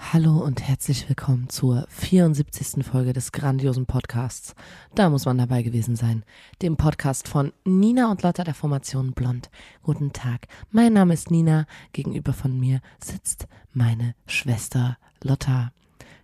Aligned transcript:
Hallo 0.00 0.38
und 0.38 0.62
herzlich 0.62 1.06
willkommen 1.08 1.50
zur 1.50 1.86
74. 1.90 2.84
Folge 2.84 3.12
des 3.12 3.32
grandiosen 3.32 3.84
Podcasts. 3.84 4.54
Da 4.94 5.10
muss 5.10 5.26
man 5.26 5.36
dabei 5.36 5.62
gewesen 5.62 5.96
sein. 5.96 6.24
Dem 6.62 6.76
Podcast 6.78 7.28
von 7.28 7.52
Nina 7.64 8.10
und 8.10 8.22
Lotta 8.22 8.44
der 8.44 8.54
Formation 8.54 9.12
Blond. 9.12 9.50
Guten 9.82 10.12
Tag. 10.12 10.46
Mein 10.70 10.94
Name 10.94 11.12
ist 11.12 11.30
Nina. 11.30 11.66
Gegenüber 11.92 12.32
von 12.32 12.58
mir 12.58 12.80
sitzt 13.04 13.48
meine 13.74 14.14
Schwester 14.26 14.96
Lotta. 15.22 15.72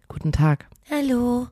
Guten 0.09 0.33
Tag. 0.33 0.67
Hallo. 0.91 1.49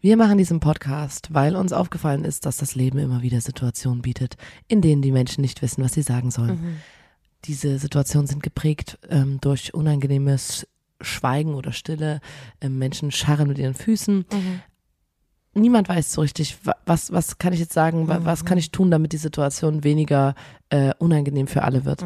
Wir 0.00 0.16
machen 0.16 0.38
diesen 0.38 0.60
Podcast, 0.60 1.34
weil 1.34 1.56
uns 1.56 1.72
aufgefallen 1.72 2.24
ist, 2.24 2.46
dass 2.46 2.58
das 2.58 2.74
Leben 2.74 2.98
immer 2.98 3.22
wieder 3.22 3.40
Situationen 3.40 4.02
bietet, 4.02 4.36
in 4.68 4.80
denen 4.80 5.02
die 5.02 5.12
Menschen 5.12 5.42
nicht 5.42 5.60
wissen, 5.62 5.84
was 5.84 5.92
sie 5.94 6.02
sagen 6.02 6.30
sollen. 6.30 6.80
Diese 7.44 7.78
Situationen 7.78 8.26
sind 8.26 8.42
geprägt 8.42 8.98
ähm, 9.10 9.38
durch 9.40 9.74
unangenehmes 9.74 10.66
Schweigen 11.00 11.54
oder 11.54 11.72
Stille. 11.72 12.20
Ähm, 12.60 12.78
Menschen 12.78 13.10
scharren 13.10 13.48
mit 13.48 13.58
ihren 13.58 13.74
Füßen. 13.74 14.24
Niemand 15.56 15.88
weiß 15.88 16.12
so 16.12 16.20
richtig, 16.22 16.58
wa- 16.64 16.76
was, 16.86 17.12
was 17.12 17.38
kann 17.38 17.52
ich 17.52 17.60
jetzt 17.60 17.72
sagen, 17.74 18.08
wa- 18.08 18.20
was 18.24 18.44
kann 18.44 18.58
ich 18.58 18.70
tun, 18.72 18.90
damit 18.90 19.12
die 19.12 19.18
Situation 19.18 19.84
weniger 19.84 20.34
äh, 20.70 20.92
unangenehm 20.98 21.46
für 21.46 21.62
alle 21.62 21.84
wird. 21.84 22.02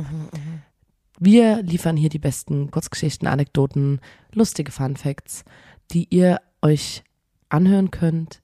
Wir 1.20 1.62
liefern 1.62 1.96
hier 1.96 2.10
die 2.10 2.18
besten 2.18 2.70
Kurzgeschichten, 2.70 3.26
Anekdoten, 3.26 4.00
lustige 4.32 4.70
Fun 4.70 4.96
Facts, 4.96 5.44
die 5.92 6.06
ihr 6.10 6.40
euch 6.62 7.02
anhören 7.48 7.90
könnt, 7.90 8.42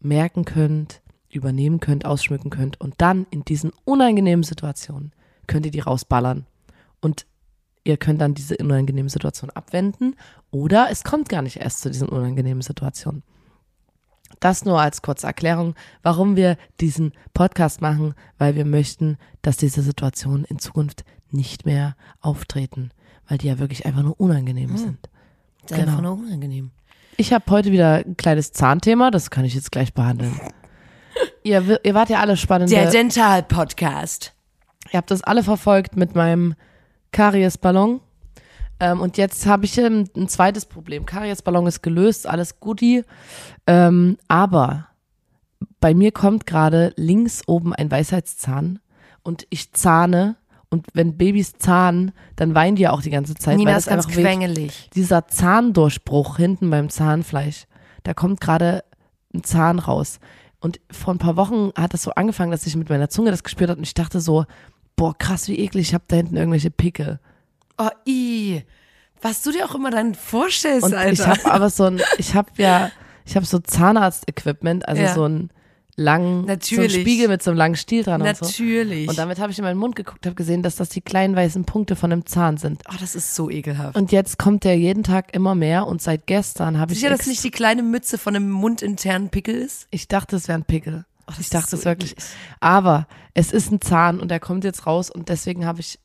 merken 0.00 0.44
könnt, 0.44 1.02
übernehmen 1.30 1.80
könnt, 1.80 2.04
ausschmücken 2.04 2.50
könnt 2.50 2.80
und 2.80 2.94
dann 2.98 3.26
in 3.30 3.44
diesen 3.44 3.72
unangenehmen 3.84 4.44
Situationen 4.44 5.12
könnt 5.46 5.66
ihr 5.66 5.72
die 5.72 5.80
rausballern 5.80 6.46
und 7.00 7.26
ihr 7.84 7.96
könnt 7.96 8.20
dann 8.20 8.34
diese 8.34 8.56
unangenehmen 8.56 9.08
Situation 9.08 9.50
abwenden 9.50 10.16
oder 10.50 10.88
es 10.90 11.04
kommt 11.04 11.28
gar 11.28 11.42
nicht 11.42 11.56
erst 11.56 11.80
zu 11.80 11.90
diesen 11.90 12.08
unangenehmen 12.08 12.62
Situationen. 12.62 13.22
Das 14.40 14.64
nur 14.64 14.80
als 14.80 15.02
kurze 15.02 15.26
Erklärung, 15.26 15.74
warum 16.02 16.36
wir 16.36 16.56
diesen 16.80 17.12
Podcast 17.34 17.80
machen, 17.80 18.14
weil 18.38 18.56
wir 18.56 18.64
möchten, 18.64 19.16
dass 19.42 19.56
diese 19.56 19.82
Situationen 19.82 20.44
in 20.44 20.58
Zukunft 20.58 21.04
nicht 21.30 21.66
mehr 21.66 21.96
auftreten, 22.20 22.90
weil 23.28 23.38
die 23.38 23.46
ja 23.46 23.58
wirklich 23.58 23.86
einfach 23.86 24.02
nur 24.02 24.18
unangenehm 24.20 24.76
sind. 24.76 25.08
Ist 25.64 25.72
einfach 25.72 26.00
nur 26.00 26.12
unangenehm. 26.12 26.72
Ich 27.16 27.32
habe 27.32 27.44
heute 27.50 27.70
wieder 27.70 28.04
ein 28.04 28.16
kleines 28.16 28.52
Zahnthema, 28.52 29.10
das 29.10 29.30
kann 29.30 29.44
ich 29.44 29.54
jetzt 29.54 29.72
gleich 29.72 29.94
behandeln. 29.94 30.38
ihr, 31.42 31.80
ihr 31.84 31.94
wart 31.94 32.10
ja 32.10 32.20
alle 32.20 32.36
spannende. 32.36 32.74
Der 32.74 32.90
Dental-Podcast. 32.90 34.33
Ihr 34.94 34.98
habt 34.98 35.10
das 35.10 35.24
alle 35.24 35.42
verfolgt 35.42 35.96
mit 35.96 36.14
meinem 36.14 36.54
Kariesballon. 37.10 38.00
Ähm, 38.78 39.00
und 39.00 39.16
jetzt 39.16 39.44
habe 39.44 39.64
ich 39.64 39.76
ähm, 39.76 40.04
ein 40.16 40.28
zweites 40.28 40.66
Problem. 40.66 41.04
Kariesballon 41.04 41.66
ist 41.66 41.82
gelöst, 41.82 42.28
alles 42.28 42.60
guti. 42.60 43.02
Ähm, 43.66 44.18
aber 44.28 44.86
bei 45.80 45.94
mir 45.94 46.12
kommt 46.12 46.46
gerade 46.46 46.92
links 46.94 47.42
oben 47.48 47.74
ein 47.74 47.90
Weisheitszahn 47.90 48.78
und 49.24 49.48
ich 49.50 49.72
zahne. 49.72 50.36
Und 50.70 50.86
wenn 50.94 51.16
Babys 51.16 51.54
zahnen, 51.54 52.12
dann 52.36 52.54
weinen 52.54 52.76
die 52.76 52.82
ja 52.82 52.92
auch 52.92 53.02
die 53.02 53.10
ganze 53.10 53.34
Zeit. 53.34 53.56
Nina 53.56 53.72
weil 53.72 53.78
ist 53.78 53.88
ganz 53.88 54.06
quengelig. 54.06 54.90
dieser 54.94 55.26
Zahndurchbruch 55.26 56.36
hinten 56.36 56.70
beim 56.70 56.88
Zahnfleisch, 56.88 57.64
da 58.04 58.14
kommt 58.14 58.40
gerade 58.40 58.84
ein 59.34 59.42
Zahn 59.42 59.80
raus. 59.80 60.20
Und 60.60 60.80
vor 60.90 61.12
ein 61.12 61.18
paar 61.18 61.36
Wochen 61.36 61.72
hat 61.76 61.94
das 61.94 62.04
so 62.04 62.12
angefangen, 62.12 62.52
dass 62.52 62.64
ich 62.64 62.76
mit 62.76 62.88
meiner 62.88 63.10
Zunge 63.10 63.32
das 63.32 63.42
gespürt 63.42 63.70
habe 63.70 63.78
und 63.78 63.84
ich 63.84 63.92
dachte 63.92 64.20
so, 64.20 64.46
boah, 64.96 65.16
krass, 65.16 65.48
wie 65.48 65.58
eklig, 65.58 65.88
ich 65.88 65.94
habe 65.94 66.04
da 66.08 66.16
hinten 66.16 66.36
irgendwelche 66.36 66.70
Pickel. 66.70 67.20
Oh, 67.78 67.88
i. 68.06 68.62
Was 69.20 69.42
du 69.42 69.52
dir 69.52 69.64
auch 69.64 69.74
immer 69.74 69.90
dann 69.90 70.14
vorstellst, 70.14 70.84
Und 70.84 70.94
Alter. 70.94 71.12
ich 71.12 71.26
habe 71.26 71.50
aber 71.52 71.70
so 71.70 71.84
ein, 71.84 72.00
ich 72.18 72.34
habe 72.34 72.50
ja, 72.56 72.90
ich 73.24 73.36
habe 73.36 73.46
so 73.46 73.58
Zahnarzt-Equipment, 73.58 74.86
also 74.86 75.02
Ja. 75.02 75.14
so 75.14 75.24
einen 75.24 75.50
langen, 75.96 76.42
so 76.42 76.46
Natürlich. 76.48 76.94
einen 76.94 77.02
Spiegel 77.02 77.28
mit 77.28 77.42
so 77.42 77.50
einem 77.50 77.58
langen 77.58 77.76
Stiel 77.76 78.02
dran 78.02 78.20
und 78.20 78.36
so. 78.36 78.44
Natürlich. 78.44 79.08
Und 79.08 79.16
damit 79.16 79.38
habe 79.38 79.52
ich 79.52 79.58
in 79.58 79.64
meinen 79.64 79.78
Mund 79.78 79.96
geguckt, 79.96 80.26
habe 80.26 80.34
gesehen, 80.34 80.62
dass 80.62 80.76
das 80.76 80.88
die 80.88 81.00
kleinen 81.00 81.36
weißen 81.36 81.64
Punkte 81.64 81.96
von 81.96 82.12
einem 82.12 82.26
Zahn 82.26 82.56
sind. 82.58 82.82
oh, 82.90 82.96
das 83.00 83.14
ist 83.14 83.34
so 83.34 83.48
ekelhaft. 83.48 83.96
Und 83.96 84.12
jetzt 84.12 84.38
kommt 84.38 84.64
der 84.64 84.76
jeden 84.76 85.04
Tag 85.04 85.34
immer 85.34 85.54
mehr 85.54 85.86
und 85.86 86.02
seit 86.02 86.26
gestern 86.26 86.78
habe 86.78 86.92
ich 86.92 86.98
Sicher, 87.00 87.10
dass 87.16 87.26
nicht 87.26 87.42
die 87.44 87.50
kleine 87.52 87.82
Mütze 87.82 88.18
von 88.18 88.34
einem 88.36 88.50
mundinternen 88.50 89.30
Pickel 89.30 89.54
ist? 89.54 89.86
Ich 89.90 90.08
dachte, 90.08 90.36
es 90.36 90.48
wäre 90.48 90.58
ein 90.58 90.64
Pickel. 90.64 91.06
Das 91.26 91.38
ich 91.40 91.50
dachte 91.50 91.70
so 91.70 91.76
es 91.76 91.84
wirklich. 91.84 92.12
eklig. 92.12 92.24
Aber 92.60 93.06
es 93.34 93.52
ist 93.52 93.70
ein 93.70 93.80
Zahn 93.80 94.20
und 94.20 94.28
der 94.30 94.40
kommt 94.40 94.64
jetzt 94.64 94.86
raus 94.86 95.10
und 95.10 95.28
deswegen 95.28 95.66
habe 95.66 95.80
ich 95.80 95.98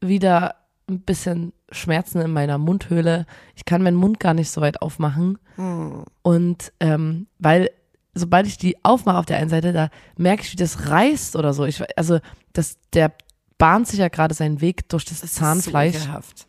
wieder 0.00 0.56
ein 0.88 1.00
bisschen 1.00 1.52
Schmerzen 1.70 2.20
in 2.20 2.30
meiner 2.32 2.58
Mundhöhle. 2.58 3.26
Ich 3.56 3.64
kann 3.64 3.82
meinen 3.82 3.96
Mund 3.96 4.20
gar 4.20 4.34
nicht 4.34 4.50
so 4.50 4.60
weit 4.60 4.82
aufmachen. 4.82 5.38
Hm. 5.56 6.04
Und 6.22 6.72
ähm, 6.80 7.26
weil, 7.38 7.70
sobald 8.14 8.46
ich 8.46 8.58
die 8.58 8.84
aufmache 8.84 9.18
auf 9.18 9.26
der 9.26 9.38
einen 9.38 9.48
Seite, 9.50 9.72
da 9.72 9.88
merke 10.16 10.42
ich, 10.42 10.52
wie 10.52 10.56
das 10.56 10.88
reißt 10.90 11.36
oder 11.36 11.54
so. 11.54 11.64
Ich, 11.64 11.82
also, 11.98 12.18
das, 12.52 12.76
der 12.92 13.12
bahnt 13.56 13.88
sich 13.88 13.98
ja 13.98 14.08
gerade 14.08 14.34
seinen 14.34 14.60
Weg 14.60 14.88
durch 14.90 15.04
das, 15.06 15.20
Das 15.20 15.32
Zahnfleisch 15.32 15.94
Ist 15.94 16.02
so 16.02 16.08
ekelhaft. 16.08 16.46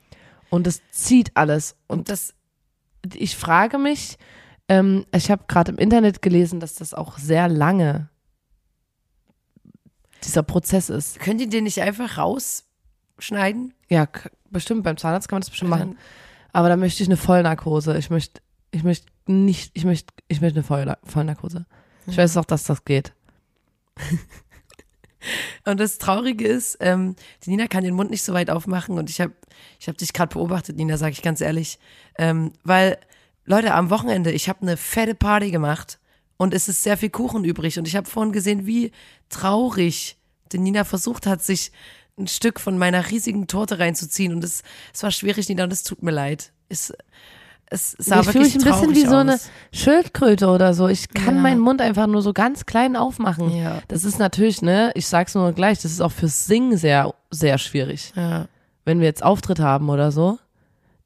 und 0.50 0.68
es 0.68 0.82
zieht 0.92 1.32
alles. 1.38 1.76
Und 1.88 2.00
Und 2.00 2.10
das, 2.10 2.34
ich 3.14 3.38
frage 3.38 3.78
mich, 3.78 4.18
ähm, 4.68 5.06
ich 5.14 5.32
habe 5.32 5.46
gerade 5.48 5.72
im 5.72 5.78
Internet 5.78 6.22
gelesen, 6.22 6.60
dass 6.60 6.76
das 6.76 6.94
auch 6.94 7.18
sehr 7.18 7.48
lange 7.48 8.10
dieser 10.24 10.44
Prozess 10.44 10.90
ist. 10.90 11.20
könnt 11.20 11.42
ihr 11.42 11.50
den 11.50 11.66
nicht 11.66 11.82
einfach 11.82 12.18
rausschneiden? 12.18 13.74
Ja, 13.90 14.08
bestimmt, 14.50 14.84
beim 14.84 14.98
Zahnarzt 14.98 15.28
kann 15.28 15.36
man 15.36 15.42
das 15.42 15.50
bestimmt 15.50 15.70
machen. 15.70 15.98
Aber 16.52 16.70
da 16.70 16.78
möchte 16.78 17.04
ich 17.04 17.10
eine 17.10 17.18
Vollnarkose. 17.18 17.98
Ich 17.98 18.10
möchte, 18.10 18.42
ich 18.72 18.84
möchte 18.84 19.08
nicht, 19.28 19.72
ich 19.74 19.86
möchte, 19.86 20.14
ich 20.28 20.42
möchte 20.42 20.60
eine 20.60 20.64
Vollna 20.64 20.98
Vollnarkose. 21.04 21.66
Ich 22.08 22.18
weiß 22.18 22.38
auch, 22.38 22.46
dass 22.46 22.64
das 22.64 22.86
geht. 22.86 23.14
Und 25.66 25.80
das 25.80 25.98
Traurige 25.98 26.48
ist, 26.48 26.78
ähm, 26.80 27.16
die 27.44 27.50
Nina 27.50 27.68
kann 27.68 27.84
den 27.84 27.96
Mund 27.96 28.12
nicht 28.12 28.24
so 28.24 28.34
weit 28.34 28.50
aufmachen 28.50 28.98
und 29.00 29.10
ich 29.10 29.20
habe 29.20 29.34
ich 29.80 29.88
hab 29.88 29.98
dich 29.98 30.14
gerade 30.14 30.34
beobachtet, 30.34 30.76
Nina, 30.76 30.98
sage 30.98 31.14
ich 31.14 31.24
ganz 31.24 31.42
ehrlich. 31.42 31.80
Ähm, 32.18 32.54
weil, 32.64 33.00
Leute, 33.46 33.74
am 33.74 33.90
Wochenende, 33.90 34.32
ich 34.32 34.50
habe 34.50 34.62
eine 34.64 34.78
fette 34.78 35.16
Party 35.16 35.52
gemacht 35.52 36.00
und 36.38 36.54
es 36.54 36.68
ist 36.68 36.84
sehr 36.84 36.98
viel 36.98 37.10
Kuchen 37.10 37.44
übrig 37.46 37.78
und 37.78 37.88
ich 37.88 37.96
habe 37.96 38.10
vorhin 38.10 38.32
gesehen, 38.34 38.66
wie 38.66 38.92
traurig 39.30 40.18
die 40.52 40.58
Nina 40.60 40.84
versucht 40.84 41.26
hat, 41.28 41.44
sich 41.44 41.72
ein 42.18 42.28
Stück 42.28 42.60
von 42.60 42.78
meiner 42.78 43.10
riesigen 43.12 43.48
Torte 43.48 43.78
reinzuziehen 43.80 44.34
und 44.34 44.44
es, 44.44 44.64
es 44.94 45.04
war 45.04 45.12
schwierig, 45.12 45.50
Nina, 45.50 45.66
und 45.66 45.74
es 45.74 45.84
tut 45.84 46.02
mir 46.02 46.12
leid. 46.12 46.52
Es, 46.70 46.94
es 47.68 47.96
sah 48.00 48.22
ich 48.22 48.28
fühle 48.28 48.46
wirklich 48.46 48.56
mich 48.56 48.66
ein 48.66 48.72
bisschen 48.72 48.96
wie 48.96 49.06
so 49.10 49.18
eine 49.18 49.34
aus. 49.36 49.50
Schildkröte 49.74 50.48
oder 50.48 50.74
so. 50.74 50.88
Ich 50.88 51.10
kann 51.10 51.36
Ja. 51.36 51.42
meinen 51.42 51.60
Mund 51.60 51.82
einfach 51.82 52.08
nur 52.08 52.22
so 52.22 52.32
ganz 52.32 52.66
klein 52.66 52.96
aufmachen. 52.96 53.50
Ja. 53.52 53.82
Das 53.90 54.04
ist 54.06 54.18
natürlich, 54.18 54.62
ne, 54.62 54.92
ich 54.96 55.08
sag's 55.08 55.36
nur 55.36 55.52
gleich, 55.54 55.80
das 55.82 55.92
ist 55.92 56.02
auch 56.02 56.12
fürs 56.12 56.46
Singen 56.46 56.78
sehr, 56.78 57.14
sehr 57.32 57.58
schwierig. 57.58 58.14
Ja. 58.16 58.48
wenn 58.86 59.00
wir 59.00 59.08
jetzt 59.08 59.24
Auftritt 59.24 59.60
haben 59.60 59.90
oder 59.90 60.12
so, 60.12 60.38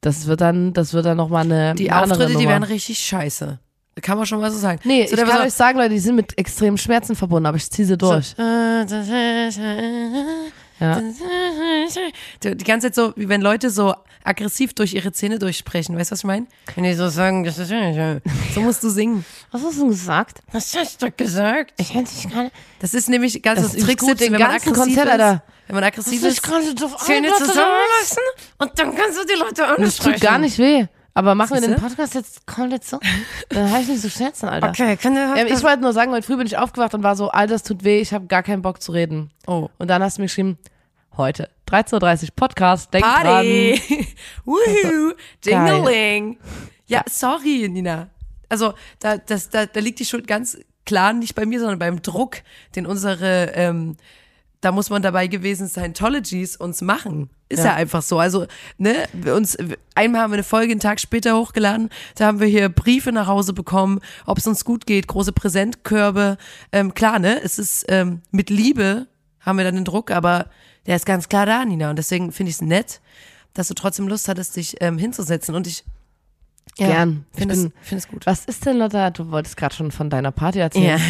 das 0.00 0.26
wird 0.26 0.40
dann, 0.40 0.72
das 0.72 0.92
wird 0.92 1.06
dann 1.06 1.16
nochmal 1.16 1.44
eine 1.44 1.74
Die 1.74 1.90
eine 1.90 2.12
Auftritte, 2.12 2.36
die 2.36 2.48
werden 2.48 2.64
richtig 2.64 2.98
scheiße. 2.98 3.58
Kann 4.02 4.16
man 4.16 4.26
schon 4.26 4.40
mal 4.40 4.50
so 4.50 4.58
sagen. 4.58 4.80
Nee, 4.84 5.06
so, 5.06 5.16
ich 5.16 5.24
kann 5.24 5.42
euch 5.46 5.52
sagen, 5.52 5.76
Leute, 5.78 5.90
die 5.90 5.98
sind 5.98 6.16
mit 6.16 6.38
extremen 6.38 6.78
Schmerzen 6.78 7.14
verbunden, 7.14 7.46
aber 7.46 7.56
ich 7.56 7.70
ziehe 7.70 7.86
sie 7.86 7.98
durch. 7.98 8.34
So, 8.36 8.42
Ja. 10.80 11.02
Die 12.42 12.64
ganze 12.64 12.86
Zeit 12.86 12.94
so, 12.94 13.12
wie 13.16 13.28
wenn 13.28 13.42
Leute 13.42 13.68
so 13.68 13.94
aggressiv 14.24 14.72
durch 14.74 14.94
ihre 14.94 15.12
Zähne 15.12 15.38
durchsprechen. 15.38 15.96
Weißt 15.96 16.10
du, 16.10 16.12
was 16.12 16.20
ich 16.20 16.24
meine? 16.24 16.46
Wenn 16.74 16.84
die 16.84 16.94
so 16.94 17.08
sagen, 17.08 17.44
das 17.44 17.58
ist, 17.58 17.70
so 18.54 18.60
musst 18.60 18.82
du 18.82 18.88
singen. 18.88 19.24
Was 19.50 19.62
hast 19.62 19.78
du 19.78 19.88
gesagt? 19.88 20.42
Was 20.52 20.74
hast 20.74 21.02
du 21.02 21.10
gesagt? 21.10 21.74
Ich 21.76 21.94
hätte 21.94 22.10
dich 22.10 22.30
gerade. 22.30 22.50
Das 22.78 22.94
ist 22.94 23.08
nämlich 23.10 23.42
ganz 23.42 23.60
Das 23.60 23.72
das 23.72 23.76
ist 23.76 23.86
Trick, 23.86 23.98
gut, 23.98 24.20
den 24.20 24.32
wenn 24.32 24.40
man 24.40 24.52
ganzen 24.52 24.72
Konzert, 24.72 25.08
ist. 25.08 25.40
Wenn 25.70 25.76
man 25.76 25.84
aggressiv 25.84 26.20
Ich 26.20 26.28
ist, 26.28 26.42
kann 26.42 26.62
drauf 26.74 26.96
Zähne 26.96 27.28
zusammenlassen 27.28 28.22
und 28.58 28.76
dann 28.76 28.92
kannst 28.92 29.20
du 29.20 29.24
die 29.24 29.38
Leute 29.38 29.64
ansprechen. 29.66 29.84
Das 29.84 29.96
tut 29.98 30.20
gar 30.20 30.38
nicht 30.38 30.58
weh. 30.58 30.86
Aber 31.14 31.36
machen 31.36 31.54
wir 31.54 31.60
den 31.60 31.70
Siehste? 31.70 31.86
Podcast 31.86 32.14
jetzt 32.14 32.44
komplett 32.44 32.82
so? 32.82 32.98
Dann 33.50 33.70
habe 33.70 33.82
ich 33.82 33.88
nicht 33.88 34.02
so 34.02 34.08
Schmerzen, 34.08 34.48
Alter. 34.48 34.70
Okay, 34.70 34.96
kann 34.96 35.14
der 35.14 35.36
Ja, 35.36 35.46
ich 35.46 35.62
wollte 35.62 35.80
nur 35.80 35.92
sagen, 35.92 36.10
heute 36.10 36.26
früh 36.26 36.36
bin 36.36 36.46
ich 36.48 36.58
aufgewacht 36.58 36.92
und 36.94 37.04
war 37.04 37.14
so, 37.14 37.30
Alter, 37.30 37.52
das 37.52 37.62
tut 37.62 37.84
weh, 37.84 38.00
ich 38.00 38.12
habe 38.12 38.26
gar 38.26 38.42
keinen 38.42 38.62
Bock 38.62 38.82
zu 38.82 38.90
reden. 38.90 39.30
Oh. 39.46 39.68
Und 39.78 39.86
dann 39.86 40.02
hast 40.02 40.18
du 40.18 40.22
mir 40.22 40.26
geschrieben, 40.26 40.58
heute 41.16 41.48
13.30 41.68 42.22
Uhr 42.24 42.28
Podcast. 42.34 42.92
Denkt 42.92 43.06
Party! 43.06 43.80
dran. 43.88 44.06
Woohoo! 44.44 45.12
Geil. 45.44 45.82
Dingling! 45.84 46.38
Ja, 46.86 47.04
sorry, 47.08 47.68
Nina. 47.68 48.08
Also, 48.48 48.74
da, 48.98 49.18
das, 49.18 49.50
da, 49.50 49.66
da 49.66 49.78
liegt 49.78 50.00
die 50.00 50.04
Schuld 50.04 50.26
ganz 50.26 50.58
klar 50.84 51.12
nicht 51.12 51.36
bei 51.36 51.46
mir, 51.46 51.60
sondern 51.60 51.78
beim 51.78 52.02
Druck, 52.02 52.38
den 52.74 52.86
unsere, 52.86 53.52
ähm, 53.54 53.96
da 54.60 54.72
muss 54.72 54.90
man 54.90 55.02
dabei 55.02 55.26
gewesen 55.26 55.68
sein, 55.68 55.94
Tologies 55.94 56.56
uns 56.56 56.82
machen. 56.82 57.30
Ist 57.48 57.60
ja. 57.60 57.66
Ja. 57.66 57.74
einfach 57.74 58.02
so. 58.02 58.18
Also, 58.18 58.46
ne, 58.78 58.94
wir 59.12 59.34
uns, 59.34 59.56
einmal 59.94 60.20
haben 60.20 60.30
wir 60.30 60.36
eine 60.36 60.44
Folge 60.44 60.72
einen 60.72 60.80
Tag 60.80 61.00
später 61.00 61.36
hochgeladen, 61.36 61.88
da 62.16 62.26
haben 62.26 62.40
wir 62.40 62.46
hier 62.46 62.68
Briefe 62.68 63.10
nach 63.12 63.26
Hause 63.26 63.52
bekommen, 63.52 64.00
ob 64.26 64.38
es 64.38 64.46
uns 64.46 64.64
gut 64.64 64.86
geht, 64.86 65.08
große 65.08 65.32
Präsentkörbe. 65.32 66.36
Ähm, 66.72 66.94
klar, 66.94 67.18
ne, 67.18 67.40
es 67.42 67.58
ist 67.58 67.86
ähm, 67.88 68.20
mit 68.30 68.50
Liebe 68.50 69.06
haben 69.40 69.56
wir 69.56 69.64
dann 69.64 69.74
den 69.74 69.84
Druck, 69.84 70.10
aber 70.10 70.46
der 70.86 70.96
ist 70.96 71.06
ganz 71.06 71.28
klar 71.28 71.46
da, 71.46 71.64
Nina. 71.64 71.90
Und 71.90 71.96
deswegen 71.96 72.30
finde 72.30 72.50
ich 72.50 72.56
es 72.56 72.62
nett, 72.62 73.00
dass 73.54 73.68
du 73.68 73.74
trotzdem 73.74 74.08
Lust 74.08 74.28
hattest, 74.28 74.56
dich 74.56 74.76
ähm, 74.80 74.98
hinzusetzen. 74.98 75.54
Und 75.54 75.66
ich 75.66 75.84
ja, 76.78 76.86
Gern. 76.86 77.26
Ich 77.32 77.38
finde 77.38 77.54
es, 77.54 77.60
find 77.82 78.00
es 78.00 78.08
gut. 78.08 78.26
Was 78.26 78.44
ist 78.44 78.64
denn, 78.64 78.78
Lotta, 78.78 79.10
du 79.10 79.30
wolltest 79.30 79.56
gerade 79.56 79.74
schon 79.74 79.90
von 79.90 80.08
deiner 80.08 80.30
Party 80.30 80.60
erzählen. 80.60 81.00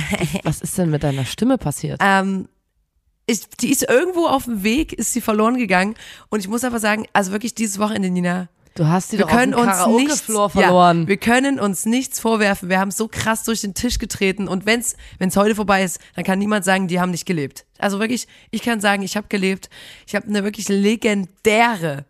Was 0.43 0.62
ist 0.62 0.79
denn 0.79 0.91
mit 0.91 1.02
deiner 1.02 1.25
Stimme 1.25 1.58
passiert? 1.58 2.00
Ähm, 2.02 2.49
ich, 3.30 3.48
die 3.60 3.70
ist 3.70 3.88
irgendwo 3.88 4.26
auf 4.26 4.44
dem 4.44 4.62
Weg, 4.62 4.92
ist 4.92 5.12
sie 5.12 5.20
verloren 5.20 5.56
gegangen. 5.56 5.94
Und 6.28 6.40
ich 6.40 6.48
muss 6.48 6.64
aber 6.64 6.80
sagen, 6.80 7.06
also 7.12 7.32
wirklich 7.32 7.54
dieses 7.54 7.78
Wochenende, 7.78 8.10
Nina, 8.10 8.48
Du 8.74 8.86
hast 8.86 9.12
die 9.12 9.18
wir 9.18 9.24
doch 9.24 9.32
auf 9.32 9.38
können 9.38 9.52
dem 9.52 9.60
uns 9.60 9.86
nichts, 9.86 10.20
verloren. 10.20 11.02
Ja, 11.02 11.08
wir 11.08 11.16
können 11.16 11.58
uns 11.58 11.86
nichts 11.86 12.20
vorwerfen. 12.20 12.68
Wir 12.68 12.78
haben 12.78 12.92
so 12.92 13.08
krass 13.08 13.42
durch 13.42 13.60
den 13.62 13.74
Tisch 13.74 13.98
getreten 13.98 14.46
und 14.46 14.64
wenn's 14.64 14.96
wenn's 15.18 15.36
heute 15.36 15.56
vorbei 15.56 15.82
ist, 15.82 15.98
dann 16.14 16.24
kann 16.24 16.38
niemand 16.38 16.64
sagen, 16.64 16.86
die 16.86 17.00
haben 17.00 17.10
nicht 17.10 17.26
gelebt. 17.26 17.66
Also 17.78 17.98
wirklich, 17.98 18.28
ich 18.52 18.62
kann 18.62 18.80
sagen, 18.80 19.02
ich 19.02 19.16
habe 19.16 19.26
gelebt. 19.28 19.70
Ich 20.06 20.14
habe 20.14 20.28
eine 20.28 20.44
wirklich 20.44 20.68
legendäre 20.68 22.04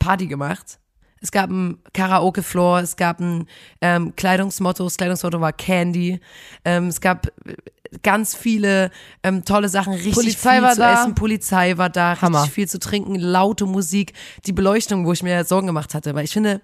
Party 0.00 0.26
gemacht. 0.26 0.80
Es 1.20 1.30
gab 1.30 1.48
ein 1.48 1.78
Karaoke-Floor, 1.94 2.80
es 2.80 2.96
gab 2.96 3.20
ein 3.20 3.46
ähm, 3.80 4.14
Kleidungsmotto, 4.16 4.84
das 4.84 4.98
Kleidungsmotto 4.98 5.40
war 5.40 5.54
Candy. 5.54 6.20
Ähm, 6.66 6.88
es 6.88 7.00
gab 7.00 7.28
ganz 8.02 8.34
viele 8.34 8.90
ähm, 9.22 9.44
tolle 9.44 9.68
Sachen, 9.68 9.94
richtig 9.94 10.14
Polizei 10.14 10.54
viel 10.54 10.62
war 10.62 10.72
zu 10.72 10.80
da. 10.80 11.02
essen, 11.02 11.14
Polizei 11.14 11.76
war 11.76 11.90
da, 11.90 12.20
Hammer. 12.20 12.40
richtig 12.40 12.54
viel 12.54 12.68
zu 12.68 12.78
trinken, 12.78 13.16
laute 13.16 13.66
Musik, 13.66 14.12
die 14.46 14.52
Beleuchtung, 14.52 15.06
wo 15.06 15.12
ich 15.12 15.22
mir 15.22 15.44
Sorgen 15.44 15.66
gemacht 15.66 15.94
hatte, 15.94 16.14
weil 16.14 16.24
ich 16.24 16.32
finde, 16.32 16.60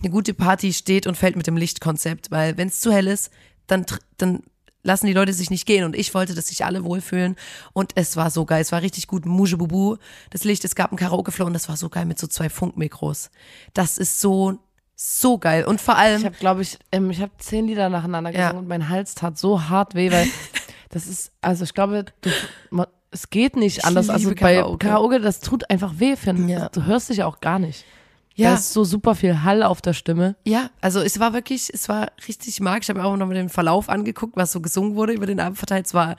eine 0.00 0.10
gute 0.10 0.34
Party 0.34 0.72
steht 0.72 1.06
und 1.06 1.16
fällt 1.16 1.36
mit 1.36 1.46
dem 1.46 1.56
Lichtkonzept, 1.56 2.30
weil 2.30 2.56
wenn 2.56 2.68
es 2.68 2.80
zu 2.80 2.92
hell 2.92 3.06
ist, 3.06 3.30
dann, 3.66 3.86
dann 4.18 4.42
lassen 4.82 5.06
die 5.06 5.12
Leute 5.12 5.32
sich 5.32 5.50
nicht 5.50 5.66
gehen 5.66 5.84
und 5.84 5.96
ich 5.96 6.12
wollte, 6.14 6.34
dass 6.34 6.48
sich 6.48 6.64
alle 6.64 6.84
wohlfühlen 6.84 7.36
und 7.72 7.92
es 7.94 8.16
war 8.16 8.30
so 8.30 8.44
geil, 8.44 8.62
es 8.62 8.72
war 8.72 8.82
richtig 8.82 9.06
gut, 9.06 9.26
Mujebubu, 9.26 9.96
das 10.30 10.44
Licht, 10.44 10.64
es 10.64 10.74
gab 10.74 10.92
ein 10.92 10.96
Karaoke-Floor 10.96 11.46
und 11.46 11.52
das 11.52 11.68
war 11.68 11.76
so 11.76 11.88
geil 11.88 12.04
mit 12.04 12.18
so 12.18 12.26
zwei 12.26 12.48
Funkmikros. 12.48 13.30
Das 13.74 13.98
ist 13.98 14.20
so, 14.20 14.58
so 14.94 15.38
geil 15.38 15.64
und 15.64 15.80
vor 15.80 15.96
allem, 15.96 16.20
Ich 16.20 16.24
habe, 16.26 16.36
glaube 16.36 16.62
ich, 16.62 16.78
ähm, 16.92 17.10
ich 17.10 17.20
habe 17.20 17.32
zehn 17.38 17.66
Lieder 17.66 17.88
nacheinander 17.88 18.30
Ja. 18.30 18.48
gesungen 18.48 18.62
und 18.64 18.68
mein 18.68 18.88
Hals 18.88 19.14
tat 19.14 19.36
so 19.38 19.68
hart 19.68 19.94
weh, 19.94 20.10
weil 20.12 20.26
das 20.90 21.06
ist, 21.06 21.32
also 21.40 21.64
ich 21.64 21.74
glaube, 21.74 22.04
du, 22.20 22.30
ma- 22.70 22.88
es 23.10 23.28
geht 23.30 23.56
nicht 23.56 23.78
Ich 23.78 23.84
anders. 23.84 24.08
Also 24.08 24.30
bei 24.30 24.56
Karaoke. 24.56 24.86
Karaoke, 24.86 25.20
das 25.20 25.40
tut 25.40 25.68
einfach 25.70 25.94
weh, 25.98 26.16
finde 26.16 26.50
Ja. 26.52 26.68
Du 26.68 26.84
hörst 26.86 27.10
dich 27.10 27.22
auch 27.24 27.40
gar 27.40 27.58
nicht. 27.58 27.84
Ja. 28.34 28.50
Da 28.50 28.54
ist 28.54 28.72
so 28.72 28.84
super 28.84 29.14
viel 29.14 29.42
Hall 29.42 29.62
auf 29.62 29.82
der 29.82 29.92
Stimme. 29.92 30.36
ja, 30.44 30.70
also 30.80 31.00
es 31.00 31.20
war 31.20 31.34
wirklich, 31.34 31.68
es 31.74 31.88
war 31.90 32.10
richtig 32.26 32.60
magisch. 32.60 32.84
Ich 32.86 32.88
habe 32.88 33.00
mir 33.00 33.04
auch 33.06 33.16
noch 33.16 33.26
mal 33.26 33.34
den 33.34 33.50
Verlauf 33.50 33.90
angeguckt, 33.90 34.36
was 34.36 34.52
so 34.52 34.60
gesungen 34.62 34.94
wurde 34.94 35.12
über 35.12 35.26
den 35.26 35.38
Abend 35.40 35.58
verteilt. 35.58 35.84
Es 35.86 35.92
war 35.92 36.16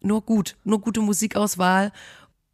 nur 0.00 0.22
gut, 0.22 0.54
nur 0.62 0.80
gute 0.80 1.00
Musikauswahl. 1.00 1.90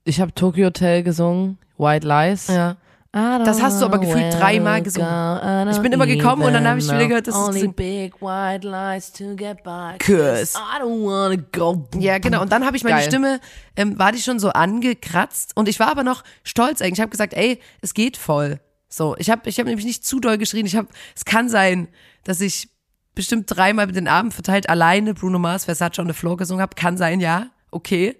Ich 0.05 0.19
habe 0.21 0.35
Tokyo 0.35 0.67
Hotel 0.67 1.03
gesungen, 1.03 1.59
White 1.77 2.07
Lies. 2.09 2.47
Ja. 2.49 2.77
Das 3.13 3.61
hast 3.61 3.81
du 3.81 3.85
aber 3.85 3.99
gefühlt 3.99 4.33
dreimal 4.35 4.83
gesungen. 4.83 5.69
Ich 5.71 5.79
bin 5.79 5.93
immer 5.93 6.07
gekommen 6.07 6.43
und 6.43 6.53
dann 6.55 6.67
habe 6.67 6.79
ich 6.79 6.87
wieder 6.87 7.07
gehört, 7.07 7.27
dass 7.27 7.35
es 7.35 7.41
Only 7.49 7.61
gesungen- 7.61 7.75
big 7.75 8.23
white 8.23 8.67
lies 8.67 9.13
to 9.13 9.37
get 9.37 9.63
by. 9.63 9.99
Cause. 9.99 10.57
I 10.57 10.81
don't 10.83 11.05
wanna 11.05 11.43
go. 11.53 11.89
Ja, 11.99 12.19
genau. 12.19 12.41
Und 12.41 12.51
dann 12.53 12.65
habe 12.65 12.77
ich 12.77 12.85
meine 12.85 12.97
Geil. 12.97 13.05
Stimme, 13.07 13.41
ähm, 13.77 13.99
war 13.99 14.13
die 14.13 14.19
schon 14.19 14.39
so 14.39 14.49
angekratzt 14.51 15.53
und 15.57 15.69
ich 15.69 15.79
war 15.79 15.89
aber 15.89 16.05
noch 16.05 16.25
stolz 16.43 16.81
eigentlich. 16.81 16.95
Ich 16.95 17.01
habe 17.01 17.11
gesagt, 17.11 17.35
ey, 17.35 17.61
es 17.83 17.93
geht 17.95 18.17
voll. 18.17 18.61
So, 18.89 19.15
ich 19.19 19.31
habe 19.31 19.49
ich 19.49 19.59
hab 19.59 19.67
nämlich 19.67 19.87
nicht 19.87 20.07
zu 20.07 20.19
doll 20.21 20.39
geschrien. 20.39 20.65
Ich 20.67 20.77
habe, 20.77 20.89
es 21.15 21.25
kann 21.25 21.49
sein, 21.49 21.89
dass 22.25 22.41
ich 22.41 22.69
bestimmt 23.15 23.45
dreimal 23.55 23.87
den 23.89 24.09
Abend 24.09 24.33
verteilt 24.33 24.71
alleine 24.71 25.13
Bruno 25.13 25.39
Mars, 25.39 25.67
Versace 25.67 25.99
on 25.99 26.07
the 26.09 26.15
Floor 26.15 26.39
gesungen 26.39 26.63
habe. 26.63 26.75
Kann 26.77 26.97
sein, 26.97 27.21
ja, 27.21 27.49
okay. 27.71 28.17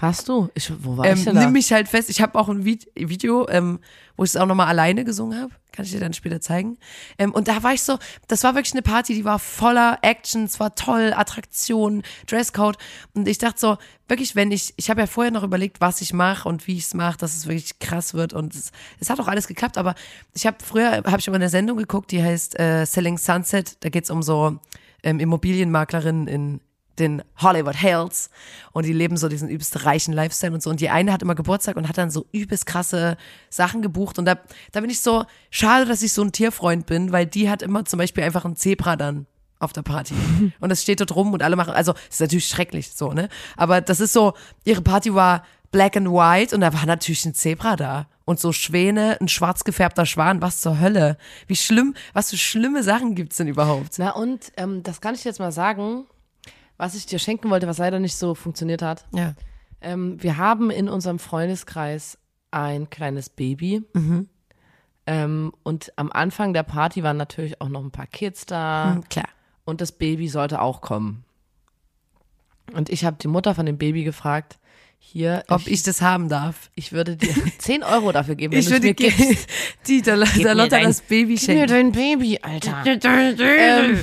Hast 0.00 0.28
du? 0.28 0.48
Ich, 0.54 0.72
wo 0.82 0.96
war 0.96 1.04
Ähm, 1.04 1.18
ich 1.18 1.24
denn 1.24 1.34
da? 1.34 1.42
nimm 1.42 1.52
mich 1.52 1.72
halt 1.72 1.86
fest. 1.88 2.08
Ich 2.08 2.22
habe 2.22 2.38
auch 2.38 2.48
ein 2.48 2.64
Vid 2.64 2.88
Video, 2.94 3.46
ähm, 3.50 3.80
wo 4.16 4.24
ich 4.24 4.30
es 4.30 4.36
auch 4.36 4.46
nochmal 4.46 4.68
alleine 4.68 5.04
gesungen 5.04 5.38
habe. 5.38 5.52
Kann 5.72 5.84
ich 5.84 5.90
dir 5.92 6.00
dann 6.00 6.14
später 6.14 6.40
zeigen. 6.40 6.78
Ähm, 7.18 7.32
und 7.32 7.48
da 7.48 7.62
war 7.62 7.74
ich 7.74 7.82
so, 7.82 7.98
das 8.26 8.42
war 8.42 8.54
wirklich 8.54 8.72
eine 8.72 8.82
Party, 8.82 9.14
die 9.14 9.24
war 9.24 9.38
voller 9.38 9.98
Action, 10.02 10.44
es 10.44 10.58
war 10.58 10.74
toll, 10.74 11.12
Attraktionen, 11.14 12.02
Dresscode. 12.26 12.78
Und 13.14 13.28
ich 13.28 13.38
dachte 13.38 13.60
so, 13.60 13.76
wirklich, 14.08 14.34
wenn 14.34 14.50
ich, 14.52 14.72
ich 14.76 14.88
habe 14.88 15.00
ja 15.02 15.06
vorher 15.06 15.30
noch 15.30 15.42
überlegt, 15.42 15.80
was 15.82 16.00
ich 16.00 16.12
mache 16.14 16.48
und 16.48 16.66
wie 16.66 16.76
ich 16.78 16.84
es 16.84 16.94
mache, 16.94 17.18
dass 17.18 17.36
es 17.36 17.46
wirklich 17.46 17.78
krass 17.78 18.14
wird. 18.14 18.32
Und 18.32 18.54
es, 18.54 18.72
es 19.00 19.10
hat 19.10 19.20
auch 19.20 19.28
alles 19.28 19.46
geklappt. 19.48 19.76
Aber 19.76 19.94
ich 20.34 20.46
habe 20.46 20.56
früher, 20.64 21.02
habe 21.04 21.18
ich 21.18 21.26
immer 21.28 21.36
eine 21.36 21.50
Sendung 21.50 21.76
geguckt, 21.76 22.10
die 22.10 22.22
heißt 22.22 22.58
äh, 22.58 22.86
Selling 22.86 23.18
Sunset. 23.18 23.76
Da 23.84 23.90
geht's 23.90 24.10
um 24.10 24.22
so 24.22 24.58
ähm, 25.02 25.20
Immobilienmaklerinnen 25.20 26.26
in 26.26 26.60
den 27.00 27.22
Hollywood 27.38 27.76
Hills. 27.76 28.30
Und 28.72 28.86
die 28.86 28.92
leben 28.92 29.16
so 29.16 29.28
diesen 29.28 29.48
übelst 29.48 29.84
reichen 29.84 30.12
Lifestyle 30.12 30.52
und 30.52 30.62
so. 30.62 30.70
Und 30.70 30.80
die 30.80 30.90
eine 30.90 31.12
hat 31.12 31.22
immer 31.22 31.34
Geburtstag 31.34 31.76
und 31.76 31.88
hat 31.88 31.98
dann 31.98 32.10
so 32.10 32.26
übelst 32.32 32.66
krasse 32.66 33.16
Sachen 33.48 33.82
gebucht. 33.82 34.18
Und 34.18 34.26
da, 34.26 34.38
da 34.72 34.80
bin 34.80 34.90
ich 34.90 35.00
so, 35.00 35.24
schade, 35.50 35.86
dass 35.86 36.02
ich 36.02 36.12
so 36.12 36.22
ein 36.22 36.32
Tierfreund 36.32 36.86
bin, 36.86 37.10
weil 37.10 37.26
die 37.26 37.50
hat 37.50 37.62
immer 37.62 37.84
zum 37.84 37.98
Beispiel 37.98 38.22
einfach 38.22 38.44
ein 38.44 38.56
Zebra 38.56 38.96
dann 38.96 39.26
auf 39.60 39.72
der 39.72 39.82
Party. 39.82 40.14
Und 40.60 40.68
das 40.68 40.82
steht 40.82 41.00
dort 41.00 41.14
rum 41.14 41.32
und 41.32 41.42
alle 41.42 41.54
machen, 41.54 41.74
also 41.74 41.94
ist 42.08 42.20
natürlich 42.20 42.48
schrecklich 42.48 42.92
so, 42.92 43.12
ne, 43.12 43.28
aber 43.56 43.80
das 43.80 44.00
ist 44.00 44.14
so, 44.14 44.32
ihre 44.64 44.80
Party 44.80 45.14
war 45.14 45.44
black 45.70 45.96
and 45.96 46.08
white 46.08 46.54
und 46.54 46.62
da 46.62 46.72
war 46.72 46.86
natürlich 46.86 47.24
ein 47.24 47.34
Zebra 47.34 47.76
da. 47.76 48.06
Und 48.24 48.38
so 48.38 48.52
Schwäne, 48.52 49.18
ein 49.20 49.28
schwarz 49.28 49.64
gefärbter 49.64 50.06
Schwan, 50.06 50.40
was 50.40 50.60
zur 50.60 50.78
Hölle, 50.78 51.16
wie 51.48 51.56
schlimm, 51.56 51.94
was 52.12 52.30
für 52.30 52.36
schlimme 52.36 52.82
Sachen 52.84 53.16
gibt's 53.16 53.38
denn 53.38 53.48
überhaupt? 53.48 53.98
Na 53.98 54.10
und, 54.12 54.52
ähm, 54.56 54.82
das 54.84 55.00
kann 55.00 55.14
ich 55.14 55.24
jetzt 55.24 55.40
mal 55.40 55.50
sagen, 55.50 56.06
was 56.80 56.94
ich 56.94 57.04
dir 57.06 57.18
schenken 57.18 57.50
wollte, 57.50 57.66
was 57.66 57.78
leider 57.78 57.98
nicht 57.98 58.16
so 58.16 58.34
funktioniert 58.34 58.80
hat. 58.82 59.04
Ja. 59.14 59.34
Ähm, 59.82 60.22
wir 60.22 60.36
haben 60.38 60.70
in 60.70 60.88
unserem 60.88 61.18
Freundeskreis 61.18 62.18
ein 62.50 62.88
kleines 62.90 63.28
Baby. 63.28 63.82
Mhm. 63.92 64.28
Ähm, 65.06 65.52
und 65.62 65.92
am 65.96 66.10
Anfang 66.10 66.52
der 66.54 66.62
Party 66.62 67.02
waren 67.02 67.16
natürlich 67.16 67.60
auch 67.60 67.68
noch 67.68 67.82
ein 67.82 67.90
paar 67.90 68.06
Kids 68.06 68.46
da. 68.46 68.94
Hm, 68.94 69.08
Klar. 69.08 69.28
Und 69.64 69.80
das 69.80 69.92
Baby 69.92 70.28
sollte 70.28 70.60
auch 70.60 70.80
kommen. 70.80 71.24
Und 72.72 72.88
ich 72.88 73.04
habe 73.04 73.16
die 73.20 73.28
Mutter 73.28 73.54
von 73.54 73.66
dem 73.66 73.78
Baby 73.78 74.04
gefragt, 74.04 74.58
hier, 74.98 75.42
Ob 75.48 75.62
ich, 75.62 75.68
ich 75.72 75.82
das 75.82 76.02
haben 76.02 76.28
darf. 76.28 76.70
ich 76.74 76.92
würde 76.92 77.16
dir 77.16 77.34
10 77.58 77.82
Euro 77.82 78.12
dafür 78.12 78.34
geben, 78.36 78.52
wenn 78.52 78.60
Ich 78.60 78.70
würde 78.70 78.86
mir 78.88 78.94
gibst. 78.94 79.48
die, 79.86 80.02
der, 80.02 80.16
der 80.18 80.54
Lotta 80.54 80.80
das 80.80 81.00
Baby 81.02 81.34
Gib 81.36 81.48
mir 81.48 81.66
schenken. 81.66 81.66
dein 81.68 81.92
Baby, 81.92 82.38
Alter. 82.42 82.84
ähm, 83.04 83.98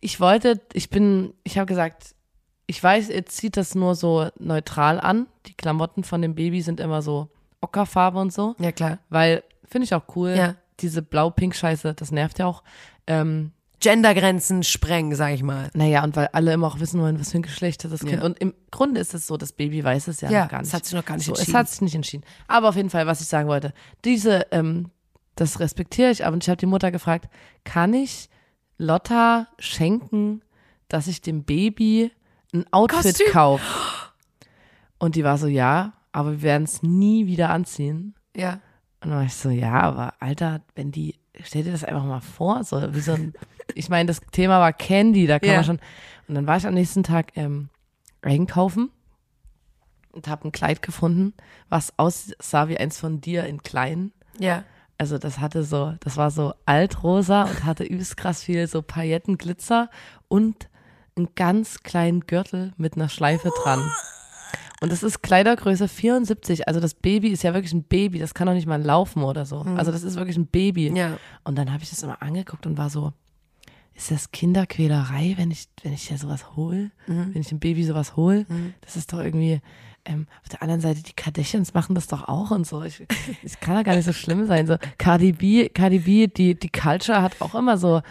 ich 0.00 0.20
wollte, 0.20 0.60
ich 0.72 0.90
bin, 0.90 1.34
ich 1.44 1.58
habe 1.58 1.66
gesagt, 1.66 2.14
ich 2.66 2.82
weiß, 2.82 3.10
ihr 3.10 3.26
zieht 3.26 3.56
das 3.56 3.74
nur 3.74 3.94
so 3.94 4.28
neutral 4.38 4.98
an. 5.00 5.26
Die 5.46 5.54
Klamotten 5.54 6.02
von 6.04 6.20
dem 6.22 6.34
Baby 6.34 6.62
sind 6.62 6.80
immer 6.80 7.02
so 7.02 7.28
Ockerfarbe 7.60 8.18
und 8.18 8.32
so, 8.32 8.54
Ja, 8.58 8.72
klar. 8.72 8.98
weil 9.08 9.42
finde 9.64 9.84
ich 9.84 9.94
auch 9.94 10.04
cool. 10.16 10.30
Ja. 10.36 10.54
Diese 10.80 11.00
blau-pink-Scheiße, 11.02 11.94
das 11.94 12.10
nervt 12.10 12.38
ja 12.38 12.46
auch. 12.46 12.62
Ähm, 13.06 13.52
Gendergrenzen 13.80 14.62
sprengen, 14.62 15.14
sag 15.14 15.32
ich 15.34 15.42
mal. 15.42 15.70
naja, 15.74 16.02
und 16.02 16.16
weil 16.16 16.28
alle 16.32 16.52
immer 16.52 16.66
auch 16.66 16.80
wissen 16.80 17.00
wollen, 17.00 17.20
was 17.20 17.30
für 17.32 17.38
ein 17.38 17.42
Geschlecht 17.42 17.84
hat 17.84 17.92
das 17.92 18.00
Kind. 18.00 18.12
Ja. 18.20 18.24
Und 18.24 18.38
im 18.40 18.54
Grunde 18.70 19.00
ist 19.00 19.14
es 19.14 19.26
so, 19.26 19.36
das 19.36 19.52
Baby 19.52 19.84
weiß 19.84 20.08
es 20.08 20.20
ja, 20.22 20.30
Ja, 20.30 20.42
noch 20.44 20.50
gar 20.50 20.60
es 20.62 20.68
nicht. 20.68 20.74
hat 20.74 20.84
sich 20.86 20.94
noch 20.94 21.04
gar 21.04 21.16
nicht 21.16 21.26
so, 21.26 21.32
Es 21.34 21.40
entschieden. 21.40 21.58
hat 21.58 21.68
sich 21.68 21.80
nicht 21.82 21.94
entschieden. 21.94 22.24
Aber 22.48 22.70
auf 22.70 22.76
jeden 22.76 22.90
Fall, 22.90 23.06
was 23.06 23.20
ich 23.20 23.26
sagen 23.28 23.48
wollte, 23.48 23.72
diese, 24.04 24.46
ähm, 24.50 24.90
das 25.34 25.60
respektiere 25.60 26.10
ich, 26.10 26.24
aber 26.24 26.36
ich 26.38 26.48
habe 26.48 26.56
die 26.56 26.66
Mutter 26.66 26.90
gefragt, 26.90 27.28
kann 27.64 27.92
ich 27.94 28.28
Lotta 28.78 29.48
schenken, 29.58 30.42
dass 30.88 31.06
ich 31.08 31.20
dem 31.20 31.44
Baby 31.44 32.10
ein 32.54 32.64
Outfit 32.72 33.02
Kostüm? 33.02 33.32
kaufe? 33.32 33.64
Und 34.98 35.14
die 35.16 35.24
war 35.24 35.38
so, 35.38 35.46
ja, 35.46 35.92
aber 36.12 36.32
wir 36.32 36.42
werden 36.42 36.64
es 36.64 36.82
nie 36.82 37.26
wieder 37.26 37.50
anziehen. 37.50 38.14
Ja. 38.36 38.60
Und 39.02 39.10
dann 39.10 39.18
war 39.18 39.24
ich 39.24 39.34
so, 39.34 39.50
ja, 39.50 39.80
aber 39.80 40.14
Alter, 40.20 40.62
wenn 40.74 40.90
die, 40.90 41.16
stell 41.42 41.64
dir 41.64 41.72
das 41.72 41.84
einfach 41.84 42.04
mal 42.04 42.20
vor, 42.20 42.64
so 42.64 42.94
wie 42.94 43.00
so 43.00 43.12
ein, 43.12 43.34
ich 43.74 43.88
meine, 43.88 44.06
das 44.06 44.20
Thema 44.32 44.58
war 44.60 44.72
Candy, 44.72 45.26
da 45.26 45.38
kann 45.38 45.50
Ja. 45.50 45.54
man 45.56 45.64
schon. 45.64 45.80
Und 46.28 46.34
dann 46.34 46.46
war 46.46 46.56
ich 46.56 46.66
am 46.66 46.74
nächsten 46.74 47.02
Tag 47.02 47.36
ähm, 47.36 47.68
einkaufen 48.22 48.90
und 50.12 50.28
habe 50.28 50.48
ein 50.48 50.52
Kleid 50.52 50.80
gefunden, 50.82 51.34
was 51.68 51.92
aussah 51.98 52.68
wie 52.68 52.78
eins 52.78 52.98
von 52.98 53.20
dir 53.20 53.44
in 53.44 53.62
klein. 53.62 54.12
Ja. 54.38 54.64
Also 54.98 55.18
das 55.18 55.40
hatte 55.40 55.62
so, 55.62 55.94
das 56.00 56.16
war 56.16 56.30
so 56.30 56.54
altrosa 56.64 57.42
und 57.42 57.64
hatte 57.64 57.84
übelst 57.84 58.16
krass 58.16 58.42
viel 58.42 58.66
so 58.66 58.82
Paillettenglitzer 58.82 59.90
und 60.28 60.68
einen 61.16 61.28
ganz 61.34 61.82
kleinen 61.82 62.20
Gürtel 62.20 62.72
mit 62.76 62.96
einer 62.96 63.08
Schleife 63.08 63.50
dran. 63.62 63.90
Und 64.80 64.92
das 64.92 65.02
ist 65.02 65.22
Kleidergröße 65.22 65.88
74. 65.88 66.68
Also 66.68 66.80
das 66.80 66.94
Baby 66.94 67.28
ist 67.28 67.42
ja 67.42 67.54
wirklich 67.54 67.72
ein 67.72 67.84
Baby. 67.84 68.18
Das 68.18 68.34
kann 68.34 68.46
doch 68.46 68.54
nicht 68.54 68.66
mal 68.66 68.82
laufen 68.82 69.22
oder 69.22 69.46
so. 69.46 69.60
Also 69.60 69.90
das 69.90 70.02
ist 70.02 70.16
wirklich 70.16 70.36
ein 70.36 70.46
Baby. 70.46 70.94
Ja. 70.94 71.18
Und 71.44 71.56
dann 71.56 71.72
habe 71.72 71.82
ich 71.82 71.90
das 71.90 72.02
immer 72.02 72.20
angeguckt 72.20 72.66
und 72.66 72.76
war 72.76 72.90
so, 72.90 73.12
ist 73.94 74.10
das 74.10 74.30
Kinderquälerei, 74.30 75.34
wenn 75.38 75.50
ich, 75.50 75.68
wenn 75.82 75.94
ich 75.94 76.10
ja 76.10 76.18
sowas 76.18 76.54
hole? 76.56 76.90
Mhm. 77.06 77.32
Wenn 77.32 77.40
ich 77.40 77.48
dem 77.48 77.58
Baby 77.58 77.84
sowas 77.84 78.16
hole? 78.16 78.44
Das 78.82 78.96
ist 78.96 79.12
doch 79.12 79.20
irgendwie, 79.20 79.60
ähm, 80.06 80.26
auf 80.42 80.48
der 80.48 80.62
anderen 80.62 80.80
Seite, 80.80 81.02
die 81.02 81.12
Kardashians 81.12 81.74
machen 81.74 81.94
das 81.94 82.06
doch 82.06 82.28
auch 82.28 82.50
und 82.50 82.66
so. 82.66 82.82
Ich, 82.82 83.04
es 83.44 83.60
kann 83.60 83.74
ja 83.74 83.82
gar 83.82 83.94
nicht 83.96 84.04
so 84.06 84.12
schlimm 84.12 84.46
sein. 84.46 84.66
So, 84.66 84.76
Cardi 84.98 85.32
B, 85.32 85.68
Cardi 85.68 85.98
B, 85.98 86.26
die, 86.28 86.54
die 86.58 86.68
Culture 86.70 87.20
hat 87.22 87.40
auch 87.40 87.54
immer 87.54 87.76
so, 87.76 88.02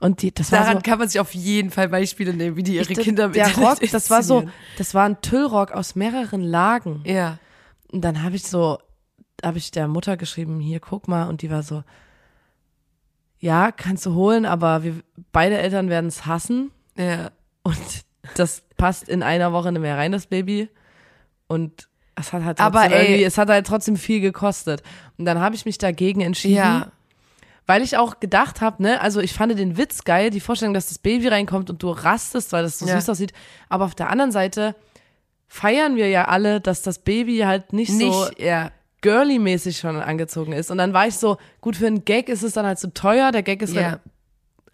und 0.00 0.22
die, 0.22 0.32
das 0.32 0.50
war 0.52 0.60
Daran 0.60 0.76
so, 0.76 0.82
kann 0.82 0.98
man 0.98 1.08
sich 1.08 1.20
auf 1.20 1.34
jeden 1.34 1.70
Fall 1.70 1.88
Beispiele 1.88 2.32
nehmen, 2.32 2.56
wie 2.56 2.62
die 2.62 2.76
ihre 2.76 2.90
ich- 2.92 2.98
Kinder 2.98 3.24
im 3.26 3.32
der 3.32 3.54
Rock, 3.56 3.78
das 3.90 4.08
war 4.10 4.22
so, 4.22 4.44
das 4.78 4.94
war 4.94 5.04
ein 5.04 5.20
Tüllrock 5.20 5.72
aus 5.72 5.94
mehreren 5.94 6.42
Lagen. 6.42 7.02
Ja. 7.04 7.38
Und 7.92 8.02
dann 8.02 8.22
habe 8.22 8.36
ich 8.36 8.44
so, 8.44 8.78
habe 9.44 9.58
ich 9.58 9.70
der 9.70 9.88
Mutter 9.88 10.16
geschrieben, 10.16 10.60
hier, 10.60 10.80
guck 10.80 11.08
mal, 11.08 11.28
und 11.28 11.42
die 11.42 11.50
war 11.50 11.62
so, 11.62 11.82
ja, 13.38 13.72
kannst 13.72 14.04
du 14.06 14.14
holen, 14.14 14.44
aber 14.46 14.82
wir, 14.84 14.94
beide 15.32 15.58
Eltern 15.58 15.88
werden 15.88 16.06
es 16.08 16.26
hassen 16.26 16.70
Ja. 16.96 17.30
und 17.62 17.76
das 18.36 18.62
passt 18.76 19.08
in 19.08 19.22
einer 19.22 19.52
Woche 19.52 19.72
nicht 19.72 19.80
mehr 19.80 19.96
rein, 19.96 20.12
das 20.12 20.26
Baby. 20.26 20.68
Und 21.50 21.88
es 22.14 22.32
hat 22.32 22.44
halt 22.44 22.58
trotzdem, 22.58 22.78
Aber 22.80 22.94
ey- 22.94 23.02
irgendwie- 23.06 23.24
es 23.24 23.36
hat 23.38 23.48
halt 23.48 23.66
trotzdem 23.66 23.96
viel 23.96 24.20
gekostet. 24.20 24.82
Und 25.18 25.24
dann 25.24 25.40
habe 25.40 25.54
ich 25.56 25.64
mich 25.64 25.78
dagegen 25.78 26.20
entschieden. 26.20 26.56
Ja. 26.56 26.92
Weil 27.66 27.82
ich 27.82 27.96
auch 27.96 28.20
gedacht 28.20 28.60
habe, 28.60 28.82
ne, 28.82 29.00
also 29.00 29.20
ich 29.20 29.32
fand 29.32 29.56
den 29.58 29.76
Witz 29.76 30.04
geil, 30.04 30.30
die 30.30 30.40
Vorstellung, 30.40 30.74
dass 30.74 30.88
das 30.88 30.98
Baby 30.98 31.28
reinkommt 31.28 31.70
und 31.70 31.82
du 31.82 31.90
rastest, 31.90 32.52
weil 32.52 32.62
das 32.62 32.78
so 32.78 32.86
Ja. 32.86 32.94
süß 33.00 33.08
aussieht. 33.10 33.32
Aber 33.68 33.84
auf 33.84 33.94
der 33.94 34.10
anderen 34.10 34.32
Seite 34.32 34.74
feiern 35.48 35.96
wir 35.96 36.08
ja 36.08 36.26
alle, 36.26 36.60
dass 36.60 36.82
das 36.82 37.00
Baby 37.00 37.38
halt 37.38 37.72
nicht, 37.72 37.92
so 37.92 38.24
Nicht, 38.26 38.40
ja. 38.40 38.70
girly-mäßig 39.02 39.78
schon 39.78 39.96
angezogen 40.00 40.52
ist. 40.52 40.70
Und 40.70 40.78
dann 40.78 40.92
war 40.92 41.06
ich 41.06 41.16
so, 41.16 41.38
gut, 41.60 41.76
für 41.76 41.86
einen 41.88 42.04
Gag 42.04 42.28
ist 42.28 42.42
es 42.42 42.52
dann 42.52 42.66
halt 42.66 42.78
zu 42.78 42.92
teuer. 42.94 43.32
Der 43.32 43.42
Gag 43.42 43.62
ist 43.62 43.74
Ja. 43.74 43.88
re- 43.94 44.00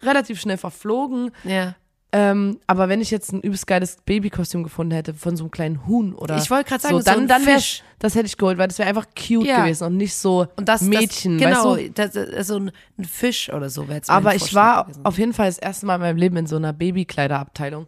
relativ 0.03 0.39
schnell 0.39 0.57
verflogen. 0.57 1.31
Ja. 1.43 1.75
Ähm, 2.13 2.59
aber 2.67 2.87
wenn 2.87 3.01
ich 3.01 3.11
jetzt 3.11 3.33
ein 3.33 3.41
übelst 3.41 3.67
geiles 3.67 3.97
Babykostüm 4.05 4.63
gefunden 4.63 4.93
hätte 4.93 5.13
von 5.13 5.35
so 5.35 5.43
einem 5.43 5.51
kleinen 5.51 5.85
Huhn 5.87 6.13
oder 6.15 6.37
Ich 6.37 6.49
wollte 6.49 6.69
gerade 6.69 6.81
sagen, 6.81 6.95
so, 6.95 6.99
so 7.01 7.05
dann, 7.05 7.19
ein 7.23 7.27
dann 7.27 7.41
Fisch. 7.41 7.83
das 7.99 8.15
hätte 8.15 8.27
ich 8.27 8.37
geholt, 8.37 8.57
weil 8.57 8.69
das 8.69 8.79
wäre 8.79 8.87
einfach 8.87 9.07
cute 9.07 9.45
Ja. 9.45 9.61
gewesen 9.63 9.83
und 9.83 9.97
nicht 9.97 10.15
so 10.15 10.47
Und 10.55 10.69
das, 10.69 10.81
Mädchen, 10.83 11.37
das, 11.37 11.47
genau, 11.49 11.71
weißt 11.75 11.87
du? 11.87 11.91
das, 11.91 12.11
das, 12.13 12.47
so 12.47 12.55
ein, 12.59 12.71
ein 12.97 13.03
Fisch 13.05 13.51
oder 13.51 13.69
so 13.69 13.87
wäre 13.89 13.97
jetzt 13.97 14.09
Aber 14.09 14.35
ich 14.35 14.53
war 14.53 14.85
gewesen. 14.85 15.05
auf 15.05 15.17
jeden 15.17 15.33
Fall 15.33 15.47
das 15.47 15.57
erste 15.57 15.85
Mal 15.85 15.95
in 15.95 16.01
meinem 16.01 16.17
Leben 16.17 16.37
in 16.37 16.47
so 16.47 16.55
einer 16.55 16.71
Babykleiderabteilung 16.71 17.87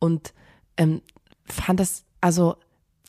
und 0.00 0.32
ähm, 0.76 1.00
fand 1.46 1.78
das, 1.78 2.02
also 2.20 2.56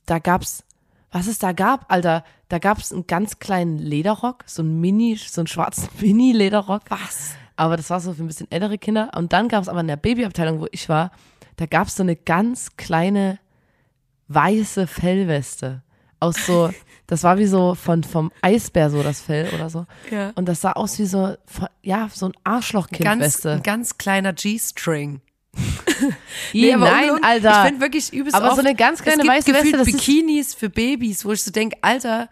da 0.06 0.20
gab's, 0.20 0.64
was 1.12 1.26
es 1.26 1.40
da 1.40 1.54
gab, 1.54 1.92
Alter, 1.92 2.24
da 2.50 2.60
gab's 2.60 2.94
einen 2.94 3.08
ganz 3.08 3.40
kleinen 3.40 3.80
Lederrock, 3.80 4.44
so 4.46 4.62
einen 4.62 4.80
Mini, 4.80 5.16
so 5.16 5.42
einen 5.42 5.48
schwarzen 5.48 5.90
Mini-Lederrock. 6.00 6.84
Was? 6.90 7.32
Aber 7.62 7.78
das 7.78 7.92
war 7.92 8.00
so 8.00 8.12
für 8.16 8.24
ein 8.24 8.28
bisschen 8.28 8.50
ältere 8.50 8.80
Kinder. 8.80 9.12
Und 9.16 9.34
dann 9.34 9.48
gab's 9.48 9.70
aber 9.70 9.82
in 9.82 9.88
der 9.88 9.96
Babyabteilung, 9.96 10.62
wo 10.62 10.68
ich 10.72 10.90
war, 10.90 11.12
da 11.58 11.68
gab's 11.68 11.96
so 11.96 12.02
eine 12.02 12.16
ganz 12.16 12.76
kleine 12.76 13.38
weiße 14.30 14.88
Fellweste. 14.88 15.84
Aus 16.20 16.44
so, 16.48 16.72
das 17.06 17.22
war 17.22 17.38
wie 17.38 17.46
so 17.46 17.76
von, 17.76 18.04
vom 18.04 18.32
Eisbär 18.42 18.90
so 18.90 19.04
das 19.04 19.22
Fell 19.22 19.48
oder 19.54 19.70
so. 19.70 19.86
Ja. 20.10 20.32
Und 20.34 20.48
das 20.48 20.62
sah 20.62 20.72
aus 20.72 20.98
wie 20.98 21.06
so, 21.06 21.36
ja, 21.84 22.10
so 22.12 22.26
ein 22.26 22.32
Ganz, 22.32 22.42
Arschlochkindweste. 22.46 23.52
ein 23.52 23.64
ganz 23.64 24.00
kleiner 24.00 24.34
G-String. 24.34 25.22
Nee, 26.54 26.76
nein, 26.76 27.12
ungelogen, 27.12 27.24
Alter. 27.24 27.52
Ich 27.52 27.68
finde 27.68 27.82
wirklich 27.82 28.12
übelst 28.12 28.36
Aber 28.36 28.48
so 28.48 28.52
oft, 28.54 28.60
eine 28.62 28.74
ganz 28.74 29.04
kleine 29.04 29.22
es 29.22 29.46
gibt 29.46 29.56
weiße 29.56 29.64
Weste, 29.66 29.78
das 29.78 29.86
Bikinis 29.86 30.56
für 30.56 30.70
Babys, 30.72 31.24
wo 31.24 31.32
ich 31.32 31.44
so 31.44 31.52
denke, 31.52 31.78
Alter, 31.82 32.28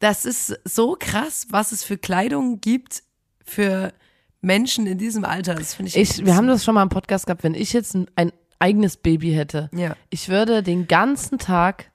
das 0.00 0.26
ist 0.26 0.60
so 0.64 0.96
krass, 1.00 1.46
was 1.48 1.72
es 1.72 1.82
für 1.82 1.96
Kleidung 1.96 2.60
gibt 2.60 3.02
für 3.42 3.94
Menschen 4.40 4.86
in 4.86 4.98
diesem 4.98 5.24
Alter. 5.24 5.54
Das 5.54 5.74
finde 5.74 5.90
ich. 5.90 5.96
ich, 5.96 6.24
wir 6.24 6.36
haben 6.36 6.46
das 6.46 6.64
schon 6.64 6.74
mal 6.74 6.82
im 6.82 6.88
Podcast 6.88 7.26
gehabt, 7.26 7.42
wenn 7.42 7.54
ich 7.54 7.72
jetzt 7.72 7.94
ein, 7.94 8.06
ein 8.16 8.32
eigenes 8.58 8.96
Baby 8.96 9.32
hätte, 9.32 9.70
Ja. 9.74 9.96
ich 10.10 10.28
würde 10.28 10.62
den 10.62 10.88
ganzen 10.88 11.38
Tag, 11.38 11.90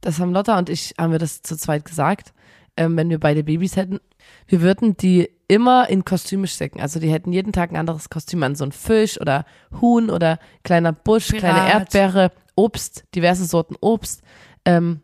das 0.00 0.18
haben 0.18 0.32
Lotta 0.32 0.58
und 0.58 0.68
ich, 0.68 0.94
haben 0.98 1.12
wir 1.12 1.18
das 1.18 1.42
zu 1.42 1.56
zweit 1.56 1.84
gesagt, 1.84 2.32
ähm, 2.76 2.96
wenn 2.96 3.08
wir 3.08 3.20
beide 3.20 3.42
Babys 3.44 3.76
hätten, 3.76 4.00
wir 4.46 4.60
würden 4.60 4.96
die 4.96 5.30
immer 5.48 5.88
in 5.88 6.04
Kostüme 6.04 6.46
stecken. 6.46 6.80
Also 6.80 6.98
die 7.00 7.10
hätten 7.10 7.32
jeden 7.32 7.52
Tag 7.52 7.70
ein 7.70 7.76
anderes 7.76 8.08
Kostüm 8.10 8.42
an, 8.42 8.54
so 8.54 8.64
ein 8.64 8.72
Fisch 8.72 9.20
oder 9.20 9.44
Huhn 9.80 10.10
oder 10.10 10.38
kleiner 10.62 10.92
Busch, 10.92 11.28
kleine 11.28 11.60
Pirat. 11.60 11.72
Erdbeere, 11.94 12.32
Obst, 12.54 13.04
diverse 13.14 13.44
Sorten 13.44 13.76
Obst. 13.80 14.22
Ähm, 14.64 15.00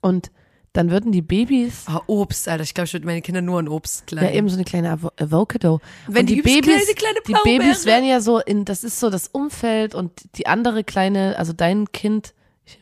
und 0.00 0.30
dann 0.74 0.90
würden 0.90 1.10
die 1.12 1.22
Babys 1.22 1.84
Ah, 1.86 2.02
Obst, 2.06 2.48
Alter. 2.48 2.62
Ich 2.64 2.74
glaube, 2.74 2.86
ich 2.86 2.92
würde 2.92 3.06
meine 3.06 3.22
Kinder 3.22 3.40
nur 3.40 3.58
an 3.58 3.68
Obst 3.68 4.00
Ja, 4.10 4.18
kleiden. 4.18 4.34
eben 4.36 4.48
so 4.50 4.56
eine 4.56 4.64
kleine 4.64 4.90
Avo 4.90 5.10
Avocado. 5.18 5.80
Wenn 6.06 6.20
und 6.22 6.30
die 6.30 6.34
die 6.36 6.42
Babys, 6.42 6.62
kleine, 6.94 6.94
kleine 6.94 7.18
die. 7.26 7.32
Babys 7.58 7.86
werden 7.86 8.04
ja 8.06 8.20
so 8.20 8.38
in, 8.40 8.64
das 8.66 8.84
ist 8.84 9.00
so 9.00 9.08
das 9.08 9.28
Umfeld 9.28 9.94
und 9.94 10.10
die 10.36 10.46
andere 10.46 10.84
kleine, 10.84 11.36
also 11.38 11.52
dein 11.54 11.90
Kind, 11.92 12.34
ich, 12.66 12.78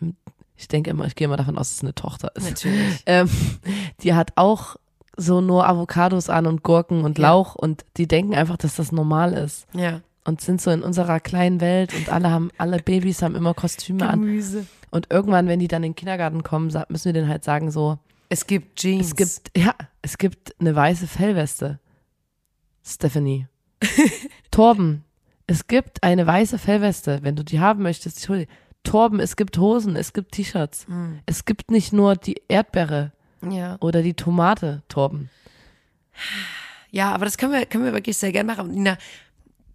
ich 0.57 0.69
denke 0.69 0.91
immer, 0.91 1.07
ich 1.07 1.15
gehe 1.15 1.27
immer 1.27 1.37
davon 1.37 1.57
aus, 1.59 1.69
dass 1.69 1.77
es 1.77 1.83
eine 1.83 1.95
Tochter 1.95 2.33
ist. 2.35 2.49
Natürlich. 2.51 3.03
Ähm, 3.07 3.29
die 4.03 4.15
hat 4.15 4.33
auch 4.37 4.77
so 5.17 5.43
nur 5.43 5.69
Avocados 5.69 6.31
an 6.31 6.47
und 6.47 6.63
Gurken 6.63 7.05
und 7.05 7.19
Ja. 7.19 7.29
Lauch 7.29 7.55
und 7.55 7.85
die 7.99 8.09
denken 8.09 8.35
einfach, 8.35 8.57
dass 8.57 8.77
das 8.77 8.91
normal 8.93 9.35
ist 9.35 9.67
Ja. 9.75 10.01
und 10.25 10.41
sind 10.41 10.63
so 10.63 10.71
in 10.71 10.83
unserer 10.83 11.21
kleinen 11.21 11.61
Welt 11.61 11.93
und 11.93 12.09
alle 12.09 12.31
haben, 12.31 12.51
alle 12.57 12.79
Babys 12.79 13.21
haben 13.21 13.35
immer 13.35 13.53
Kostüme 13.53 14.09
an 14.09 14.21
Gemüse. 14.23 14.65
Und 14.93 15.11
irgendwann, 15.11 15.49
wenn 15.49 15.59
die 15.59 15.67
dann 15.69 15.83
in 15.83 15.91
den 15.91 15.97
Kindergarten 15.97 16.45
kommen, 16.45 16.67
müssen 16.89 17.05
wir 17.07 17.13
denen 17.13 17.29
halt 17.29 17.43
sagen 17.43 17.71
so, 17.73 17.99
Es 18.29 18.47
gibt 18.47 18.79
Jeans. 18.79 19.09
es 19.09 19.17
gibt, 19.17 19.59
ja, 19.59 19.75
es 20.03 20.17
gibt 20.19 20.55
eine 20.61 20.75
weiße 20.77 21.09
Fellweste. 21.09 21.81
Stephanie. 22.85 23.47
Torben, 24.51 25.05
es 25.47 25.67
gibt 25.67 26.03
eine 26.03 26.27
weiße 26.27 26.59
Fellweste. 26.59 27.19
Wenn 27.23 27.35
du 27.37 27.43
die 27.45 27.59
haben 27.61 27.83
möchtest. 27.83 28.29
Torben, 28.85 29.21
es 29.21 29.37
gibt 29.37 29.59
Hosen, 29.59 29.95
es 29.97 30.13
gibt 30.13 30.33
T-Shirts. 30.33 30.87
Hm. 30.89 31.21
Es 31.27 31.45
gibt 31.45 31.71
nicht 31.71 31.93
nur 31.93 32.17
die 32.17 32.43
Erdbeere 32.49 33.13
Ja. 33.49 33.77
oder 33.81 34.03
die 34.03 34.15
Tomate, 34.15 34.83
Torben. 34.89 35.31
Ja, 36.91 37.13
aber 37.15 37.25
das 37.25 37.39
können 37.39 37.53
wir, 37.53 37.65
können 37.67 37.85
wir 37.85 37.93
wirklich 37.93 38.17
sehr 38.17 38.33
gerne 38.33 38.53
machen. 38.53 38.71
Nina, 38.73 38.99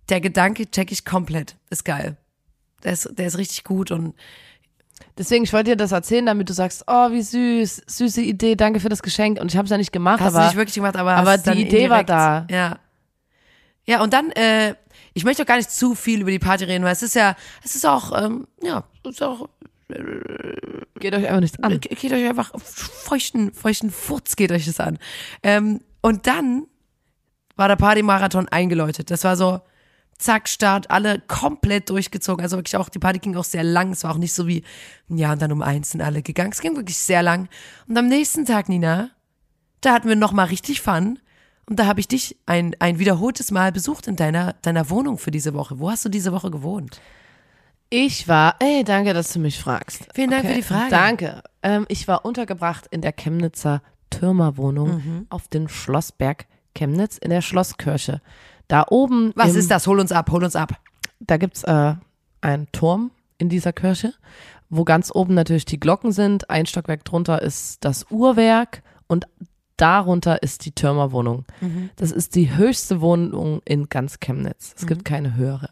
der 0.09 0.21
Gedanke 0.21 0.69
check 0.69 0.91
ich 0.91 1.03
komplett. 1.05 1.55
Ist 1.69 1.85
geil. 1.85 2.17
Der 2.83 2.93
ist, 2.93 3.09
der 3.17 3.27
ist 3.27 3.37
richtig 3.37 3.63
gut 3.63 3.91
und 3.91 4.13
Deswegen, 5.17 5.43
ich 5.43 5.53
wollte 5.53 5.71
dir 5.71 5.75
das 5.77 5.91
erzählen, 5.91 6.25
damit 6.25 6.49
du 6.49 6.53
sagst, 6.53 6.83
oh, 6.87 7.11
wie 7.11 7.21
süß, 7.21 7.83
süße 7.87 8.21
Idee, 8.21 8.55
danke 8.55 8.79
für 8.79 8.89
das 8.89 9.01
Geschenk. 9.01 9.39
Und 9.39 9.51
ich 9.51 9.57
habe 9.57 9.65
es 9.65 9.71
ja 9.71 9.77
nicht 9.77 9.91
gemacht, 9.91 10.19
hast 10.19 10.33
du 10.33 10.37
aber 10.37 10.47
nicht 10.47 10.55
wirklich 10.57 10.75
gemacht, 10.75 10.95
aber, 10.95 11.13
aber 11.15 11.37
die 11.37 11.61
Idee 11.61 11.89
war 11.89 12.03
da. 12.03 12.47
Ja. 12.49 12.79
Ja, 13.85 14.01
und 14.01 14.13
dann, 14.13 14.31
äh, 14.31 14.75
ich 15.13 15.23
möchte 15.23 15.43
auch 15.43 15.47
gar 15.47 15.57
nicht 15.57 15.71
zu 15.71 15.95
viel 15.95 16.21
über 16.21 16.31
die 16.31 16.39
Party 16.39 16.65
reden, 16.65 16.83
weil 16.83 16.91
es 16.93 17.01
ist 17.03 17.15
ja, 17.15 17.35
es 17.63 17.75
ist 17.75 17.85
auch, 17.85 18.11
ähm, 18.21 18.45
ja, 18.61 18.83
es 19.03 19.11
ist 19.11 19.23
auch, 19.23 19.47
geht 20.99 21.13
euch 21.15 21.25
einfach 21.27 21.39
nichts 21.39 21.63
an. 21.63 21.79
Ge- 21.79 21.95
geht 21.95 22.11
euch 22.11 22.27
einfach 22.27 22.51
feuchten, 22.59 23.53
feuchten 23.53 23.89
Furz 23.89 24.35
geht 24.35 24.51
euch 24.51 24.65
das 24.65 24.79
an. 24.79 24.99
Ähm, 25.43 25.79
und 26.01 26.27
dann 26.27 26.67
war 27.55 27.67
der 27.69 27.77
Partymarathon 27.77 28.47
eingeläutet. 28.49 29.09
Das 29.09 29.23
war 29.23 29.35
so, 29.37 29.61
zack, 30.17 30.47
Start, 30.49 30.89
alle 30.89 31.19
komplett 31.27 31.89
durchgezogen. 31.89 32.43
Also 32.43 32.57
wirklich 32.57 32.75
auch, 32.77 32.89
die 32.89 32.99
Party 32.99 33.19
ging 33.19 33.35
auch 33.35 33.43
sehr 33.43 33.63
lang. 33.63 33.91
Es 33.91 34.03
war 34.03 34.11
auch 34.11 34.17
nicht 34.17 34.33
so 34.33 34.47
wie, 34.47 34.63
ja, 35.09 35.33
und 35.33 35.41
dann 35.41 35.51
um 35.51 35.61
eins 35.61 35.91
sind 35.91 36.01
alle 36.01 36.21
gegangen. 36.21 36.51
Es 36.51 36.61
ging 36.61 36.75
wirklich 36.75 36.97
sehr 36.97 37.21
lang. 37.23 37.49
Und 37.87 37.97
am 37.97 38.07
nächsten 38.07 38.45
Tag, 38.45 38.69
Nina, 38.69 39.11
da 39.81 39.93
hatten 39.93 40.09
wir 40.09 40.15
nochmal 40.15 40.47
richtig 40.47 40.81
Fun. 40.81 41.19
Und 41.69 41.79
da 41.79 41.85
habe 41.85 41.99
ich 41.99 42.07
dich 42.07 42.37
ein, 42.45 42.75
ein 42.79 42.97
wiederholtes 42.97 43.51
Mal 43.51 43.71
besucht 43.71 44.07
in 44.07 44.15
deiner, 44.15 44.53
deiner 44.61 44.89
Wohnung 44.89 45.17
für 45.17 45.31
diese 45.31 45.53
Woche. 45.53 45.79
Wo 45.79 45.91
hast 45.91 46.05
du 46.05 46.09
diese 46.09 46.31
Woche 46.31 46.49
gewohnt? 46.49 47.01
Ich 47.89 48.27
war, 48.27 48.55
ey, 48.59 48.83
danke, 48.83 49.13
dass 49.13 49.31
du 49.31 49.39
mich 49.39 49.59
fragst. 49.59 50.07
Vielen 50.13 50.29
Dank 50.29 50.45
für 50.45 50.53
die 50.53 50.61
Frage. 50.63 50.89
Danke. 50.89 51.43
Ähm, 51.63 51.85
ich 51.89 52.07
war 52.07 52.25
untergebracht 52.25 52.85
in 52.89 53.01
der 53.01 53.13
Chemnitzer 53.13 53.81
Türmerwohnung 54.09 54.95
Mhm. 54.95 55.27
auf 55.29 55.47
den 55.47 55.69
Schlossberg 55.69 56.47
Chemnitz 56.75 57.17
in 57.17 57.29
der 57.29 57.41
Schlosskirche. 57.41 58.21
Da 58.67 58.85
oben. 58.89 59.31
Was 59.35 59.53
im, 59.53 59.59
ist 59.59 59.71
das? 59.71 59.87
Hol 59.87 59.99
uns 59.99 60.11
ab, 60.11 60.31
hol 60.31 60.43
uns 60.43 60.55
ab. 60.55 60.73
Da 61.19 61.37
gibt's 61.37 61.63
äh, 61.63 61.95
einen 62.41 62.71
Turm 62.71 63.11
in 63.37 63.49
dieser 63.49 63.73
Kirche, 63.73 64.13
wo 64.69 64.83
ganz 64.83 65.11
oben 65.13 65.33
natürlich 65.33 65.65
die 65.65 65.79
Glocken 65.79 66.11
sind. 66.11 66.49
Ein 66.49 66.65
Stockwerk 66.65 67.05
drunter 67.05 67.41
ist 67.41 67.83
das 67.85 68.05
Uhrwerk 68.09 68.83
und 69.07 69.27
darunter 69.77 70.41
ist 70.43 70.65
die 70.65 70.71
Türmerwohnung. 70.71 71.45
Das 71.95 72.11
ist 72.11 72.35
die 72.35 72.55
höchste 72.55 72.99
Wohnung 72.99 73.61
in 73.63 73.89
ganz 73.89 74.19
Chemnitz. 74.19 74.73
Es 74.75 74.87
gibt 74.87 75.05
keine 75.05 75.35
höhere. 75.35 75.69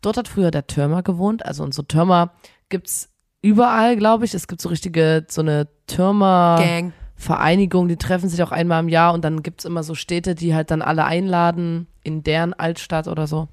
Dort 0.00 0.16
hat 0.16 0.28
früher 0.28 0.50
der 0.50 0.66
Türmer 0.66 1.02
gewohnt. 1.02 1.44
Also 1.44 1.64
unsere 1.64 1.86
Türmer 1.86 2.32
gibt's 2.68 3.08
überall, 3.42 3.96
glaube 3.96 4.24
ich. 4.24 4.34
Es 4.34 4.46
gibt 4.48 4.60
so 4.60 4.68
richtige, 4.68 5.26
so 5.28 5.40
eine 5.40 5.68
Türmer. 5.86 6.56
Gang. 6.58 6.92
Vereinigung, 7.18 7.88
die 7.88 7.96
treffen 7.96 8.28
sich 8.28 8.42
auch 8.42 8.52
einmal 8.52 8.80
im 8.82 8.88
Jahr 8.88 9.12
und 9.12 9.24
dann 9.24 9.42
gibt's 9.42 9.64
immer 9.64 9.82
so 9.82 9.94
Städte, 9.94 10.34
die 10.34 10.54
halt 10.54 10.70
dann 10.70 10.82
alle 10.82 11.04
einladen 11.04 11.88
in 12.04 12.22
deren 12.22 12.54
Altstadt 12.54 13.08
oder 13.08 13.26
so. 13.26 13.48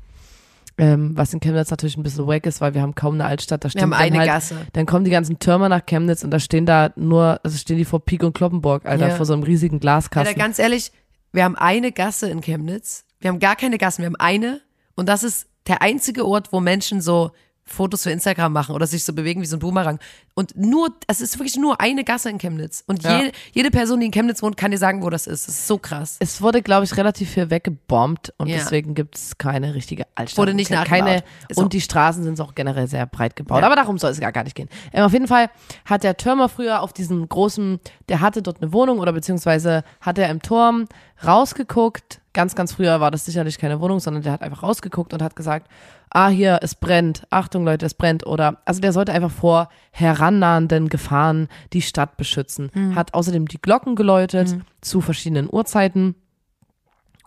Ähm, 0.77 1.11
was 1.15 1.33
in 1.33 1.39
Chemnitz 1.39 1.71
natürlich 1.71 1.97
ein 1.97 2.03
bisschen 2.03 2.27
wack 2.27 2.45
ist, 2.45 2.59
weil 2.61 2.73
wir 2.73 2.81
haben 2.81 2.95
kaum 2.95 3.13
eine 3.15 3.25
Altstadt. 3.25 3.63
Da 3.63 3.67
Wir 3.67 3.71
stehen 3.71 3.81
haben 3.83 3.91
dann 3.91 3.99
eine 4.01 4.19
halt, 4.19 4.29
Gasse. 4.29 4.55
Dann 4.73 4.85
kommen 4.85 5.05
die 5.05 5.11
ganzen 5.11 5.39
Türmer 5.39 5.69
nach 5.69 5.85
Chemnitz 5.85 6.23
und 6.23 6.31
da 6.31 6.39
stehen 6.39 6.65
da 6.65 6.91
nur, 6.97 7.39
also 7.43 7.57
stehen 7.57 7.77
die 7.77 7.85
vor 7.85 8.03
Pik 8.03 8.23
und 8.23 8.33
Kloppenburg, 8.33 8.85
Alter, 8.85 9.07
Ja. 9.07 9.15
vor 9.15 9.25
so 9.25 9.33
einem 9.33 9.43
riesigen 9.43 9.79
Glaskasten. 9.79 10.27
Alter, 10.27 10.37
ganz 10.39 10.59
ehrlich, 10.59 10.91
wir 11.31 11.43
haben 11.45 11.55
eine 11.55 11.91
Gasse 11.91 12.29
in 12.29 12.41
Chemnitz. 12.41 13.05
Wir 13.19 13.29
haben 13.29 13.39
gar 13.39 13.55
keine 13.55 13.77
Gassen, 13.77 14.01
wir 14.01 14.07
haben 14.07 14.17
eine. 14.17 14.61
Und 14.95 15.07
das 15.09 15.23
ist 15.23 15.47
der 15.67 15.81
einzige 15.81 16.25
Ort, 16.27 16.51
wo 16.51 16.59
Menschen 16.59 17.01
so 17.01 17.31
Fotos 17.67 18.03
für 18.03 18.11
Instagram 18.11 18.53
machen 18.53 18.75
oder 18.75 18.85
sich 18.85 19.03
so 19.03 19.11
bewegen 19.13 19.41
wie 19.41 19.45
so 19.47 19.55
ein 19.55 19.59
Boomerang. 19.59 19.99
Und 20.35 20.55
nur, 20.55 20.89
es 21.07 21.19
ist 21.19 21.39
wirklich 21.39 21.55
nur 21.57 21.81
eine 21.81 22.03
Gasse 22.03 22.29
in 22.29 22.37
Chemnitz. 22.37 22.83
Und 22.85 23.03
Ja. 23.03 23.17
jede, 23.19 23.31
jede 23.53 23.71
Person, 23.71 23.99
die 23.99 24.05
in 24.05 24.11
Chemnitz 24.11 24.43
wohnt, 24.43 24.55
kann 24.55 24.69
dir 24.69 24.77
sagen, 24.77 25.01
wo 25.01 25.09
das 25.09 25.25
ist. 25.25 25.47
Das 25.47 25.55
ist 25.55 25.67
so 25.67 25.79
krass. 25.79 26.17
es 26.19 26.41
wurde, 26.41 26.61
glaube 26.61 26.85
ich, 26.85 26.95
relativ 26.95 27.31
viel 27.31 27.49
weggebombt 27.49 28.33
und 28.37 28.47
Ja. 28.47 28.57
deswegen 28.57 28.93
gibt 28.93 29.15
es 29.17 29.37
keine 29.39 29.73
richtige 29.73 30.05
Altstadt. 30.13 30.37
Wurde 30.37 30.53
nicht 30.53 30.69
nachgebaut. 30.69 30.99
keine 31.05 31.23
Ist 31.49 31.57
Und 31.57 31.73
die 31.73 31.81
Straßen 31.81 32.23
sind 32.23 32.39
auch 32.39 32.53
generell 32.53 32.87
sehr 32.87 33.07
breit 33.07 33.35
gebaut. 33.35 33.61
Ja. 33.61 33.65
Aber 33.65 33.75
darum 33.75 33.97
soll 33.97 34.11
es 34.11 34.19
gar, 34.19 34.31
gar 34.31 34.43
nicht 34.43 34.55
gehen. 34.55 34.69
Ähm, 34.93 35.03
auf 35.03 35.13
jeden 35.13 35.27
Fall 35.27 35.49
hat 35.85 36.03
der 36.03 36.17
Türmer 36.17 36.49
früher 36.49 36.81
auf 36.81 36.93
diesem 36.93 37.27
großen, 37.27 37.79
der 38.09 38.21
hatte 38.21 38.43
dort 38.43 38.61
eine 38.61 38.73
Wohnung 38.73 38.99
oder 38.99 39.11
beziehungsweise 39.11 39.83
hat 40.01 40.19
er 40.19 40.29
im 40.29 40.41
Turm 40.41 40.85
rausgeguckt. 41.25 42.21
Ganz, 42.35 42.53
ganz 42.53 42.73
früher 42.73 42.99
war 42.99 43.11
das 43.11 43.23
sicherlich 43.23 43.57
keine 43.57 43.79
Wohnung, 43.79 44.01
sondern 44.01 44.21
der 44.21 44.33
hat 44.33 44.41
einfach 44.41 44.61
rausgeguckt 44.61 45.13
und 45.13 45.21
hat 45.21 45.37
gesagt, 45.37 45.71
ah, 46.09 46.27
hier, 46.27 46.59
es 46.61 46.75
brennt. 46.75 47.25
Achtung, 47.29 47.63
Leute, 47.63 47.85
es 47.85 47.93
brennt. 47.93 48.27
Oder, 48.27 48.61
also 48.65 48.81
der 48.81 48.91
sollte 48.91 49.13
einfach 49.13 49.31
vor 49.31 49.69
herannahenden 49.91 50.89
Gefahren 50.89 51.47
die 51.71 51.81
Stadt 51.81 52.17
beschützen. 52.17 52.71
Hat 52.93 53.13
außerdem 53.13 53.47
die 53.47 53.61
Glocken 53.61 53.95
geläutet 53.95 54.49
zu 54.81 54.99
verschiedenen 54.99 55.47
Uhrzeiten. 55.49 56.15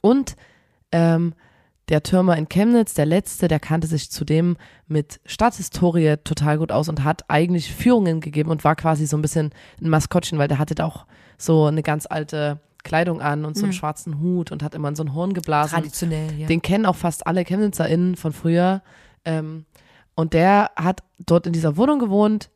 Und 0.03 0.37
ähm, 0.93 1.33
der 1.89 2.03
Türmer 2.03 2.37
in 2.37 2.51
Chemnitz, 2.51 2.93
der 2.93 3.07
letzte, 3.07 3.49
der 3.49 3.61
kannte 3.61 3.87
sich 3.87 4.11
zudem 4.11 4.59
mit 4.89 5.21
Stadthistorie 5.25 6.17
total 6.23 6.59
gut 6.59 6.71
aus 6.71 6.91
und 6.91 7.03
hat 7.03 7.25
eigentlich 7.29 7.75
Führungen 7.75 8.21
gegeben 8.21 8.51
und 8.51 8.63
war 8.63 8.77
quasi 8.77 9.07
so 9.07 9.17
ein 9.17 9.23
bisschen 9.23 9.53
ein 9.81 9.89
Maskottchen, 9.89 10.39
weil 10.39 10.49
der 10.49 10.59
hatte 10.59 10.75
da 10.75 10.85
auch 10.85 11.07
so 11.39 11.65
eine 11.65 11.83
ganz 11.83 12.05
alte 12.05 12.61
Kleidung 12.89 13.21
an 13.21 13.45
und 13.45 13.57
so 13.57 13.65
einen 13.65 13.75
schwarzen 13.75 14.19
Hut 14.19 14.51
und 14.51 14.63
hat 14.63 14.75
immer 14.75 14.89
in 14.89 14.97
so 14.97 15.05
ein 15.05 15.15
Horn 15.15 15.35
geblasen. 15.35 15.75
Traditionell, 15.75 16.33
ja. 16.39 16.47
Den 16.47 16.63
kennen 16.63 16.87
auch 16.87 16.97
fast 16.97 17.27
alle 17.27 17.45
ChemnitzerInnen 17.45 18.17
von 18.17 18.33
früher. 18.33 18.83
Ähm, 19.27 19.67
und 20.15 20.33
der 20.33 20.71
hat 20.75 21.03
dort 21.19 21.47
in 21.47 21.53
dieser 21.53 21.77
Wohnung 21.77 21.99
gewohnt 21.99 22.51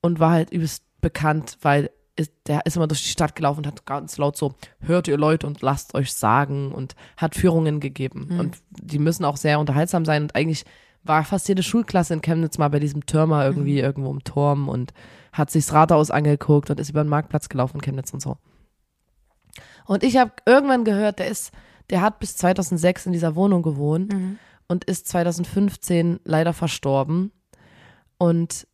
und 0.00 0.20
war 0.20 0.30
halt 0.30 0.50
übelst 0.50 0.84
bekannt, 1.02 1.58
weil 1.60 1.90
ist, 2.16 2.32
der 2.46 2.64
ist 2.64 2.76
immer 2.76 2.86
durch 2.86 3.02
die 3.02 3.08
Stadt 3.08 3.34
gelaufen 3.36 3.58
und 3.58 3.66
hat 3.66 3.86
ganz 3.86 4.16
laut 4.18 4.36
so, 4.36 4.54
hört 4.80 5.06
ihr 5.08 5.18
Leute 5.18 5.46
und 5.46 5.62
lasst 5.62 5.94
euch 5.94 6.14
sagen 6.14 6.72
und 6.72 6.94
hat 7.16 7.34
Führungen 7.34 7.80
gegeben. 7.80 8.28
Und 8.38 8.56
die 8.70 8.98
müssen 8.98 9.24
auch 9.24 9.36
sehr 9.36 9.58
unterhaltsam 9.60 10.04
sein 10.04 10.22
und 10.22 10.34
eigentlich 10.34 10.64
war 11.02 11.24
fast 11.24 11.48
jede 11.48 11.62
Schulklasse 11.62 12.14
in 12.14 12.22
Chemnitz 12.22 12.56
mal 12.56 12.68
bei 12.68 12.78
diesem 12.78 13.04
Türmer 13.04 13.44
irgendwie 13.44 13.80
irgendwo 13.80 14.10
im 14.10 14.24
Turm 14.24 14.68
und 14.68 14.94
hat 15.32 15.50
sich 15.50 15.66
das 15.66 15.74
Rathaus 15.74 16.10
angeguckt 16.10 16.70
und 16.70 16.80
ist 16.80 16.90
über 16.90 17.04
den 17.04 17.10
Marktplatz 17.10 17.48
gelaufen 17.48 17.76
in 17.76 17.82
Chemnitz 17.82 18.14
und 18.14 18.20
so. 18.20 18.38
Und 19.86 20.02
ich 20.02 20.16
habe 20.16 20.32
irgendwann 20.46 20.84
gehört, 20.84 21.18
der 21.18 21.28
ist, 21.28 21.52
der 21.90 22.00
hat 22.00 22.18
bis 22.18 22.36
2006 22.36 23.06
in 23.06 23.12
dieser 23.12 23.34
Wohnung 23.36 23.62
gewohnt 23.62 24.12
und 24.68 24.84
ist 24.84 25.08
2015 25.08 26.20
leider 26.24 26.52
verstorben. 26.52 27.30
Und 28.18 28.66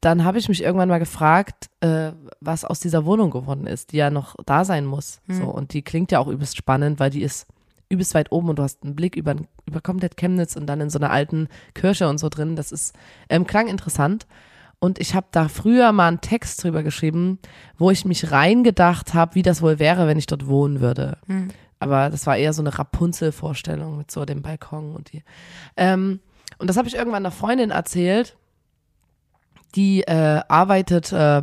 dann 0.00 0.24
habe 0.24 0.38
ich 0.38 0.48
mich 0.48 0.62
irgendwann 0.62 0.88
mal 0.88 0.98
gefragt, 0.98 1.68
äh, 1.80 2.12
was 2.40 2.64
aus 2.64 2.80
dieser 2.80 3.04
Wohnung 3.04 3.30
geworden 3.30 3.66
ist, 3.66 3.92
die 3.92 3.98
ja 3.98 4.08
noch 4.10 4.34
da 4.46 4.64
sein 4.64 4.86
muss. 4.86 5.20
So, 5.28 5.44
und 5.50 5.74
die 5.74 5.82
klingt 5.82 6.10
ja 6.10 6.18
auch 6.20 6.28
übelst 6.28 6.56
spannend, 6.56 6.98
weil 6.98 7.10
die 7.10 7.22
ist 7.22 7.46
übelst 7.90 8.14
weit 8.14 8.32
oben 8.32 8.48
und 8.48 8.58
du 8.58 8.62
hast 8.62 8.82
einen 8.82 8.96
Blick 8.96 9.16
über, 9.16 9.34
über 9.66 9.80
komplett 9.82 10.16
Chemnitz 10.16 10.56
und 10.56 10.66
dann 10.66 10.80
in 10.80 10.90
so 10.90 10.98
einer 10.98 11.10
alten 11.10 11.48
Kirche 11.74 12.08
und 12.08 12.18
so 12.18 12.28
drin. 12.30 12.56
Das 12.56 12.72
ist, 12.72 12.94
ähm, 13.28 13.46
klang 13.46 13.66
interessant. 13.68 14.26
Und 14.80 14.98
ich 14.98 15.14
habe 15.14 15.26
da 15.30 15.48
früher 15.48 15.92
mal 15.92 16.08
einen 16.08 16.22
Text 16.22 16.64
drüber 16.64 16.82
geschrieben, 16.82 17.38
wo 17.76 17.90
ich 17.90 18.06
mich 18.06 18.32
reingedacht 18.32 19.12
habe, 19.12 19.34
wie 19.34 19.42
das 19.42 19.60
wohl 19.60 19.78
wäre, 19.78 20.06
wenn 20.06 20.18
ich 20.18 20.26
dort 20.26 20.46
wohnen 20.46 20.80
würde. 20.80 21.18
Aber 21.78 22.10
das 22.10 22.26
war 22.26 22.36
eher 22.36 22.52
so 22.52 22.62
eine 22.62 22.78
Rapunzel-Vorstellung 22.78 23.98
mit 23.98 24.10
so 24.10 24.24
dem 24.24 24.42
Balkon 24.42 24.94
und 24.94 25.12
die. 25.12 25.22
Ähm, 25.76 26.20
und 26.58 26.68
das 26.68 26.76
habe 26.76 26.88
ich 26.88 26.94
irgendwann 26.94 27.24
einer 27.24 27.30
Freundin 27.30 27.70
erzählt, 27.70 28.36
die 29.74 30.02
äh, 30.02 30.40
arbeitet, 30.48 31.12
äh, 31.12 31.42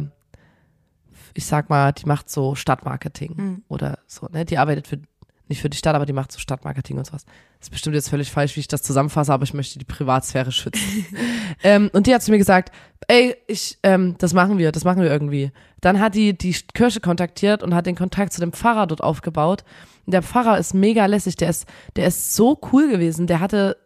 ich 1.34 1.46
sag 1.46 1.70
mal, 1.70 1.92
die 1.94 2.06
macht 2.06 2.30
so 2.30 2.56
Stadtmarketing 2.56 3.64
oder 3.68 4.00
so, 4.08 4.28
ne? 4.32 4.46
Die 4.46 4.58
arbeitet 4.58 4.88
für, 4.88 5.00
nicht 5.50 5.62
für 5.62 5.70
die 5.70 5.78
Stadt, 5.78 5.96
aber 5.96 6.06
die 6.06 6.14
macht 6.14 6.32
so 6.32 6.40
Stadtmarketing 6.40 6.98
und 6.98 7.06
sowas. 7.06 7.26
Das 7.60 7.68
ist 7.68 7.72
bestimmt 7.72 7.96
jetzt 7.96 8.10
völlig 8.10 8.32
falsch, 8.32 8.56
wie 8.56 8.60
ich 8.60 8.68
das 8.68 8.82
zusammenfasse, 8.84 9.34
aber 9.34 9.44
ich 9.44 9.54
möchte 9.54 9.80
die 9.80 9.86
Privatsphäre 9.86 10.52
schützen. 10.52 11.06
ähm, 11.64 11.90
und 11.94 12.08
die 12.08 12.14
hat 12.14 12.24
zu 12.24 12.32
mir 12.32 12.38
gesagt, 12.38 12.74
ey, 13.08 13.36
ich, 13.48 13.78
ähm, 13.84 14.16
das 14.18 14.34
machen 14.34 14.58
wir, 14.58 14.72
das 14.72 14.84
machen 14.84 15.02
wir 15.02 15.10
irgendwie. 15.10 15.52
Dann 15.82 16.00
hat 16.00 16.16
die 16.16 16.38
die 16.38 16.56
Kirche 16.74 17.00
kontaktiert 17.00 17.64
und 17.64 17.74
hat 17.74 17.86
den 17.86 17.96
Kontakt 17.96 18.34
zu 18.34 18.42
dem 18.42 18.52
Pfarrer 18.52 18.88
dort 18.88 19.02
aufgebaut. 19.02 19.64
Und 20.06 20.14
der 20.14 20.24
Pfarrer 20.24 20.58
ist 20.58 20.74
mega 20.74 21.06
lässig, 21.06 21.36
der 21.36 21.50
ist, 21.50 21.66
der 21.96 22.08
ist 22.08 22.36
so 22.36 22.60
cool 22.72 22.90
gewesen, 22.90 23.28
der 23.28 23.40
hatte 23.40 23.78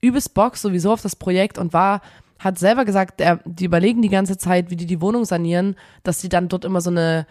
übelst 0.00 0.34
Bock 0.34 0.56
sowieso 0.56 0.92
auf 0.92 1.02
das 1.02 1.16
Projekt 1.16 1.58
und 1.58 1.72
war, 1.72 2.00
hat 2.38 2.58
selber 2.58 2.84
gesagt, 2.84 3.20
der, 3.20 3.40
die 3.44 3.66
überlegen 3.66 4.00
die 4.00 4.08
ganze 4.08 4.38
Zeit, 4.38 4.70
wie 4.70 4.76
die 4.76 4.86
die 4.86 5.00
Wohnung 5.00 5.24
sanieren, 5.24 5.76
dass 6.02 6.20
sie 6.20 6.30
dann 6.30 6.48
dort 6.48 6.64
immer 6.64 6.80
so 6.80 6.90
eine 6.90 7.26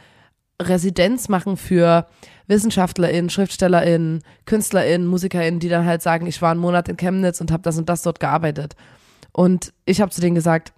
Residenz 0.62 1.30
machen 1.30 1.58
für 1.58 2.08
WissenschaftlerInnen, 2.48 3.30
SchriftstellerInnen, 3.30 4.24
KünstlerInnen, 4.46 5.08
MusikerInnen, 5.08 5.60
die 5.60 5.70
dann 5.70 5.86
halt 5.86 6.02
sagen, 6.02 6.26
ich 6.26 6.42
war 6.42 6.52
einen 6.52 6.60
Monat 6.60 6.90
in 6.90 6.98
Chemnitz 6.98 7.40
und 7.40 7.52
habe 7.52 7.64
das 7.64 7.78
und 7.78 7.88
das 7.88 8.02
dort 8.02 8.20
gearbeitet. 8.20 8.76
Und 9.32 9.74
ich 9.86 10.02
habe 10.02 10.12
zu 10.12 10.22
denen 10.22 10.36
gesagt, 10.36 10.74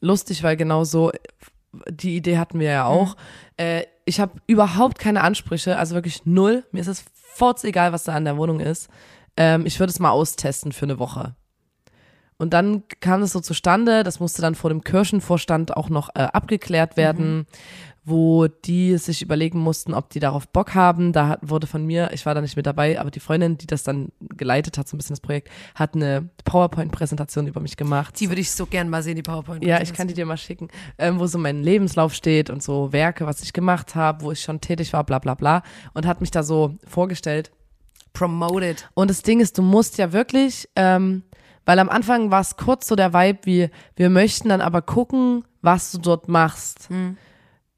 lustig, 0.00 0.42
weil 0.42 0.56
genau 0.56 0.84
so, 0.84 1.10
die 1.90 2.16
Idee 2.16 2.38
hatten 2.38 2.60
wir 2.60 2.70
ja 2.70 2.84
auch. 2.84 3.16
Äh, 3.56 3.84
ich 4.04 4.20
habe 4.20 4.40
überhaupt 4.46 4.98
keine 4.98 5.22
Ansprüche, 5.22 5.78
also 5.78 5.94
wirklich 5.94 6.26
null. 6.26 6.64
Mir 6.72 6.80
ist 6.80 6.88
es 6.88 7.04
furz 7.14 7.64
egal, 7.64 7.92
was 7.92 8.04
da 8.04 8.14
an 8.14 8.24
der 8.24 8.36
Wohnung 8.36 8.60
ist. 8.60 8.88
Ähm, 9.36 9.64
ich 9.64 9.80
würde 9.80 9.90
es 9.90 9.98
mal 9.98 10.10
austesten 10.10 10.72
für 10.72 10.84
eine 10.84 10.98
Woche. 10.98 11.34
Und 12.38 12.52
dann 12.52 12.82
kam 13.00 13.22
es 13.22 13.32
so 13.32 13.40
zustande, 13.40 14.02
das 14.02 14.18
musste 14.20 14.42
dann 14.42 14.54
vor 14.54 14.70
dem 14.70 14.82
Kirchenvorstand 14.82 15.76
auch 15.76 15.88
noch 15.88 16.08
äh, 16.14 16.22
abgeklärt 16.22 16.96
werden, 16.96 17.46
wo 18.04 18.48
die 18.48 18.96
sich 18.98 19.22
überlegen 19.22 19.60
mussten, 19.60 19.94
ob 19.94 20.10
die 20.10 20.18
darauf 20.18 20.48
Bock 20.48 20.74
haben. 20.74 21.12
Da 21.12 21.28
hat, 21.28 21.40
wurde 21.42 21.66
von 21.66 21.86
mir, 21.86 22.10
ich 22.12 22.26
war 22.26 22.34
da 22.34 22.40
nicht 22.40 22.56
mit 22.56 22.66
dabei, 22.66 22.98
aber 22.98 23.10
die 23.10 23.20
Freundin, 23.20 23.58
die 23.58 23.66
das 23.66 23.84
dann 23.84 24.08
geleitet 24.20 24.76
hat, 24.76 24.88
so 24.88 24.96
ein 24.96 24.98
bisschen 24.98 25.14
das 25.14 25.20
Projekt, 25.20 25.50
hat 25.74 25.94
eine 25.94 26.28
PowerPoint-Präsentation 26.44 27.46
über 27.46 27.60
mich 27.60 27.76
gemacht. 27.76 28.18
Die 28.18 28.28
würde 28.28 28.40
ich 28.40 28.50
so 28.50 28.66
gern 28.66 28.88
mal 28.88 29.02
sehen, 29.02 29.16
die 29.16 29.22
PowerPoint. 29.22 29.64
Ja, 29.64 29.80
ich 29.80 29.92
kann 29.92 30.08
die 30.08 30.14
dir 30.14 30.26
mal 30.26 30.36
schicken, 30.36 30.68
ähm, 30.98 31.20
wo 31.20 31.26
so 31.26 31.38
mein 31.38 31.62
Lebenslauf 31.62 32.12
steht 32.12 32.50
und 32.50 32.62
so 32.62 32.92
Werke, 32.92 33.24
was 33.24 33.42
ich 33.42 33.52
gemacht 33.52 33.94
habe, 33.94 34.24
wo 34.24 34.32
ich 34.32 34.40
schon 34.40 34.60
tätig 34.60 34.92
war, 34.92 35.04
bla 35.04 35.20
bla 35.20 35.34
bla. 35.34 35.62
Und 35.94 36.06
hat 36.06 36.20
mich 36.20 36.32
da 36.32 36.42
so 36.42 36.74
vorgestellt. 36.86 37.52
Promoted. 38.14 38.88
Und 38.94 39.10
das 39.10 39.22
Ding 39.22 39.40
ist, 39.40 39.56
du 39.58 39.62
musst 39.62 39.96
ja 39.98 40.12
wirklich, 40.12 40.68
ähm, 40.76 41.22
weil 41.64 41.78
am 41.78 41.88
Anfang 41.88 42.30
war 42.30 42.40
es 42.40 42.56
kurz 42.56 42.88
so 42.88 42.96
der 42.96 43.12
Vibe, 43.12 43.38
wie 43.44 43.70
wir 43.96 44.10
möchten 44.10 44.48
dann 44.48 44.60
aber 44.60 44.82
gucken, 44.82 45.44
was 45.60 45.92
du 45.92 45.98
dort 45.98 46.28
machst. 46.28 46.88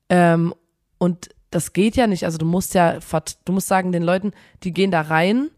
Ähm, 0.09 0.55
und 0.99 1.29
das 1.51 1.73
geht 1.73 1.97
ja 1.97 2.07
nicht. 2.07 2.25
Also 2.25 2.39
du 2.39 2.47
musst 2.47 2.75
ja, 2.75 2.99
du 3.45 3.53
musst 3.53 3.69
sagen 3.69 3.93
den 3.93 4.03
Leuten, 4.03 4.33
die 4.63 4.73
gehen 4.73 4.91
da 4.91 5.03
rein, 5.03 5.51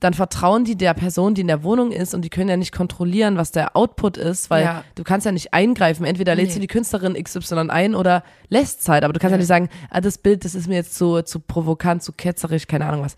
dann 0.00 0.14
vertrauen 0.14 0.64
die 0.64 0.76
der 0.76 0.94
Person, 0.94 1.34
die 1.34 1.42
in 1.42 1.46
der 1.46 1.62
Wohnung 1.62 1.92
ist 1.92 2.12
und 2.12 2.22
die 2.22 2.28
können 2.30 2.48
ja 2.48 2.56
nicht 2.56 2.72
kontrollieren, 2.74 3.36
was 3.36 3.52
der 3.52 3.76
Output 3.76 4.16
ist, 4.16 4.50
weil 4.50 4.64
Ja. 4.64 4.84
du 4.96 5.04
kannst 5.04 5.26
ja 5.26 5.32
nicht 5.32 5.54
eingreifen. 5.54 6.04
Entweder 6.04 6.34
lädst 6.34 6.50
Nee. 6.50 6.54
du 6.54 6.60
die 6.62 6.66
Künstlerin 6.66 7.14
XY 7.22 7.68
ein 7.70 7.94
oder 7.94 8.24
lässt 8.48 8.82
Zeit, 8.82 9.04
aber 9.04 9.12
du 9.12 9.20
kannst 9.20 9.30
ja, 9.32 9.36
Ja. 9.36 9.38
nicht 9.38 9.46
sagen, 9.48 9.68
ah, 9.90 10.00
das 10.00 10.18
Bild, 10.18 10.44
das 10.44 10.54
ist 10.56 10.66
mir 10.66 10.74
jetzt 10.76 10.96
zu, 10.96 11.22
zu 11.22 11.38
provokant, 11.38 12.02
zu 12.02 12.12
ketzerisch, 12.12 12.66
keine 12.66 12.86
Ahnung 12.86 13.04
was. 13.04 13.14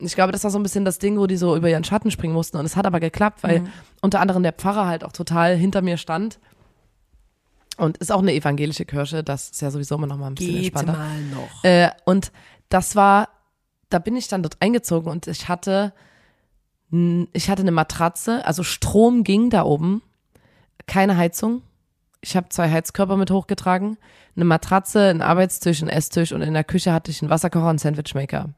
Ich 0.00 0.14
glaube, 0.14 0.32
das 0.32 0.44
war 0.44 0.50
so 0.50 0.58
ein 0.58 0.62
bisschen 0.62 0.84
das 0.84 0.98
Ding, 0.98 1.18
wo 1.18 1.26
die 1.26 1.36
so 1.36 1.56
über 1.56 1.68
ihren 1.68 1.82
Schatten 1.84 2.10
springen 2.10 2.34
mussten. 2.34 2.56
Und 2.56 2.64
es 2.64 2.76
hat 2.76 2.86
aber 2.86 3.00
geklappt, 3.00 3.42
weil 3.42 3.60
Mhm. 3.60 3.68
unter 4.00 4.20
anderem 4.20 4.42
der 4.44 4.52
Pfarrer 4.52 4.86
halt 4.86 5.02
auch 5.04 5.12
total 5.12 5.56
hinter 5.56 5.82
mir 5.82 5.96
stand. 5.96 6.38
Und 7.76 7.96
ist 7.98 8.10
auch 8.10 8.20
eine 8.22 8.32
evangelische 8.34 8.84
Kirche, 8.84 9.22
das 9.22 9.50
ist 9.50 9.62
ja 9.62 9.70
sowieso 9.70 9.94
immer 9.94 10.06
noch 10.08 10.16
mal 10.16 10.26
ein 10.28 10.34
bisschen 10.34 10.54
Geht 10.54 10.74
entspannter. 10.74 10.92
mal 10.94 11.20
noch. 11.22 11.64
Äh, 11.64 11.90
und 12.04 12.32
das 12.70 12.96
war, 12.96 13.28
da 13.88 13.98
bin 14.00 14.16
ich 14.16 14.26
dann 14.28 14.42
dort 14.42 14.56
eingezogen 14.60 15.08
und 15.10 15.28
ich 15.28 15.48
hatte, 15.48 15.92
ich 16.90 17.50
hatte 17.50 17.62
eine 17.62 17.70
Matratze, 17.70 18.44
also 18.46 18.62
Strom 18.64 19.22
ging 19.22 19.48
da 19.50 19.62
oben, 19.62 20.02
keine 20.86 21.16
Heizung. 21.16 21.62
Ich 22.20 22.34
habe 22.36 22.48
zwei 22.48 22.68
Heizkörper 22.70 23.16
mit 23.16 23.30
hochgetragen, 23.30 23.96
eine 24.34 24.44
Matratze, 24.44 25.08
einen 25.10 25.22
Arbeitstisch, 25.22 25.80
einen 25.80 25.90
Esstisch 25.90 26.32
und 26.32 26.42
in 26.42 26.54
der 26.54 26.64
Küche 26.64 26.92
hatte 26.92 27.10
ich 27.12 27.22
einen 27.22 27.30
Wasserkocher 27.30 27.64
und 27.64 27.70
einen 27.70 27.78
Sandwichmaker. 27.78 28.48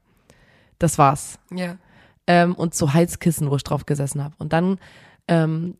Das 0.81 0.97
war's. 0.97 1.37
Ja. 1.51 1.77
Ähm, 2.25 2.55
und 2.55 2.73
so 2.73 2.93
Heizkissen, 2.93 3.51
wo 3.51 3.55
ich 3.55 3.63
drauf 3.63 3.85
gesessen 3.85 4.23
habe. 4.23 4.33
Und 4.39 4.51
dann 4.51 4.79
ähm, 5.27 5.77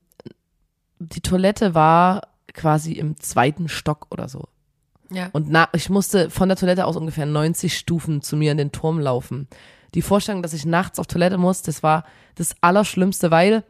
die 0.99 1.21
Toilette 1.21 1.73
war 1.73 2.27
quasi 2.53 2.93
im 2.93 3.19
zweiten 3.19 3.67
Stock 3.67 4.07
oder 4.11 4.29
so. 4.29 4.47
Ja. 5.09 5.29
Und 5.33 5.49
na, 5.49 5.69
ich 5.73 5.89
musste 5.89 6.29
von 6.29 6.49
der 6.49 6.57
Toilette 6.57 6.85
aus 6.85 6.95
ungefähr 6.95 7.25
90 7.25 7.75
Stufen 7.75 8.21
zu 8.21 8.37
mir 8.37 8.51
in 8.51 8.57
den 8.57 8.71
Turm 8.71 8.99
laufen. 8.99 9.47
die 9.93 10.01
Vorstellung, 10.01 10.41
dass 10.41 10.53
ich 10.53 10.65
nachts 10.65 10.99
auf 10.99 11.07
Toilette 11.07 11.37
muss, 11.37 11.63
das 11.63 11.83
war 11.83 12.05
das 12.35 12.55
Allerschlimmste, 12.61 13.29
weil 13.31 13.63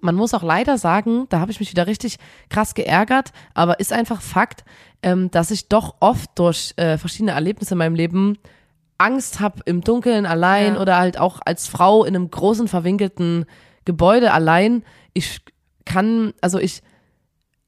man 0.00 0.14
muss 0.14 0.32
auch 0.32 0.42
leider 0.42 0.78
sagen, 0.78 1.26
da 1.28 1.40
habe 1.40 1.50
ich 1.50 1.60
mich 1.60 1.70
wieder 1.70 1.86
richtig 1.86 2.18
krass 2.48 2.74
geärgert, 2.74 3.32
aber 3.52 3.80
ist 3.80 3.92
einfach 3.92 4.22
Fakt, 4.22 4.64
ähm, 5.02 5.30
dass 5.30 5.50
ich 5.50 5.68
doch 5.68 5.96
oft 6.00 6.30
durch 6.36 6.72
äh, 6.76 6.96
verschiedene 6.96 7.32
Erlebnisse 7.32 7.74
in 7.74 7.78
meinem 7.78 7.94
Leben 7.94 8.38
Angst 8.98 9.40
habe 9.40 9.60
im 9.64 9.80
Dunkeln 9.82 10.26
allein 10.26 10.74
Ja. 10.74 10.80
oder 10.80 10.98
halt 10.98 11.18
auch 11.18 11.40
als 11.44 11.66
Frau 11.68 12.04
in 12.04 12.14
einem 12.14 12.30
großen 12.30 12.68
verwinkelten 12.68 13.44
Gebäude 13.84 14.32
allein. 14.32 14.84
Ich 15.12 15.40
kann, 15.84 16.32
also 16.40 16.58
ich, 16.58 16.82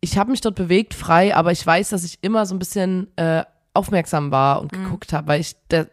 ich 0.01 0.19
habe 0.19 0.31
mich 0.31 0.41
dort 0.41 0.55
bewegt 0.55 0.95
frei, 0.95 1.35
aber 1.35 1.53
ich 1.53 1.67
weiß, 1.67 1.91
dass 1.91 2.05
ich 2.05 2.19
immer 2.23 2.47
so 2.47 2.55
ein 2.55 2.59
bisschen 2.59 3.09
äh, 3.17 3.45
aufmerksam 3.75 4.31
war 4.31 4.61
und 4.61 4.73
geguckt 4.73 5.13
habe, 5.13 5.27
weil 5.29 5.41
ich, 5.41 5.55
der 5.71 5.89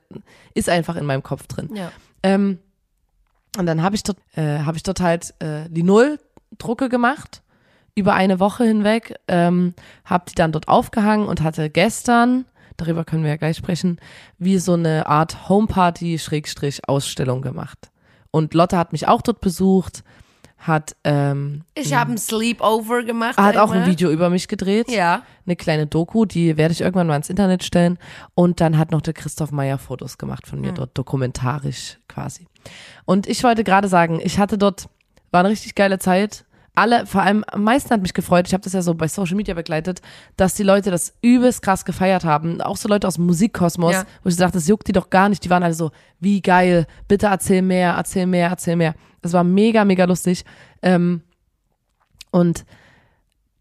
ist 0.54 0.69
einfach 0.69 0.96
in 0.96 1.06
meinem 1.06 1.24
Kopf 1.24 1.48
drin. 1.48 1.69
Ja. 1.76 1.91
Ähm, 2.22 2.60
und 3.58 3.65
dann 3.65 3.82
habe 3.84 3.96
ich 3.96 4.04
dort, 4.04 4.17
äh, 4.36 4.60
habe 4.60 4.78
ich 4.78 4.84
dort 4.84 5.02
halt 5.02 5.34
äh, 5.41 5.67
Linol-Drucke 5.67 6.89
gemacht 6.89 7.41
über 7.96 8.13
eine 8.15 8.39
Woche 8.39 8.63
hinweg, 8.63 9.15
ähm, 9.28 9.74
habe 10.06 10.26
die 10.30 10.36
dann 10.36 10.52
dort 10.52 10.67
aufgehangen 10.67 11.28
und 11.28 11.41
hatte 11.41 11.69
gestern, 11.69 12.46
darüber 12.84 13.04
können 13.06 13.24
wir 13.24 13.32
ja 13.32 13.38
gleich 13.38 13.58
sprechen, 13.58 14.00
wie 14.38 14.58
so 14.58 14.74
eine 14.74 15.08
Art 15.08 15.50
Homeparty-Ausstellung 15.50 17.41
gemacht. 17.41 17.89
Und 18.32 18.54
Lotte 18.54 18.78
hat 18.78 18.91
mich 18.91 19.08
auch 19.08 19.22
dort 19.22 19.41
besucht, 19.41 20.04
hat, 20.58 20.96
ähm, 21.04 21.63
Ich 21.76 21.93
habe 21.93 22.13
ein 22.13 22.17
Sleepover 22.17 23.04
gemacht. 23.04 23.38
hat 23.38 23.58
auch 23.58 23.72
ein 23.72 23.80
einmal. 23.80 23.91
Video 23.91 24.10
über 24.10 24.30
mich 24.30 24.48
gedreht 24.48 24.89
Ja. 24.89 25.24
eine 25.46 25.56
kleine 25.58 25.88
Doku, 25.88 26.24
die 26.26 26.56
werde 26.56 26.72
ich 26.72 26.80
irgendwann 26.82 27.08
mal 27.08 27.17
ins 27.17 27.30
Internet 27.30 27.63
stellen. 27.65 28.00
Und 28.34 28.62
dann 28.62 28.78
hat 28.78 28.91
noch 28.91 29.02
der 29.02 29.13
Christoph 29.13 29.52
Meyer 29.52 29.78
Fotos 29.78 30.17
gemacht 30.17 30.48
von 30.48 30.62
mir 30.62 30.72
dort, 30.72 30.98
dokumentarisch 30.98 32.00
quasi. 32.08 32.48
Und 33.06 33.28
ich 33.28 33.43
wollte 33.43 33.63
gerade 33.65 33.89
sagen, 33.89 34.22
ich 34.24 34.39
hatte 34.39 34.58
dort, 34.58 34.88
war 35.32 35.41
eine 35.41 35.50
richtig 35.50 35.76
geile 35.76 36.00
Zeit. 36.00 36.46
Alle, 36.76 37.06
vor 37.06 37.22
allem 37.22 37.44
am 37.52 37.64
meisten 37.64 37.92
hat 37.92 38.02
mich 38.02 38.16
gefreut, 38.16 38.48
ich 38.48 38.54
habe 38.54 38.64
das 38.64 38.74
ja 38.74 38.82
so 38.82 38.96
bei 38.96 39.08
Social 39.08 39.36
Media 39.36 39.54
begleitet, 39.54 40.02
dass 40.38 40.56
die 40.56 40.64
Leute 40.64 40.90
das 40.90 41.14
übelst 41.22 41.62
krass 41.62 41.86
gefeiert 41.86 42.24
haben. 42.26 42.62
Auch 42.62 42.78
so 42.78 42.90
Leute 42.90 43.08
aus 43.08 43.16
dem 43.16 43.28
Musikkosmos, 43.28 43.94
Ja. 43.94 44.06
wo 44.24 44.30
ich 44.30 44.36
sagte, 44.36 44.58
das 44.58 44.68
juckt 44.68 44.88
die 44.88 44.92
doch 44.92 45.12
gar 45.12 45.30
nicht. 45.30 45.44
Die 45.46 45.52
waren 45.52 45.62
alle 45.62 45.76
so, 45.76 45.92
wie 46.20 46.42
geil, 46.42 46.88
bitte 47.08 47.28
erzähl 47.28 47.62
mehr, 47.62 47.94
erzähl 47.96 48.26
mehr, 48.26 48.50
erzähl 48.50 48.76
mehr. 48.76 48.96
Das 49.22 49.34
war 49.34 49.44
mega, 49.44 49.86
mega 49.86 50.06
lustig. 50.06 50.46
Ähm, 50.82 51.22
und 52.32 52.66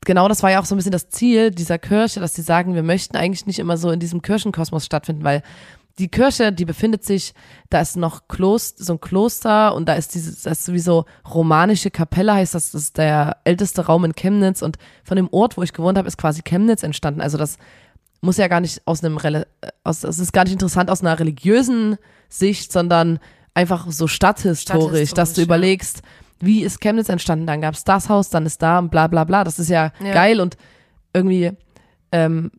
genau 0.07 0.27
das 0.29 0.43
war 0.43 0.51
ja 0.51 0.61
auch 0.61 0.65
so 0.65 0.75
ein 0.75 0.79
bisschen 0.79 0.93
das 0.93 1.11
Ziel 1.11 1.51
dieser 1.51 1.79
Kirche, 1.79 2.19
dass 2.19 2.35
sie 2.35 2.43
sagen, 2.43 2.75
wir 2.75 2.83
möchten 2.83 3.17
eigentlich 3.19 3.45
nicht 3.47 3.59
immer 3.59 3.77
so 3.77 3.91
in 3.91 4.01
diesem 4.01 4.23
Kirchenkosmos 4.23 4.87
stattfinden, 4.87 5.23
weil 5.23 5.43
die 5.99 6.09
Kirche, 6.09 6.53
die 6.53 6.65
befindet 6.65 7.05
sich, 7.05 7.35
da 7.71 7.81
ist 7.81 7.97
noch 7.97 8.29
Kloster, 8.29 8.83
so 8.83 8.95
ein 8.95 9.01
Kloster 9.01 9.75
und 9.75 9.89
da 9.89 9.95
ist 9.95 10.15
dieses, 10.15 10.43
das 10.43 10.61
ist 10.61 10.65
sowieso 10.67 11.05
romanische 11.29 11.91
Kapelle, 11.91 12.35
heißt 12.35 12.55
das, 12.55 12.71
das 12.73 12.83
ist 12.83 12.99
der 12.99 13.37
älteste 13.45 13.87
Raum 13.87 14.05
in 14.05 14.15
Chemnitz 14.15 14.63
und 14.63 14.79
von 15.05 15.17
dem 15.17 15.29
Ort, 15.33 15.57
wo 15.57 15.63
ich 15.63 15.73
gewohnt 15.73 15.99
habe, 15.99 16.09
ist 16.09 16.19
quasi 16.19 16.43
Chemnitz 16.43 16.83
entstanden. 16.83 17.21
Also 17.21 17.37
das 17.39 17.59
muss 18.21 18.37
ja 18.37 18.49
gar 18.49 18.61
nicht 18.61 18.81
aus 18.87 19.05
einem, 19.05 19.19
aus, 19.85 20.01
das 20.01 20.19
ist 20.19 20.33
gar 20.33 20.45
nicht 20.45 20.53
interessant 20.53 20.91
aus 20.91 21.01
einer 21.03 21.19
religiösen 21.19 21.97
Sicht, 22.29 22.73
sondern 22.73 23.19
einfach 23.55 23.91
so 23.91 24.07
stadthistorisch, 24.07 25.11
dass 25.11 25.31
Stadthistorisch, 25.31 25.35
du 25.35 25.41
ja. 25.41 25.45
überlegst, 25.45 26.03
wie 26.41 26.63
ist 26.63 26.81
Chemnitz 26.81 27.09
entstanden? 27.09 27.47
Dann 27.47 27.61
gab's 27.61 27.85
das 27.85 28.09
Haus, 28.09 28.31
dann 28.31 28.47
ist 28.47 28.63
da 28.63 28.79
und 28.79 28.91
bla 28.91 29.07
bla 29.07 29.25
bla. 29.25 29.45
Das 29.45 29.59
ist 29.59 29.69
ja, 29.69 29.93
Ja. 30.01 30.13
geil 30.13 30.41
und 30.41 30.57
irgendwie, 31.13 31.53
ähm, 32.11 32.51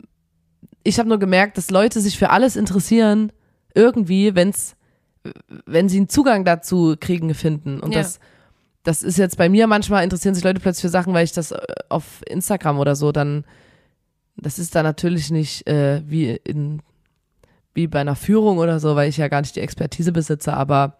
ich 0.84 1.00
habe 1.00 1.10
nur 1.10 1.20
gemerkt, 1.20 1.58
dass 1.58 1.70
Leute 1.72 2.00
sich 2.02 2.18
für 2.18 2.30
alles 2.30 2.56
interessieren, 2.56 3.32
irgendwie, 3.74 4.36
wenn's, 4.36 4.76
wenn 5.66 5.90
sie 5.90 5.98
einen 5.98 6.10
Zugang 6.10 6.44
dazu 6.46 6.96
kriegen, 7.00 7.34
finden. 7.34 7.80
Und 7.80 7.94
Ja. 7.94 8.02
das, 8.02 8.20
das 8.84 9.02
ist 9.04 9.18
jetzt 9.18 9.38
bei 9.38 9.48
mir 9.50 9.68
manchmal 9.68 10.04
interessieren 10.04 10.36
sich 10.36 10.44
Leute 10.44 10.60
plötzlich 10.60 10.82
für 10.82 10.90
Sachen, 10.90 11.14
weil 11.14 11.24
ich 11.24 11.32
das 11.32 11.52
äh, 11.52 11.60
auf 11.90 12.22
Instagram 12.28 12.80
oder 12.80 12.96
so 12.96 13.12
dann, 13.12 13.46
das 14.36 14.60
ist 14.60 14.76
da 14.76 14.84
natürlich 14.84 15.32
nicht 15.32 15.68
äh, 15.68 16.02
wie 16.06 16.32
in 16.44 16.82
wie 17.76 17.88
bei 17.88 18.02
einer 18.02 18.16
Führung 18.16 18.60
oder 18.60 18.80
so, 18.80 18.96
weil 18.96 19.10
ich 19.10 19.18
ja 19.18 19.30
gar 19.30 19.42
nicht 19.42 19.56
die 19.56 19.60
Expertise 19.62 20.12
besitze, 20.12 20.54
aber 20.54 20.98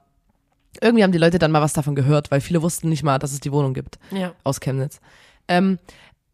irgendwie 0.82 1.04
haben 1.04 1.12
die 1.12 1.20
Leute 1.20 1.38
dann 1.38 1.52
mal 1.52 1.62
was 1.62 1.74
davon 1.74 1.94
gehört, 1.94 2.32
weil 2.32 2.42
viele 2.42 2.64
wussten 2.64 2.90
nicht 2.90 3.04
mal, 3.04 3.20
dass 3.20 3.32
es 3.32 3.40
die 3.42 3.52
Wohnung 3.52 3.76
gibt 3.76 4.00
Ja. 4.12 4.32
aus 4.44 4.60
Chemnitz. 4.60 5.00
Ähm, 5.48 5.78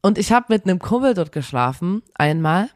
und 0.01 0.17
ich 0.17 0.31
habe 0.31 0.45
mit 0.47 0.63
einem 0.63 0.79
Kumpel 0.79 1.13
dort 1.13 1.33
geschlafen, 1.33 2.03
einmal. 2.13 2.69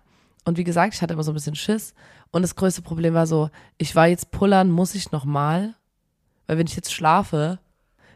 Und 0.45 0.57
wie 0.57 0.63
gesagt, 0.63 0.93
ich 0.93 1.01
hatte 1.01 1.13
immer 1.13 1.23
so 1.23 1.31
ein 1.31 1.35
bisschen 1.35 1.55
Schiss. 1.55 1.93
Und 2.31 2.41
das 2.41 2.55
größte 2.55 2.81
Problem 2.81 3.13
war 3.13 3.27
so, 3.27 3.49
ich 3.77 3.95
war 3.95 4.07
jetzt 4.07 4.31
pullern, 4.31 4.71
muss 4.71 4.95
ich 4.95 5.11
nochmal? 5.11 5.75
Weil 6.47 6.57
wenn 6.57 6.67
ich 6.67 6.75
jetzt 6.75 6.93
schlafe, 6.93 7.59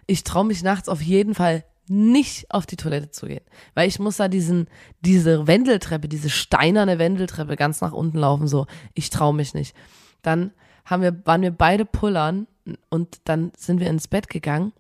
ich 0.06 0.24
traue 0.24 0.46
mich 0.46 0.64
nachts 0.64 0.90
auf 0.90 1.02
jeden 1.02 1.36
Fall 1.36 1.64
nicht 1.90 2.52
auf 2.52 2.66
die 2.66 2.76
Toilette 2.76 3.12
zu 3.12 3.28
gehen. 3.28 3.44
Weil 3.74 3.88
ich 3.88 4.00
muss 4.00 4.18
da 4.18 4.28
diesen, 4.28 4.68
diese 5.02 5.48
Wendeltreppe, 5.48 6.10
diese 6.10 6.30
steinerne 6.30 7.00
Wendeltreppe 7.00 7.56
ganz 7.56 7.80
nach 7.80 7.94
unten 7.94 8.18
laufen, 8.18 8.48
so. 8.48 8.66
Ich 8.94 9.10
traue 9.10 9.34
mich 9.34 9.54
nicht. 9.54 9.76
Dann 10.22 10.52
haben 10.84 11.02
wir, 11.02 11.26
waren 11.26 11.42
wir 11.42 11.52
beide 11.52 11.86
pullern 11.86 12.48
und 12.90 13.22
dann 13.26 13.52
sind 13.58 13.80
wir 13.80 13.90
ins 13.90 14.08
Bett 14.08 14.30
gegangen 14.30 14.74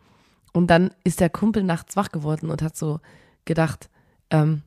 und 0.54 0.68
dann 0.68 0.92
ist 1.04 1.20
der 1.20 1.30
Kumpel 1.30 1.64
nachts 1.64 1.96
wach 1.96 2.12
geworden 2.12 2.50
und 2.50 2.62
hat 2.62 2.76
so 2.76 3.00
gedacht, 3.46 3.90
ähm, 4.30 4.64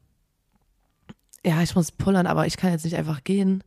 ja, 1.44 1.62
ich 1.62 1.74
muss 1.74 1.90
pullern, 1.92 2.26
aber 2.26 2.46
ich 2.46 2.56
kann 2.56 2.70
jetzt 2.72 2.84
nicht 2.84 2.96
einfach 2.96 3.24
gehen, 3.24 3.64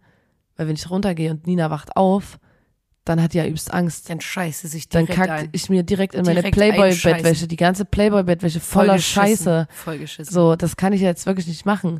weil 0.57 0.67
wenn 0.67 0.75
ich 0.75 0.89
runtergehe 0.89 1.31
und 1.31 1.47
Nina 1.47 1.69
wacht 1.69 1.95
auf, 1.97 2.39
dann 3.05 3.21
hat 3.21 3.33
die 3.33 3.37
ja 3.39 3.45
übelst 3.45 3.73
Angst. 3.73 4.09
Dann 4.09 4.21
scheiße 4.21 4.67
sich 4.67 4.87
Dann 4.87 5.05
direkt 5.05 5.19
kackt 5.27 5.39
ein. 5.43 5.49
ich 5.51 5.69
mir 5.69 5.83
direkt 5.83 6.13
in 6.15 6.23
meine 6.23 6.35
Direkt 6.41 6.55
Playboy-Bettwäsche, 6.55 7.15
einscheißen. 7.15 7.47
die 7.49 7.55
ganze 7.57 7.83
Playboy-Bettwäsche 7.85 8.59
Voll 8.61 8.85
voller 8.85 8.95
geschissen. 8.95 9.21
Scheiße. 9.23 9.67
Voll 9.71 9.97
geschissen. 9.97 10.33
So, 10.33 10.55
das 10.55 10.77
kann 10.77 10.93
ich 10.93 11.01
jetzt 11.01 11.25
wirklich 11.25 11.47
nicht 11.47 11.65
machen. 11.65 11.99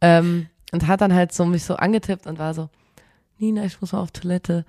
Ähm, 0.00 0.48
und 0.72 0.86
hat 0.88 1.00
dann 1.00 1.14
halt 1.14 1.32
so 1.32 1.44
mich 1.44 1.62
so 1.64 1.76
angetippt 1.76 2.26
und 2.26 2.38
war 2.40 2.54
so, 2.54 2.70
Nina, 3.38 3.64
ich 3.64 3.80
muss 3.80 3.92
mal 3.92 4.00
auf 4.00 4.10
Toilette. 4.10 4.64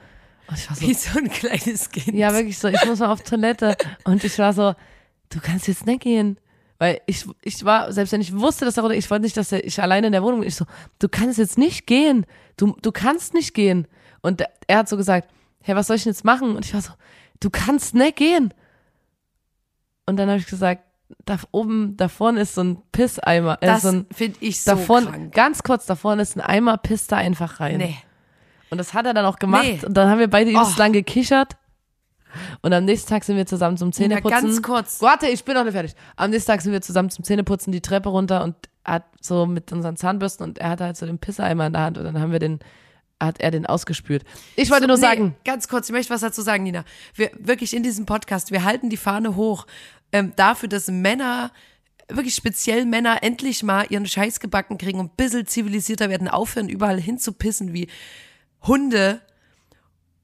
Und 0.47 0.57
ich 0.59 0.69
war 0.69 0.75
so, 0.75 0.87
Wie 0.87 0.93
so 0.93 1.17
ein 1.17 1.29
kleines 1.29 1.89
Kind. 1.89 2.15
ja, 2.15 2.33
wirklich 2.33 2.59
so, 2.59 2.67
ich 2.67 2.85
muss 2.85 2.99
mal 2.99 3.09
auf 3.11 3.21
Toilette. 3.23 3.75
Und 4.03 4.23
ich 4.23 4.37
war 4.37 4.53
so, 4.53 4.75
du 5.29 5.39
kannst 5.41 5.67
jetzt 5.67 5.87
nicht 5.87 6.01
gehen. 6.01 6.37
Weil 6.83 6.99
ich, 7.05 7.25
ich 7.43 7.63
war, 7.63 7.93
selbst 7.93 8.11
wenn 8.11 8.19
ich 8.19 8.37
wusste, 8.37 8.65
dass 8.65 8.75
er 8.75 8.83
runter, 8.83 8.97
ich 8.97 9.09
wollte 9.09 9.23
nicht, 9.23 9.37
dass 9.37 9.53
er, 9.53 9.63
ich 9.63 9.81
alleine 9.81 10.07
in 10.07 10.11
der 10.11 10.21
Wohnung 10.21 10.41
bin. 10.41 10.49
Ich 10.49 10.55
so, 10.55 10.65
du 10.99 11.07
kannst 11.07 11.37
jetzt 11.37 11.57
nicht 11.57 11.87
gehen. 11.87 12.25
Du, 12.57 12.75
du 12.81 12.91
kannst 12.91 13.33
nicht 13.33 13.53
gehen. 13.53 13.87
Und 14.21 14.43
er 14.67 14.79
hat 14.79 14.89
so 14.89 14.97
gesagt, 14.97 15.29
hey, 15.61 15.77
was 15.77 15.87
soll 15.87 15.95
ich 15.95 16.03
denn 16.03 16.11
jetzt 16.11 16.25
machen? 16.25 16.57
Und 16.57 16.65
ich 16.65 16.73
war 16.73 16.81
so, 16.81 16.91
du 17.39 17.49
kannst 17.49 17.95
nicht 17.95 18.17
gehen. 18.17 18.53
Und 20.05 20.17
dann 20.17 20.27
habe 20.27 20.39
ich 20.39 20.45
gesagt, 20.45 20.83
da 21.23 21.37
oben, 21.51 21.95
da 21.95 22.09
vorne 22.09 22.41
ist 22.41 22.55
so 22.55 22.61
ein 22.65 22.81
Pisseimer. 22.91 23.57
Äh, 23.61 23.67
Das 23.67 23.83
so 23.83 24.03
finde 24.13 24.37
ich 24.41 24.61
so 24.61 24.71
da 24.71 24.75
vorne, 24.75 25.07
krank. 25.07 25.33
ganz 25.33 25.63
kurz, 25.63 25.85
da 25.85 25.95
vorne 25.95 26.21
ist 26.21 26.35
ein 26.35 26.41
Eimer, 26.41 26.75
pisst 26.75 27.13
da 27.13 27.15
einfach 27.15 27.61
rein. 27.61 27.77
Nee. 27.77 27.95
Und 28.71 28.77
das 28.77 28.93
hat 28.93 29.05
er 29.05 29.13
dann 29.13 29.25
auch 29.25 29.37
gemacht. 29.39 29.63
Nee. 29.63 29.79
Und 29.85 29.93
dann 29.95 30.09
haben 30.09 30.19
wir 30.19 30.29
beide 30.29 30.51
übelst 30.51 30.73
Oh. 30.75 30.79
lang 30.79 30.91
gekichert. 30.91 31.53
Und 32.61 32.73
am 32.73 32.85
nächsten 32.85 33.09
Tag 33.09 33.23
sind 33.23 33.37
wir 33.37 33.45
zusammen 33.45 33.77
zum 33.77 33.91
Zähneputzen. 33.91 34.41
ganz 34.41 34.61
kurz. 34.61 35.01
Warte, 35.01 35.27
ich 35.27 35.43
bin 35.43 35.55
noch 35.55 35.63
nicht 35.63 35.73
fertig. 35.73 35.93
Am 36.15 36.29
nächsten 36.31 36.51
Tag 36.51 36.61
sind 36.61 36.71
wir 36.71 36.81
zusammen 36.81 37.09
zum 37.09 37.23
Zähneputzen 37.23 37.71
die 37.71 37.81
Treppe 37.81 38.09
runter 38.09 38.43
und 38.43 38.55
hat 38.85 39.05
so 39.21 39.45
mit 39.45 39.71
unseren 39.71 39.95
Zahnbürsten 39.95 40.45
und 40.45 40.57
er 40.59 40.69
hatte 40.69 40.83
halt 40.85 40.97
so 40.97 41.05
den 41.05 41.17
Pisseeimer 41.19 41.67
in 41.67 41.73
der 41.73 41.81
Hand 41.83 41.97
und 41.97 42.03
dann 42.03 42.19
haben 42.19 42.31
wir 42.31 42.39
den, 42.39 42.59
hat 43.19 43.39
er 43.39 43.51
den 43.51 43.65
ausgespült. 43.65 44.23
Ich 44.55 44.69
wollte 44.71 44.87
nur 44.87 44.97
Nee, 44.97 45.01
sagen, 45.01 45.35
Ganz 45.45 45.67
kurz, 45.67 45.87
ich 45.87 45.93
möchte 45.93 46.13
was 46.13 46.21
dazu 46.21 46.41
sagen, 46.41 46.63
Nina. 46.63 46.83
Wir 47.15 47.31
wirklich 47.39 47.73
in 47.73 47.83
diesem 47.83 48.05
Podcast, 48.05 48.51
wir 48.51 48.63
halten 48.63 48.89
die 48.89 48.97
Fahne 48.97 49.35
hoch 49.35 49.65
ähm, 50.11 50.33
dafür, 50.35 50.67
dass 50.69 50.87
Männer, 50.89 51.51
wirklich 52.09 52.35
speziell 52.35 52.85
Männer, 52.85 53.23
endlich 53.23 53.63
mal 53.63 53.85
ihren 53.89 54.05
Scheiß 54.05 54.39
gebacken 54.41 54.77
kriegen 54.77 54.99
und 54.99 55.13
ein 55.13 55.15
bisschen 55.15 55.47
zivilisierter 55.47 56.09
werden, 56.09 56.27
aufhören, 56.27 56.67
überall 56.67 56.99
hinzupissen 56.99 57.73
wie 57.73 57.87
Hunde. 58.63 59.21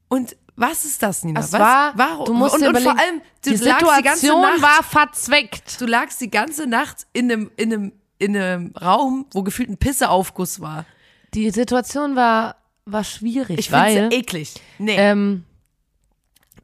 Und 0.10 0.36
was 0.60 0.84
ist 0.84 1.02
das, 1.02 1.24
Nina? 1.24 1.39
es 1.39 1.54
was, 1.54 1.60
war, 1.60 1.93
warum? 1.95 2.26
du 2.26 2.34
musst 2.34 2.56
und, 2.56 2.67
und 2.67 2.80
vor 2.80 3.00
allem, 3.00 3.22
du 3.43 3.52
die 3.52 3.56
lagst 3.58 3.82
die 3.82 3.95
Situation 3.95 4.41
Nacht, 4.41 4.62
war 4.62 4.84
verzweckt. 4.84 5.80
du 5.80 5.86
lagst 5.86 6.19
die 6.19 6.30
ganze 6.30 6.67
Nacht 6.67 7.08
in 7.13 7.32
einem, 7.32 7.52
in 7.56 7.74
einem, 7.74 7.91
in 8.17 8.36
einem 8.36 8.74
Raum, 8.76 9.26
wo 9.32 9.43
gefühlt 9.43 9.69
ein 9.69 9.78
Pisseaufguss 9.78 10.60
war. 10.60 10.86
Die 11.34 11.50
Situation 11.52 12.15
war, 12.15 12.58
war 12.86 13.04
schwierig, 13.04 13.60
Ich 13.60 13.69
finde 13.69 14.10
eklig. 14.12 14.56
Nee. 14.78 14.95
ähm, 14.98 15.45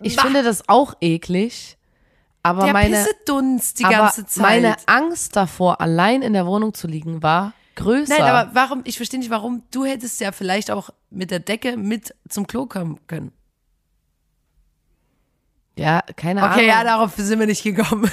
ich 0.01 0.17
Bah. 0.17 0.23
finde 0.23 0.43
das 0.43 0.67
auch 0.67 0.95
eklig, 0.99 1.77
aber 2.43 2.65
der 2.65 2.73
meine, 2.73 2.97
Pissedunst 2.97 3.79
die 3.79 3.85
aber 3.85 3.95
ganze 3.95 4.25
Zeit. 4.25 4.43
meine 4.43 4.75
Angst 4.87 5.35
davor, 5.35 5.79
allein 5.79 6.21
in 6.21 6.33
der 6.33 6.45
Wohnung 6.45 6.73
zu 6.73 6.87
liegen, 6.87 7.23
war 7.23 7.53
größer. 7.75 8.17
Nein, 8.17 8.27
aber 8.27 8.53
warum, 8.53 8.81
ich 8.83 8.97
verstehe 8.97 9.19
nicht, 9.19 9.29
warum, 9.29 9.63
du 9.71 9.85
hättest 9.85 10.19
ja 10.19 10.31
vielleicht 10.31 10.69
auch 10.69 10.89
mit 11.09 11.31
der 11.31 11.39
Decke 11.39 11.77
mit 11.77 12.13
zum 12.27 12.45
Klo 12.45 12.65
kommen 12.65 12.99
können. 13.07 13.31
Ja, 15.77 16.01
keine 16.15 16.41
Ahnung. 16.41 16.57
Okay, 16.57 16.67
ja, 16.67 16.83
darauf 16.83 17.13
sind 17.15 17.39
wir 17.39 17.47
nicht 17.47 17.63
gekommen. 17.63 18.09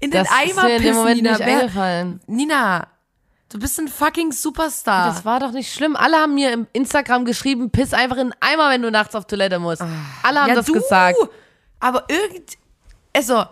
In 0.00 0.10
den 0.10 0.24
das 0.24 0.28
ist 0.28 0.36
Eimer 0.36 0.64
mir 0.64 0.76
in 0.76 0.82
dem 0.82 0.88
pissen, 0.88 0.96
Moment 0.96 1.16
Nina. 1.16 1.30
nicht 1.30 1.46
Wer, 1.46 1.60
eingefallen. 1.60 2.20
Nina, 2.26 2.88
Du 3.52 3.58
bist 3.58 3.78
ein 3.78 3.86
fucking 3.88 4.32
Superstar. 4.32 5.08
Das 5.08 5.26
war 5.26 5.38
doch 5.38 5.52
nicht 5.52 5.70
schlimm. 5.70 5.94
Alle 5.94 6.16
haben 6.16 6.34
mir 6.34 6.54
im 6.54 6.66
Instagram 6.72 7.26
geschrieben, 7.26 7.70
piss 7.70 7.92
einfach 7.92 8.16
in 8.16 8.28
den 8.30 8.34
Eimer, 8.40 8.70
wenn 8.70 8.80
du 8.80 8.90
nachts 8.90 9.14
auf 9.14 9.26
Toilette 9.26 9.58
musst. 9.58 9.82
Alle 10.22 10.40
haben 10.40 10.48
ja, 10.48 10.54
das 10.54 10.64
du, 10.64 10.72
gesagt. 10.72 11.18
Aber 11.78 12.04
irgend, 12.08 12.56
also, 13.14 13.44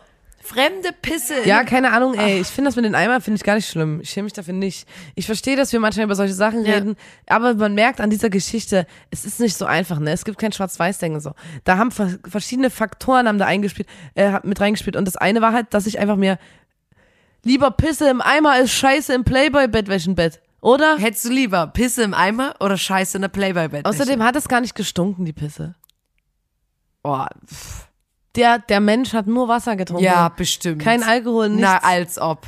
fremde 0.43 0.91
Pisse. 1.03 1.47
Ja, 1.47 1.65
keine 1.65 1.93
Ahnung, 1.93 2.15
ey. 2.15 2.41
Ich 2.41 2.49
finde 2.49 2.69
das 2.69 2.77
mit 2.77 2.85
den 2.85 2.95
Eimer 2.95 3.21
finde 3.21 3.37
ich 3.37 3.45
gar 3.45 3.55
nicht 3.57 3.69
schlimm. 3.69 4.01
Ich 4.01 4.11
schäme 4.11 4.25
mich 4.25 4.33
dafür 4.33 4.55
nicht. 4.55 4.89
Ich 5.15 5.27
verstehe, 5.27 5.55
dass 5.57 5.73
wir 5.73 5.81
manchmal 5.81 6.05
über 6.07 6.17
solche 6.17 6.35
Sachen 6.35 6.65
Ja. 6.65 6.75
reden, 6.75 6.97
aber 7.27 7.55
man 7.55 7.75
merkt 7.75 8.01
an 8.01 8.11
dieser 8.11 8.31
Geschichte, 8.31 8.87
es 9.11 9.25
ist 9.25 9.39
nicht 9.41 9.57
so 9.57 9.67
einfach, 9.67 9.99
ne? 9.99 10.13
Es 10.13 10.25
gibt 10.25 10.39
kein 10.39 10.53
Schwarz-Weiß-Denken 10.53 11.21
so. 11.21 11.35
Da 11.65 11.77
haben 11.77 11.91
ver 11.91 12.19
verschiedene 12.29 12.71
Faktoren 12.71 13.29
haben 13.29 13.39
da 13.39 13.47
eingespielt, 13.47 13.89
äh, 14.15 14.39
mit 14.43 14.61
reingespielt 14.61 14.97
und 14.97 15.05
das 15.07 15.17
eine 15.17 15.41
war 15.43 15.53
halt, 15.53 15.73
dass 15.75 15.87
ich 15.87 15.99
einfach 15.99 16.17
mir 16.17 16.39
lieber 17.45 17.71
Pisse 17.71 18.09
im 18.11 18.21
Eimer 18.21 18.53
als 18.53 18.71
Scheiße 18.73 19.13
im 19.15 19.25
Playboy-Bettwäschenbett, 19.25 20.41
oder? 20.61 20.97
Hättest 20.99 21.25
du 21.27 21.31
lieber 21.31 21.67
Pisse 21.69 22.03
im 22.03 22.15
Eimer 22.15 22.55
oder 22.61 22.77
Scheiße 22.77 23.17
in 23.19 23.23
der 23.23 23.29
Playboy-Bett? 23.29 23.85
Außerdem 23.87 24.23
hat 24.23 24.37
es 24.37 24.49
gar 24.49 24.61
nicht 24.61 24.75
gestunken, 24.75 25.25
die 25.25 25.33
Pisse. 25.33 25.75
oh, 27.03 27.25
Der, 28.37 28.59
der 28.59 28.81
Mensch 28.81 29.13
hat 29.13 29.27
nur 29.27 29.49
Wasser 29.49 29.77
getrunken. 29.77 30.05
ja, 30.05 30.29
bestimmt. 30.29 30.83
Kein 30.83 31.03
Alkohol, 31.03 31.49
nichts. 31.49 31.63
Na, 31.63 31.79
als 31.79 32.19
ob. 32.19 32.47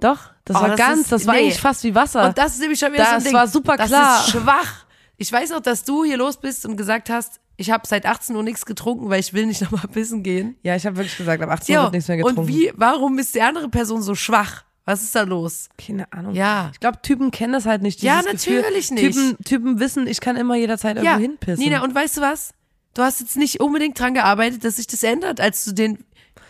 Doch, 0.00 0.18
das 0.44 0.56
Oh, 0.56 0.60
war 0.60 0.68
das 0.70 0.76
ganz, 0.78 1.00
ist- 1.02 1.12
das 1.12 1.26
war 1.26 1.34
nee. 1.34 1.40
eigentlich 1.40 1.60
fast 1.60 1.84
wie 1.84 1.94
Wasser. 1.94 2.26
Und 2.26 2.36
das 2.36 2.54
ist 2.54 2.60
nämlich 2.60 2.78
schon 2.78 2.92
wieder 2.92 3.04
so 3.06 3.10
ein 3.12 3.24
Das 3.24 3.32
war 3.32 3.48
super 3.48 3.76
klar. 3.76 3.88
Das 3.88 4.26
ist 4.26 4.32
schwach. 4.32 4.84
Ich 5.16 5.32
weiß 5.32 5.50
noch, 5.50 5.60
dass 5.60 5.84
du 5.84 6.04
hier 6.04 6.16
los 6.16 6.36
bist 6.38 6.66
und 6.66 6.76
gesagt 6.76 7.08
hast, 7.08 7.38
ich 7.56 7.70
habe 7.70 7.86
seit 7.86 8.06
18 8.06 8.34
Uhr 8.34 8.42
nichts 8.42 8.66
getrunken, 8.66 9.08
weil 9.08 9.20
ich 9.20 9.32
will 9.32 9.46
nicht 9.46 9.60
nochmal 9.62 9.86
pissen 9.92 10.22
gehen. 10.22 10.56
ja, 10.62 10.74
ich 10.74 10.84
habe 10.84 10.96
wirklich 10.96 11.16
gesagt, 11.16 11.40
ab 11.42 11.50
18 11.50 11.72
Ja, 11.74 11.80
Uhr 11.80 11.84
wird 11.86 11.92
nichts 11.94 12.08
mehr 12.08 12.16
getrunken. 12.18 12.40
und 12.40 12.48
wie, 12.48 12.72
warum 12.74 13.18
ist 13.18 13.34
die 13.34 13.42
andere 13.42 13.68
Person 13.68 14.02
so 14.02 14.14
schwach? 14.14 14.64
Was 14.84 15.02
ist 15.02 15.14
da 15.14 15.22
los? 15.22 15.68
Keine 15.78 16.12
Ahnung. 16.12 16.34
Ja. 16.34 16.70
Ich 16.72 16.80
glaube, 16.80 17.00
Typen 17.02 17.30
kennen 17.30 17.52
das 17.52 17.66
halt 17.66 17.82
nicht. 17.82 18.02
Ja, 18.02 18.20
dieses 18.22 18.44
Gefühl. 18.44 18.62
natürlich 18.62 18.90
nicht. 18.90 19.14
Typen, 19.14 19.44
Typen 19.44 19.78
wissen, 19.80 20.08
ich 20.08 20.20
kann 20.20 20.34
immer 20.34 20.56
jederzeit 20.56 20.96
irgendwo 20.96 21.14
Ja, 21.14 21.18
hinpissen. 21.20 21.62
Nina, 21.62 21.84
und 21.84 21.94
weißt 21.94 22.16
du 22.16 22.20
was? 22.20 22.52
Du 22.94 23.02
hast 23.02 23.20
jetzt 23.20 23.36
nicht 23.36 23.60
unbedingt 23.60 23.98
dran 23.98 24.14
gearbeitet, 24.14 24.64
dass 24.64 24.76
sich 24.76 24.86
das 24.86 25.02
ändert, 25.02 25.40
als 25.40 25.64
du 25.64 25.72
den 25.72 26.04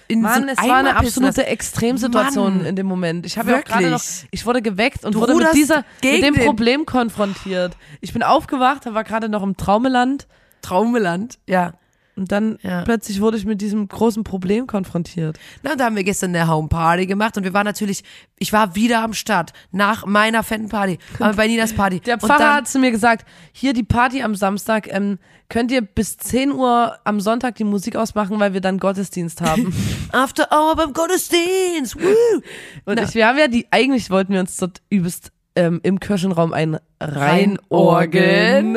in 0.09 0.21
Mann, 0.21 0.43
so 0.43 0.49
es 0.49 0.59
war 0.59 0.77
eine 0.77 0.97
absolute. 0.97 1.47
Extremsituation 1.47 2.59
Mann. 2.59 2.67
in 2.67 2.77
dem 2.77 2.87
Moment. 2.87 3.25
Ich 3.25 3.39
habe 3.39 3.53
ja 3.53 3.61
auch 3.61 3.65
gerade 3.65 3.89
noch, 3.89 4.03
ich 4.31 4.45
wurde 4.45 4.61
geweckt 4.61 5.05
und 5.05 5.15
Du 5.15 5.21
wurde 5.21 5.37
mit 5.37 5.55
dieser, 5.55 5.85
mit 6.03 6.23
dem 6.23 6.35
Problem 6.35 6.85
konfrontiert. 6.85 7.77
Ich 8.01 8.13
bin 8.13 8.23
aufgewacht, 8.23 8.93
war 8.93 9.05
gerade 9.05 9.29
noch 9.29 9.43
im 9.43 9.57
Traumeland 9.57 10.27
Traumeland, 10.63 11.39
ja. 11.47 11.73
Und 12.17 12.31
dann 12.33 12.59
Ja. 12.63 12.83
plötzlich 12.83 13.21
wurde 13.21 13.37
ich 13.37 13.45
mit 13.45 13.61
diesem 13.61 13.89
großen 13.89 14.25
Problem 14.25 14.67
konfrontiert. 14.67 15.39
Na, 15.63 15.73
und 15.73 15.81
da 15.81 15.87
haben 15.87 15.97
wir 15.97 16.05
gestern 16.05 16.35
eine 16.35 16.49
Homeparty 16.49 17.07
gemacht 17.07 17.37
und 17.37 17.45
wir 17.45 17.53
waren 17.55 17.65
natürlich, 17.65 18.05
ich 18.39 18.53
war 18.53 18.75
wieder 18.75 19.03
am 19.03 19.13
Start, 19.15 19.53
nach 19.71 20.05
meiner 20.07 20.43
fetten 20.43 20.69
Party, 20.69 20.99
aber 21.19 21.35
bei 21.35 21.47
Ninas 21.47 21.73
Party. 21.73 22.01
Der 22.01 22.19
Pfarrer 22.19 22.39
dann, 22.39 22.55
hat 22.57 22.69
zu 22.69 22.79
mir 22.79 22.91
gesagt, 22.91 23.27
hier 23.53 23.73
die 23.73 23.83
Party 23.85 24.23
am 24.23 24.35
Samstag, 24.35 24.93
ähm, 24.93 25.19
könnt 25.49 25.71
ihr 25.71 25.83
bis 25.83 26.17
10 26.17 26.51
Uhr 26.53 26.97
am 27.05 27.21
Sonntag 27.21 27.57
die 27.57 27.65
Musik 27.65 27.97
ausmachen, 27.97 28.41
weil 28.41 28.55
wir 28.55 28.61
dann 28.63 28.79
Gottesdienst 28.79 29.41
haben. 29.43 29.73
After 30.13 30.49
Hour 30.51 30.77
beim 30.77 30.93
Gottesdienst, 30.93 31.97
woo! 31.97 32.41
Und 32.87 33.01
ich, 33.01 33.15
wir 33.15 33.27
haben 33.27 33.39
ja 33.39 33.49
die, 33.49 33.67
eigentlich 33.71 34.09
wollten 34.11 34.33
wir 34.33 34.41
uns 34.41 34.57
dort 34.57 34.81
übelst 34.91 35.31
ähm, 35.57 35.81
im 35.83 36.01
Kirchenraum 36.01 36.53
ein 36.53 36.79
Reinorgeln. 37.01 38.77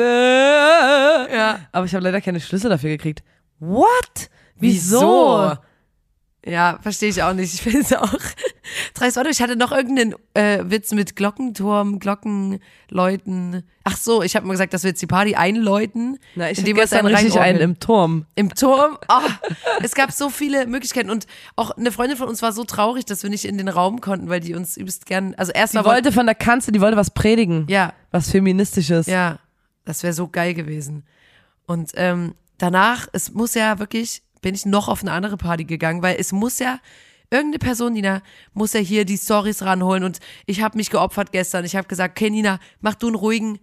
Ja. 1.34 1.60
Aber 1.72 1.86
ich 1.86 1.94
habe 1.94 2.04
leider 2.04 2.20
keine 2.20 2.40
Schlüssel 2.40 2.70
dafür 2.70 2.90
gekriegt. 2.90 3.22
What? 3.58 4.30
Wieso? 4.56 5.52
Ja, 6.44 6.78
verstehe 6.80 7.08
ich 7.08 7.22
auch 7.22 7.32
nicht. 7.32 7.54
Ich 7.54 7.62
finde 7.62 7.80
es 7.80 7.92
auch. 7.92 8.12
Dreist 8.96 9.18
Otto, 9.18 9.28
ich 9.28 9.42
hatte 9.42 9.56
noch 9.56 9.72
irgendeinen 9.72 10.14
äh, 10.34 10.64
Witz 10.64 10.92
mit 10.92 11.16
Glockenturm, 11.16 11.98
Glockenläuten. 11.98 13.62
Ach 13.84 13.96
so, 13.96 14.22
ich 14.22 14.34
habe 14.36 14.46
mal 14.46 14.52
gesagt, 14.54 14.72
dass 14.74 14.82
wir 14.84 14.90
jetzt 14.90 15.02
die 15.02 15.06
Party 15.06 15.34
einläuten. 15.34 16.18
Na, 16.34 16.50
ich 16.50 16.58
indem 16.58 16.76
gestern 16.76 17.06
richtig 17.06 17.38
einen 17.38 17.60
im 17.60 17.78
Turm. 17.78 18.26
Im 18.34 18.54
Turm. 18.54 18.96
Ah, 19.08 19.22
es 19.82 19.94
gab 19.94 20.12
so 20.12 20.30
viele 20.30 20.66
Möglichkeiten 20.66 21.10
und 21.10 21.26
auch 21.56 21.70
eine 21.72 21.92
Freundin 21.92 22.16
von 22.16 22.28
uns 22.28 22.42
war 22.42 22.52
so 22.52 22.64
traurig, 22.64 23.04
dass 23.04 23.22
wir 23.22 23.30
nicht 23.30 23.44
in 23.44 23.58
den 23.58 23.68
Raum 23.68 24.00
konnten, 24.00 24.28
weil 24.28 24.40
die 24.40 24.54
uns 24.54 24.76
übelst 24.76 25.06
gern. 25.06 25.34
Also 25.36 25.52
erst 25.52 25.74
Die 25.74 25.84
wollte 25.84 26.10
von 26.12 26.26
der 26.26 26.34
Kanzel, 26.34 26.72
die 26.72 26.80
wollte 26.80 26.96
was 26.96 27.10
predigen. 27.10 27.66
ja, 27.68 27.92
Was 28.10 28.30
Feministisches. 28.30 29.06
ja, 29.06 29.38
das 29.84 30.02
wäre 30.02 30.12
so 30.14 30.28
geil 30.28 30.54
gewesen. 30.54 31.04
Und 31.66 31.92
ähm, 31.96 32.34
danach, 32.58 33.08
es 33.12 33.32
muss 33.32 33.54
ja 33.54 33.78
wirklich, 33.78 34.22
bin 34.40 34.54
ich 34.54 34.64
noch 34.66 34.88
auf 34.88 35.02
eine 35.02 35.12
andere 35.12 35.36
Party 35.36 35.64
gegangen, 35.64 36.02
weil 36.02 36.16
es 36.18 36.32
muss 36.32 36.58
ja 36.58 36.78
irgendeine 37.30 37.58
Person, 37.58 37.92
Nina, 37.92 38.22
muss 38.52 38.72
ja 38.72 38.80
hier 38.80 39.04
die 39.04 39.18
Stories 39.18 39.62
ranholen 39.62 40.04
und 40.04 40.20
ich 40.46 40.62
habe 40.62 40.76
mich 40.76 40.90
geopfert 40.90 41.32
gestern. 41.32 41.64
Ich 41.64 41.76
habe 41.76 41.88
gesagt, 41.88 42.18
okay, 42.18 42.30
Nina, 42.30 42.58
mach 42.80 42.94
du 42.94 43.08
einen 43.08 43.16
ruhigen, 43.16 43.58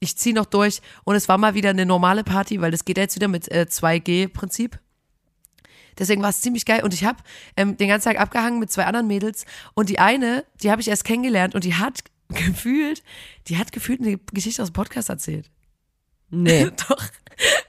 ich 0.00 0.16
zieh 0.16 0.32
noch 0.32 0.46
durch. 0.46 0.80
Und 1.04 1.14
es 1.16 1.28
war 1.28 1.38
mal 1.38 1.54
wieder 1.54 1.70
eine 1.70 1.86
normale 1.86 2.24
Party, 2.24 2.60
weil 2.60 2.70
das 2.70 2.84
geht 2.84 2.98
ja 2.98 3.04
jetzt 3.04 3.16
wieder 3.16 3.28
mit 3.28 3.50
äh, 3.50 3.66
2G-Prinzip. 3.68 4.78
Deswegen 5.98 6.22
war 6.22 6.30
es 6.30 6.40
ziemlich 6.42 6.66
geil 6.66 6.84
und 6.84 6.92
ich 6.92 7.04
habe 7.04 7.18
ähm, 7.56 7.76
den 7.76 7.88
ganzen 7.88 8.08
Tag 8.10 8.20
abgehangen 8.20 8.58
mit 8.58 8.70
zwei 8.70 8.84
anderen 8.84 9.06
Mädels 9.06 9.46
und 9.74 9.88
die 9.88 9.98
eine, 9.98 10.44
die 10.62 10.70
habe 10.70 10.82
ich 10.82 10.88
erst 10.88 11.04
kennengelernt 11.04 11.54
und 11.54 11.64
die 11.64 11.74
hat 11.74 12.00
gefühlt, 12.28 13.02
die 13.48 13.56
hat 13.56 13.72
gefühlt 13.72 14.00
eine 14.00 14.18
Geschichte 14.32 14.62
aus 14.62 14.70
dem 14.70 14.74
Podcast 14.74 15.08
erzählt. 15.08 15.50
Nee. 16.30 16.70
Doch. 16.88 17.02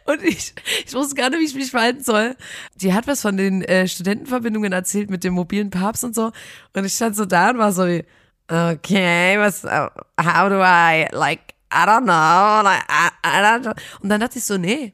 Und 0.05 0.23
ich, 0.23 0.53
ich 0.85 0.93
wusste 0.93 1.15
gar 1.15 1.29
nicht, 1.29 1.39
wie 1.39 1.45
ich 1.45 1.55
mich 1.55 1.71
verhalten 1.71 2.01
soll. 2.03 2.35
Die 2.75 2.93
hat 2.93 3.07
was 3.07 3.21
von 3.21 3.35
den 3.37 3.61
äh, 3.63 3.87
Studentenverbindungen 3.87 4.71
erzählt 4.71 5.09
mit 5.09 5.23
dem 5.23 5.33
mobilen 5.33 5.69
Papst 5.69 6.03
und 6.03 6.15
so. 6.15 6.31
Und 6.73 6.85
ich 6.85 6.93
stand 6.93 7.15
so 7.15 7.25
da 7.25 7.49
und 7.49 7.57
war 7.57 7.71
so 7.73 7.85
wie, 7.87 8.05
okay, 8.47 9.37
was, 9.39 9.63
uh, 9.65 9.89
how 10.21 10.49
do 10.49 10.61
I, 10.63 11.07
like, 11.11 11.53
I 11.73 11.85
don't 11.85 12.03
know, 12.03 12.63
like, 12.63 12.83
I, 12.89 13.09
I 13.25 13.41
don't 13.43 13.61
know. 13.63 13.73
Und 14.01 14.09
dann 14.09 14.21
dachte 14.21 14.37
ich 14.39 14.45
so, 14.45 14.57
nee, 14.57 14.93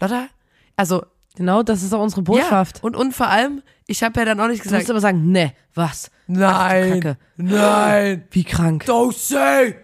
Lotta, 0.00 0.28
also, 0.76 1.04
Genau, 1.36 1.62
das 1.62 1.84
ist 1.84 1.92
auch 1.92 2.02
unsere 2.02 2.22
Botschaft. 2.22 2.78
ja. 2.78 2.82
Und, 2.82 2.96
und 2.96 3.12
vor 3.14 3.28
allem, 3.28 3.62
ich 3.86 4.02
habe 4.02 4.18
ja 4.18 4.26
dann 4.26 4.40
auch 4.40 4.48
nicht 4.48 4.64
Du 4.64 4.70
musst 4.70 4.80
gesagt, 4.80 4.90
aber 4.90 5.00
sagen, 5.00 5.30
ne, 5.30 5.52
was? 5.74 6.10
nein, 6.26 7.00
Kacke. 7.00 7.16
nein, 7.36 8.24
Wie 8.32 8.42
krank. 8.42 8.84
don't 8.86 9.12
say. 9.16 9.76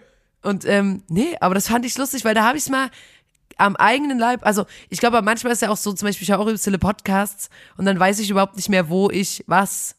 Und 0.43 0.65
ähm, 0.65 1.05
nee, 1.09 1.37
aber 1.41 1.55
das 1.55 1.69
fand 1.69 1.87
ich 1.87 1.97
lustig, 1.97 2.25
weil 2.25 2.35
da 2.35 2.45
habe 2.45 2.57
ich 2.59 2.65
es 2.65 2.71
mal 2.71 2.91
am 3.57 3.77
eigenen 3.77 4.19
Leib, 4.19 4.45
also 4.45 4.67
ich 4.89 4.99
glaube, 4.99 5.23
manchmal 5.23 5.53
ist 5.53 5.63
ja 5.63 5.71
auch 5.71 5.77
so, 5.77 5.93
zum 5.93 6.07
Beispiel, 6.07 6.25
ich 6.25 6.31
höre 6.31 6.39
auch 6.39 6.47
übelst 6.47 6.65
viele 6.65 6.79
Podcasts 6.79 7.49
und 7.77 7.85
dann 7.85 7.99
weiß 7.99 8.19
ich 8.19 8.31
überhaupt 8.31 8.57
nicht 8.57 8.69
mehr, 8.69 8.89
wo 8.89 9.11
ich 9.11 9.45
was, 9.47 9.97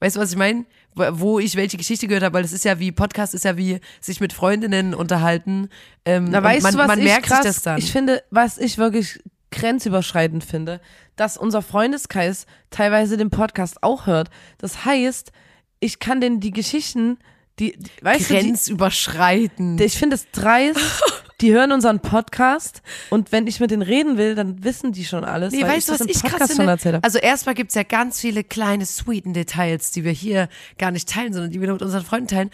weißt 0.00 0.16
du, 0.16 0.20
was 0.20 0.30
ich 0.30 0.38
meine? 0.38 0.64
Wo 0.94 1.40
ich 1.40 1.56
welche 1.56 1.76
Geschichte 1.76 2.06
gehört 2.06 2.22
habe, 2.22 2.34
weil 2.34 2.42
das 2.42 2.52
ist 2.52 2.64
ja 2.64 2.78
wie, 2.78 2.92
Podcast 2.92 3.34
ist 3.34 3.44
ja 3.44 3.56
wie 3.56 3.80
sich 4.00 4.20
mit 4.20 4.32
Freundinnen 4.32 4.94
unterhalten. 4.94 5.68
Ähm, 6.04 6.26
Na, 6.30 6.40
weißt 6.40 6.62
man, 6.62 6.72
du, 6.72 6.78
was 6.78 6.86
man 6.86 6.98
ich 7.00 7.04
merkt 7.04 7.26
krass, 7.26 7.42
sich 7.42 7.46
das 7.46 7.62
dann. 7.62 7.78
ich 7.78 7.90
finde, 7.90 8.22
was 8.30 8.58
ich 8.58 8.78
wirklich 8.78 9.18
grenzüberschreitend 9.50 10.44
finde, 10.44 10.80
dass 11.16 11.36
unser 11.36 11.62
Freundeskreis 11.62 12.46
teilweise 12.70 13.16
den 13.16 13.30
Podcast 13.30 13.82
auch 13.82 14.06
hört. 14.06 14.30
Das 14.58 14.84
heißt, 14.84 15.32
ich 15.80 15.98
kann 15.98 16.20
denn 16.20 16.40
die 16.40 16.50
Geschichten, 16.50 17.18
die, 17.58 17.76
die 17.78 18.04
weißt 18.04 18.30
du, 18.30 18.34
die, 18.34 18.40
Grenzüberschreitend. 18.40 19.80
ich 19.80 19.96
finde 19.96 20.16
es 20.16 20.30
dreist, 20.32 20.78
die 21.40 21.52
hören 21.52 21.72
unseren 21.72 22.00
Podcast 22.00 22.82
und 23.10 23.32
wenn 23.32 23.46
ich 23.46 23.60
mit 23.60 23.70
denen 23.70 23.82
reden 23.82 24.16
will, 24.16 24.34
dann 24.34 24.62
wissen 24.64 24.92
die 24.92 25.04
schon 25.04 25.24
alles, 25.24 25.52
Nee, 25.52 25.62
weil 25.62 25.70
weißt 25.76 25.90
ich 25.90 25.96
du, 25.98 26.04
was 26.04 26.06
ich 26.08 26.20
krass 26.22 26.30
Podcast 26.32 26.50
schon 26.50 26.56
finde? 26.56 26.72
erzählt 26.72 26.94
habe. 26.96 27.04
Also 27.04 27.18
erstmal 27.18 27.54
gibt's 27.54 27.74
ja 27.74 27.82
ganz 27.82 28.20
viele 28.20 28.44
kleine, 28.44 28.86
sweeten 28.86 29.32
Details, 29.34 29.90
die 29.90 30.04
wir 30.04 30.12
hier 30.12 30.48
gar 30.78 30.90
nicht 30.90 31.08
teilen, 31.08 31.32
sondern 31.32 31.50
die 31.50 31.60
wir 31.60 31.66
nur 31.66 31.74
mit 31.76 31.82
unseren 31.82 32.04
Freunden 32.04 32.28
teilen. 32.28 32.50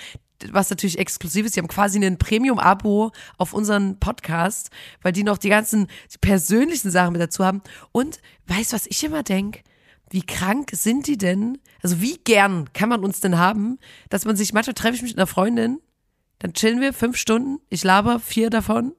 Was 0.52 0.70
natürlich 0.70 0.98
exklusiv 0.98 1.44
ist. 1.44 1.54
Die 1.54 1.60
haben 1.60 1.68
quasi 1.68 2.02
ein 2.02 2.16
Premium-Abo 2.16 3.12
auf 3.36 3.52
unseren 3.52 3.98
Podcast, 4.00 4.70
weil 5.02 5.12
die 5.12 5.22
noch 5.22 5.36
die 5.36 5.50
ganzen 5.50 5.86
persönlichen 6.22 6.90
Sachen 6.90 7.12
mit 7.12 7.20
dazu 7.20 7.44
haben. 7.44 7.60
Und 7.92 8.20
weißt 8.46 8.72
du, 8.72 8.76
was 8.76 8.86
ich 8.86 9.04
immer 9.04 9.22
denk? 9.22 9.60
Wie 10.08 10.22
krank 10.22 10.70
sind 10.72 11.06
die 11.06 11.18
denn? 11.18 11.58
Also 11.82 12.00
wie 12.00 12.16
gern 12.24 12.72
kann 12.72 12.88
man 12.88 13.04
uns 13.04 13.20
denn 13.20 13.36
haben, 13.38 13.78
dass 14.08 14.24
man 14.24 14.34
sich, 14.34 14.54
manchmal 14.54 14.72
treffe 14.74 14.94
ich 14.94 15.02
mich 15.02 15.10
mit 15.12 15.18
einer 15.18 15.26
Freundin, 15.26 15.78
dann 16.40 16.52
chillen 16.52 16.80
wir 16.80 16.92
fünf 16.92 17.16
Stunden, 17.16 17.60
ich 17.68 17.84
laber 17.84 18.18
vier 18.18 18.50
davon 18.50 18.92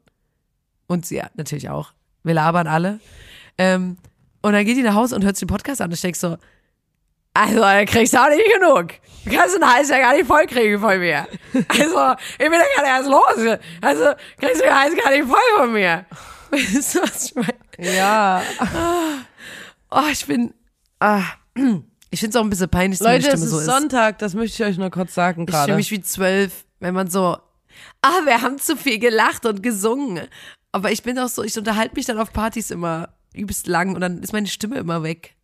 und 0.88 1.06
sie 1.06 1.18
ja, 1.18 1.30
natürlich 1.36 1.70
auch. 1.70 1.94
Wir 2.24 2.34
labern 2.34 2.68
alle. 2.68 3.00
Ähm, 3.58 3.98
und 4.42 4.54
dann 4.54 4.66
geht 4.66 4.78
die 4.78 4.84
nach 4.84 4.96
Hause 4.96 5.16
und 5.16 5.24
hört 5.24 5.36
sich 5.36 5.46
den 5.46 5.54
Podcast 5.54 5.82
an 5.82 5.90
und 5.90 5.94
ich 5.94 6.02
denk 6.02 6.16
so, 6.16 6.38
also, 7.34 7.60
da 7.62 7.86
kriegst 7.86 8.14
du 8.14 8.18
auch 8.18 8.30
nicht 8.30 8.44
genug. 8.60 8.90
Du 9.24 9.32
kannst 9.32 9.56
den 9.56 9.66
Hals 9.66 9.90
ja 9.90 10.00
gar 10.00 10.14
nicht 10.14 10.28
voll 10.28 10.46
kriegen 10.48 10.80
von 10.80 11.00
mir. 11.00 11.28
Also, 11.70 12.16
ich 12.34 12.38
bin 12.38 12.54
ja 12.54 12.66
gerade 12.76 12.88
erst 12.88 13.10
los. 13.10 13.58
Also, 13.80 14.04
kriegst 14.38 14.60
du 14.60 14.66
den 14.66 14.76
Hals 14.76 14.96
gar 15.02 15.12
nicht 15.12 15.28
voll 15.28 15.40
von 15.58 15.72
mir. 15.72 16.06
Weißt 16.52 16.96
du, 16.96 17.02
was 17.02 17.26
ich 17.26 17.36
meine? 17.36 17.54
ja. 17.78 18.42
Oh, 19.90 20.04
ich 20.12 20.26
bin, 20.26 20.54
ah, 21.00 21.24
ich 22.10 22.20
finde 22.20 22.30
es 22.32 22.36
auch 22.36 22.44
ein 22.44 22.50
bisschen 22.50 22.70
peinlich, 22.70 23.00
dass 23.00 23.08
meine 23.08 23.20
Leute, 23.20 23.28
es 23.30 23.40
Stimme 23.40 23.46
ist 23.46 23.52
so 23.52 23.60
ist. 23.60 23.66
Sonntag, 23.66 24.20
das 24.20 24.34
möchte 24.34 24.62
ich 24.62 24.70
euch 24.70 24.78
nur 24.78 24.90
kurz 24.90 25.14
sagen 25.14 25.44
Ich 25.44 25.52
fühle 25.52 25.66
gerade. 25.66 25.76
mich 25.78 25.92
wie 25.92 26.02
zwölf, 26.02 26.66
wenn 26.82 26.94
man 26.94 27.10
so, 27.10 27.38
ah, 28.02 28.26
wir 28.26 28.42
haben 28.42 28.58
zu 28.60 28.76
viel 28.76 29.00
gelacht 29.00 29.46
und 29.46 29.64
gesungen. 29.64 30.28
Aber 30.74 30.92
ich 30.92 31.04
bin 31.04 31.18
auch 31.20 31.30
so, 31.30 31.44
ich 31.44 31.58
unterhalte 31.58 31.96
mich 31.96 32.06
dann 32.06 32.20
auf 32.20 32.34
Partys 32.34 32.72
immer 32.72 33.10
übelst 33.34 33.68
lang 33.68 33.96
und 33.96 34.02
dann 34.02 34.22
ist 34.22 34.34
meine 34.34 34.48
Stimme 34.48 34.78
immer 34.78 35.04
weg. 35.04 35.36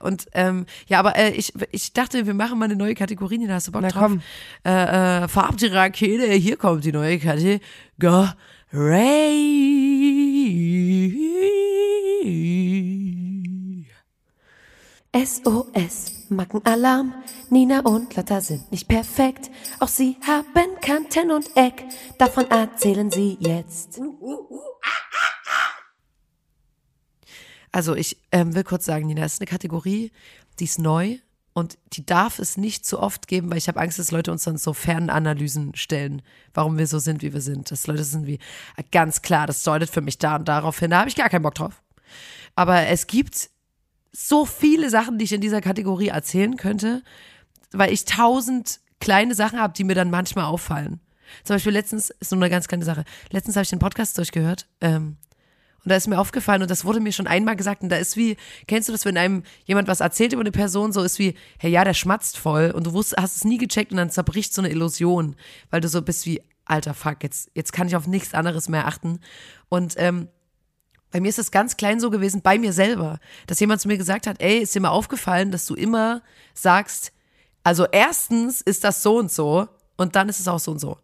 Und 0.00 0.26
ähm, 0.32 0.66
ja, 0.88 0.98
aber 0.98 1.16
äh, 1.16 1.30
ich, 1.30 1.52
ich 1.70 1.92
dachte, 1.92 2.26
wir 2.26 2.34
machen 2.34 2.58
mal 2.58 2.66
eine 2.66 2.76
neue 2.76 2.94
Kategorie, 2.94 3.46
da 3.46 3.54
hast 3.54 3.68
du 3.68 3.72
Bock 3.72 3.82
Na 3.82 3.88
drauf? 3.88 4.02
komm. 4.02 4.22
Äh, 4.64 5.22
äh, 5.22 5.28
Farb 5.28 5.56
die 5.56 5.66
Rakete, 5.66 6.30
hier 6.32 6.56
kommt 6.56 6.84
die 6.84 6.92
neue 6.92 7.18
Kategorie. 7.18 7.60
SOS, 15.14 16.26
Mackenalarm. 16.28 17.14
Nina 17.48 17.80
und 17.80 18.16
Lotta 18.16 18.40
sind 18.40 18.72
nicht 18.72 18.88
perfekt. 18.88 19.48
Auch 19.78 19.86
sie 19.86 20.16
haben 20.26 20.80
Kanten 20.80 21.30
und 21.30 21.56
Eck. 21.56 21.84
Davon 22.18 22.50
erzählen 22.50 23.08
sie 23.12 23.36
jetzt. 23.38 24.00
Also 27.70 27.94
ich 27.94 28.20
ähm, 28.32 28.56
will 28.56 28.64
kurz 28.64 28.86
sagen, 28.86 29.06
Nina, 29.06 29.22
das 29.22 29.34
ist 29.34 29.40
eine 29.40 29.46
Kategorie, 29.46 30.10
die 30.58 30.64
ist 30.64 30.80
neu 30.80 31.18
und 31.52 31.78
die 31.92 32.04
darf 32.04 32.40
es 32.40 32.56
nicht 32.56 32.84
zu 32.84 32.98
oft 32.98 33.28
geben, 33.28 33.50
weil 33.50 33.58
ich 33.58 33.68
habe 33.68 33.80
Angst, 33.80 34.00
dass 34.00 34.10
Leute 34.10 34.32
uns 34.32 34.42
dann 34.42 34.58
so 34.58 34.72
Fernanalysen 34.72 35.76
stellen, 35.76 36.22
warum 36.54 36.76
wir 36.76 36.88
so 36.88 36.98
sind, 36.98 37.22
wie 37.22 37.32
wir 37.32 37.40
sind. 37.40 37.70
Dass 37.70 37.86
Leute 37.86 38.02
sind 38.02 38.26
wie, 38.26 38.40
äh, 38.76 38.82
ganz 38.90 39.22
klar, 39.22 39.46
das 39.46 39.62
deutet 39.62 39.90
für 39.90 40.00
mich 40.00 40.18
da 40.18 40.36
und 40.36 40.48
darauf 40.48 40.80
hin, 40.80 40.90
da 40.90 40.98
habe 40.98 41.08
ich 41.08 41.14
gar 41.14 41.28
keinen 41.28 41.42
Bock 41.42 41.54
drauf. 41.54 41.82
Aber 42.56 42.86
es 42.88 43.06
gibt 43.06 43.50
so 44.16 44.46
viele 44.46 44.90
Sachen, 44.90 45.18
die 45.18 45.24
ich 45.24 45.32
in 45.32 45.40
dieser 45.40 45.60
Kategorie 45.60 46.08
erzählen 46.08 46.56
könnte, 46.56 47.02
weil 47.72 47.92
ich 47.92 48.04
tausend 48.04 48.80
kleine 49.00 49.34
Sachen 49.34 49.60
habe, 49.60 49.74
die 49.74 49.84
mir 49.84 49.94
dann 49.94 50.10
manchmal 50.10 50.44
auffallen. 50.46 51.00
Zum 51.42 51.56
Beispiel 51.56 51.72
letztens, 51.72 52.10
ist 52.10 52.30
nur 52.30 52.40
eine 52.40 52.50
ganz 52.50 52.68
kleine 52.68 52.84
Sache, 52.84 53.04
letztens 53.30 53.56
habe 53.56 53.64
ich 53.64 53.70
den 53.70 53.80
Podcast 53.80 54.16
durchgehört, 54.16 54.68
ähm, 54.80 55.16
und 55.82 55.90
da 55.90 55.96
ist 55.96 56.08
mir 56.08 56.18
aufgefallen, 56.18 56.62
und 56.62 56.70
das 56.70 56.86
wurde 56.86 57.00
mir 57.00 57.12
schon 57.12 57.26
einmal 57.26 57.56
gesagt, 57.56 57.82
und 57.82 57.90
da 57.90 57.96
ist 57.96 58.16
wie, 58.16 58.38
kennst 58.66 58.88
du 58.88 58.92
das, 58.92 59.04
wenn 59.04 59.18
einem 59.18 59.42
jemand 59.66 59.86
was 59.86 60.00
erzählt 60.00 60.32
über 60.32 60.40
eine 60.40 60.52
Person, 60.52 60.92
so 60.92 61.02
ist 61.02 61.18
wie, 61.18 61.34
hey, 61.58 61.70
ja, 61.70 61.84
der 61.84 61.92
schmatzt 61.92 62.38
voll, 62.38 62.70
und 62.70 62.86
du 62.86 62.92
wusst, 62.94 63.14
hast 63.18 63.36
es 63.36 63.44
nie 63.44 63.58
gecheckt, 63.58 63.90
und 63.90 63.98
dann 63.98 64.10
zerbricht 64.10 64.54
so 64.54 64.62
eine 64.62 64.70
Illusion, 64.70 65.36
weil 65.70 65.82
du 65.82 65.88
so 65.88 66.00
bist 66.00 66.24
wie, 66.24 66.40
alter 66.64 66.94
Fuck, 66.94 67.22
jetzt, 67.22 67.50
jetzt 67.54 67.72
kann 67.72 67.88
ich 67.88 67.96
auf 67.96 68.06
nichts 68.06 68.32
anderes 68.32 68.68
mehr 68.68 68.86
achten. 68.86 69.20
Und 69.68 69.94
ähm, 69.98 70.28
bei 71.14 71.20
mir 71.20 71.28
ist 71.28 71.38
es 71.38 71.52
ganz 71.52 71.76
klein 71.76 72.00
so 72.00 72.10
gewesen, 72.10 72.42
bei 72.42 72.58
mir 72.58 72.72
selber, 72.72 73.20
dass 73.46 73.60
jemand 73.60 73.80
zu 73.80 73.86
mir 73.86 73.96
gesagt 73.96 74.26
hat, 74.26 74.40
ey, 74.40 74.58
ist 74.58 74.74
dir 74.74 74.80
mal 74.80 74.88
aufgefallen, 74.88 75.52
dass 75.52 75.64
du 75.64 75.76
immer 75.76 76.22
sagst, 76.54 77.12
also 77.62 77.86
erstens 77.86 78.60
ist 78.60 78.82
das 78.82 79.00
so 79.00 79.18
und 79.18 79.30
so, 79.30 79.68
und 79.96 80.16
dann 80.16 80.28
ist 80.28 80.40
es 80.40 80.48
auch 80.48 80.58
so 80.58 80.72
und 80.72 80.80
so. 80.80 80.98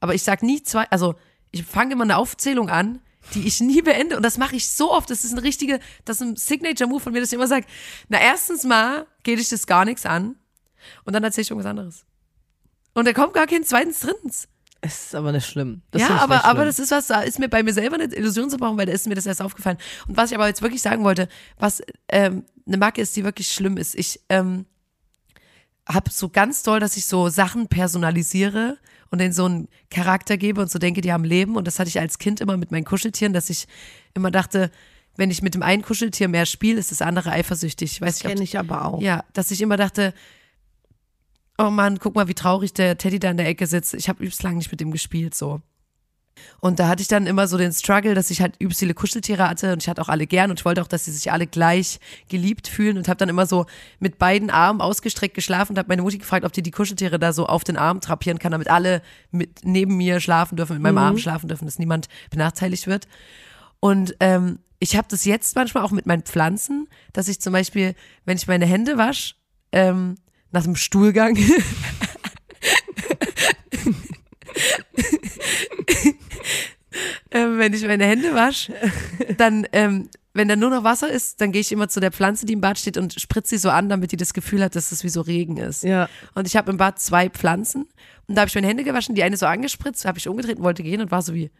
Aber 0.00 0.14
ich 0.14 0.24
sag 0.24 0.42
nie 0.42 0.64
zwei, 0.64 0.90
also 0.90 1.14
ich 1.52 1.62
fange 1.62 1.92
immer 1.92 2.02
eine 2.02 2.16
Aufzählung 2.16 2.70
an, 2.70 3.00
die 3.34 3.46
ich 3.46 3.60
nie 3.60 3.82
beende. 3.82 4.16
Und 4.16 4.24
das 4.24 4.36
mache 4.36 4.56
ich 4.56 4.68
so 4.68 4.90
oft. 4.90 5.10
Das 5.10 5.22
ist 5.22 5.30
ein 5.30 5.38
richtige, 5.38 5.78
das 6.04 6.20
ist 6.20 6.26
ein 6.26 6.34
Signature-Move 6.34 6.98
von 6.98 7.12
mir, 7.12 7.20
dass 7.20 7.28
ich 7.28 7.36
immer 7.36 7.46
sage, 7.46 7.66
na, 8.08 8.20
erstens 8.20 8.64
mal 8.64 9.06
geht 9.22 9.38
dich 9.38 9.48
das 9.48 9.68
gar 9.68 9.84
nichts 9.84 10.06
an. 10.06 10.34
Und 11.04 11.12
dann 11.12 11.22
erzähle 11.22 11.42
ich 11.42 11.50
irgendwas 11.50 11.70
anderes. 11.70 12.04
Und 12.94 13.06
da 13.06 13.12
kommt 13.12 13.32
gar 13.32 13.46
kein 13.46 13.62
zweitens, 13.62 14.00
drittens. 14.00 14.48
Es 14.80 15.06
ist 15.06 15.14
aber 15.14 15.32
nicht 15.32 15.46
schlimm. 15.46 15.82
Das 15.90 16.02
ja, 16.02 16.16
aber, 16.16 16.36
nicht 16.36 16.44
aber 16.44 16.58
schlimm. 16.60 16.66
das 16.66 16.78
ist 16.78 16.90
was, 16.90 17.06
da 17.06 17.22
ist 17.22 17.38
mir 17.38 17.48
bei 17.48 17.62
mir 17.62 17.72
selber 17.72 17.96
eine 17.96 18.12
Illusion 18.14 18.50
zu 18.50 18.56
brauchen, 18.56 18.78
weil 18.78 18.86
da 18.86 18.92
ist 18.92 19.06
mir 19.06 19.14
das 19.14 19.26
erst 19.26 19.42
aufgefallen. 19.42 19.78
Und 20.06 20.16
was 20.16 20.30
ich 20.30 20.36
aber 20.36 20.46
jetzt 20.46 20.62
wirklich 20.62 20.82
sagen 20.82 21.02
wollte, 21.04 21.28
was 21.58 21.82
ähm, 22.08 22.44
eine 22.66 22.76
Macke 22.76 23.00
ist, 23.00 23.16
die 23.16 23.24
wirklich 23.24 23.48
schlimm 23.48 23.76
ist. 23.76 23.94
Ich 23.94 24.20
ähm, 24.28 24.66
habe 25.88 26.10
so 26.10 26.28
ganz 26.28 26.62
doll, 26.62 26.80
dass 26.80 26.96
ich 26.96 27.06
so 27.06 27.28
Sachen 27.28 27.68
personalisiere 27.68 28.78
und 29.10 29.20
denen 29.20 29.32
so 29.32 29.44
einen 29.44 29.68
Charakter 29.90 30.36
gebe 30.36 30.60
und 30.60 30.70
so 30.70 30.78
denke, 30.78 31.00
die 31.00 31.12
haben 31.12 31.24
Leben. 31.24 31.56
Und 31.56 31.66
das 31.66 31.78
hatte 31.78 31.88
ich 31.88 32.00
als 32.00 32.18
Kind 32.18 32.40
immer 32.40 32.56
mit 32.56 32.70
meinen 32.70 32.84
Kuscheltieren, 32.84 33.32
dass 33.32 33.50
ich 33.50 33.66
immer 34.14 34.30
dachte, 34.30 34.70
wenn 35.16 35.30
ich 35.30 35.42
mit 35.42 35.54
dem 35.54 35.62
einen 35.62 35.82
Kuscheltier 35.82 36.28
mehr 36.28 36.46
spiele, 36.46 36.78
ist 36.78 36.90
das 36.90 37.02
andere 37.02 37.30
eifersüchtig. 37.30 37.92
Ich 37.92 38.00
weiß 38.00 38.18
Das 38.18 38.28
kenne 38.28 38.42
ich 38.42 38.58
aber 38.58 38.84
auch. 38.84 39.00
ja, 39.00 39.24
dass 39.32 39.50
ich 39.50 39.62
immer 39.62 39.76
dachte, 39.76 40.12
oh 41.58 41.70
Mann, 41.70 41.98
guck 41.98 42.14
mal, 42.14 42.28
wie 42.28 42.34
traurig 42.34 42.72
der 42.74 42.98
Teddy 42.98 43.18
da 43.18 43.30
in 43.30 43.36
der 43.36 43.48
Ecke 43.48 43.66
sitzt. 43.66 43.94
Ich 43.94 44.08
habe 44.08 44.22
übelst 44.22 44.42
lang 44.42 44.56
nicht 44.56 44.70
mit 44.70 44.80
dem 44.80 44.90
gespielt, 44.90 45.34
so. 45.34 45.60
Und 46.60 46.78
da 46.78 46.88
hatte 46.88 47.02
ich 47.02 47.08
dann 47.08 47.26
immer 47.26 47.48
so 47.48 47.56
den 47.56 47.72
Struggle, 47.72 48.14
dass 48.14 48.30
ich 48.30 48.40
halt 48.40 48.54
übelst 48.58 48.80
viele 48.80 48.94
Kuscheltiere 48.94 49.48
hatte 49.48 49.72
und 49.72 49.82
ich 49.82 49.88
hatte 49.88 50.02
auch 50.02 50.08
alle 50.08 50.26
gern 50.26 50.50
und 50.50 50.60
ich 50.60 50.64
wollte 50.64 50.82
auch, 50.82 50.86
dass 50.86 51.04
sie 51.06 51.10
sich 51.10 51.32
alle 51.32 51.46
gleich 51.46 51.98
geliebt 52.28 52.68
fühlen 52.68 52.98
und 52.98 53.08
habe 53.08 53.16
dann 53.16 53.28
immer 53.28 53.46
so 53.46 53.66
mit 53.98 54.18
beiden 54.18 54.50
Armen 54.50 54.80
ausgestreckt 54.80 55.34
geschlafen 55.34 55.72
und 55.72 55.78
habe 55.78 55.88
meine 55.88 56.02
Mutti 56.02 56.18
gefragt, 56.18 56.44
ob 56.44 56.52
die 56.52 56.62
die 56.62 56.70
Kuscheltiere 56.70 57.18
da 57.18 57.32
so 57.32 57.46
auf 57.46 57.64
den 57.64 57.76
Arm 57.76 58.00
trapieren 58.00 58.38
kann, 58.38 58.52
damit 58.52 58.68
alle 58.68 59.02
mit 59.30 59.60
neben 59.64 59.96
mir 59.96 60.20
schlafen 60.20 60.56
dürfen, 60.56 60.74
mit 60.74 60.82
meinem 60.82 60.98
Arm 60.98 61.18
schlafen 61.18 61.48
dürfen, 61.48 61.64
dass 61.64 61.78
niemand 61.78 62.08
benachteiligt 62.30 62.86
wird. 62.86 63.08
Und 63.80 64.14
ähm, 64.20 64.58
ich 64.78 64.96
habe 64.96 65.08
das 65.10 65.24
jetzt 65.24 65.56
manchmal 65.56 65.84
auch 65.84 65.90
mit 65.90 66.06
meinen 66.06 66.22
Pflanzen, 66.22 66.86
dass 67.12 67.28
ich 67.28 67.40
zum 67.40 67.52
Beispiel, 67.52 67.94
wenn 68.24 68.36
ich 68.36 68.46
meine 68.46 68.66
Hände 68.66 68.98
wasche, 68.98 69.34
ähm, 69.72 70.16
nach 70.52 70.64
dem 70.64 70.76
Stuhlgang, 70.76 71.36
ähm, 77.30 77.58
wenn 77.58 77.72
ich 77.72 77.86
meine 77.86 78.06
Hände 78.06 78.34
wasche, 78.34 78.74
dann, 79.36 79.66
ähm, 79.72 80.08
wenn 80.34 80.48
da 80.48 80.56
nur 80.56 80.70
noch 80.70 80.84
Wasser 80.84 81.08
ist, 81.10 81.40
dann 81.40 81.52
gehe 81.52 81.60
ich 81.60 81.72
immer 81.72 81.88
zu 81.88 82.00
der 82.00 82.12
Pflanze, 82.12 82.46
die 82.46 82.52
im 82.52 82.60
Bad 82.60 82.78
steht 82.78 82.98
und 82.98 83.18
spritze 83.20 83.50
sie 83.50 83.58
so 83.58 83.70
an, 83.70 83.88
damit 83.88 84.12
die 84.12 84.16
das 84.16 84.34
Gefühl 84.34 84.62
hat, 84.62 84.76
dass 84.76 84.92
es 84.92 85.02
wie 85.02 85.08
so 85.08 85.22
Regen 85.22 85.56
ist. 85.56 85.82
Ja. 85.82 86.08
Und 86.34 86.46
ich 86.46 86.56
habe 86.56 86.70
im 86.70 86.76
Bad 86.76 86.98
zwei 86.98 87.28
Pflanzen 87.30 87.88
und 88.26 88.34
da 88.34 88.42
habe 88.42 88.48
ich 88.48 88.54
meine 88.54 88.66
Hände 88.66 88.84
gewaschen, 88.84 89.14
die 89.14 89.22
eine 89.22 89.36
so 89.36 89.46
angespritzt, 89.46 90.04
habe 90.04 90.18
ich 90.18 90.28
umgedreht 90.28 90.58
und 90.58 90.64
wollte 90.64 90.82
gehen 90.82 91.00
und 91.00 91.10
war 91.10 91.22
so 91.22 91.34
wie. 91.34 91.50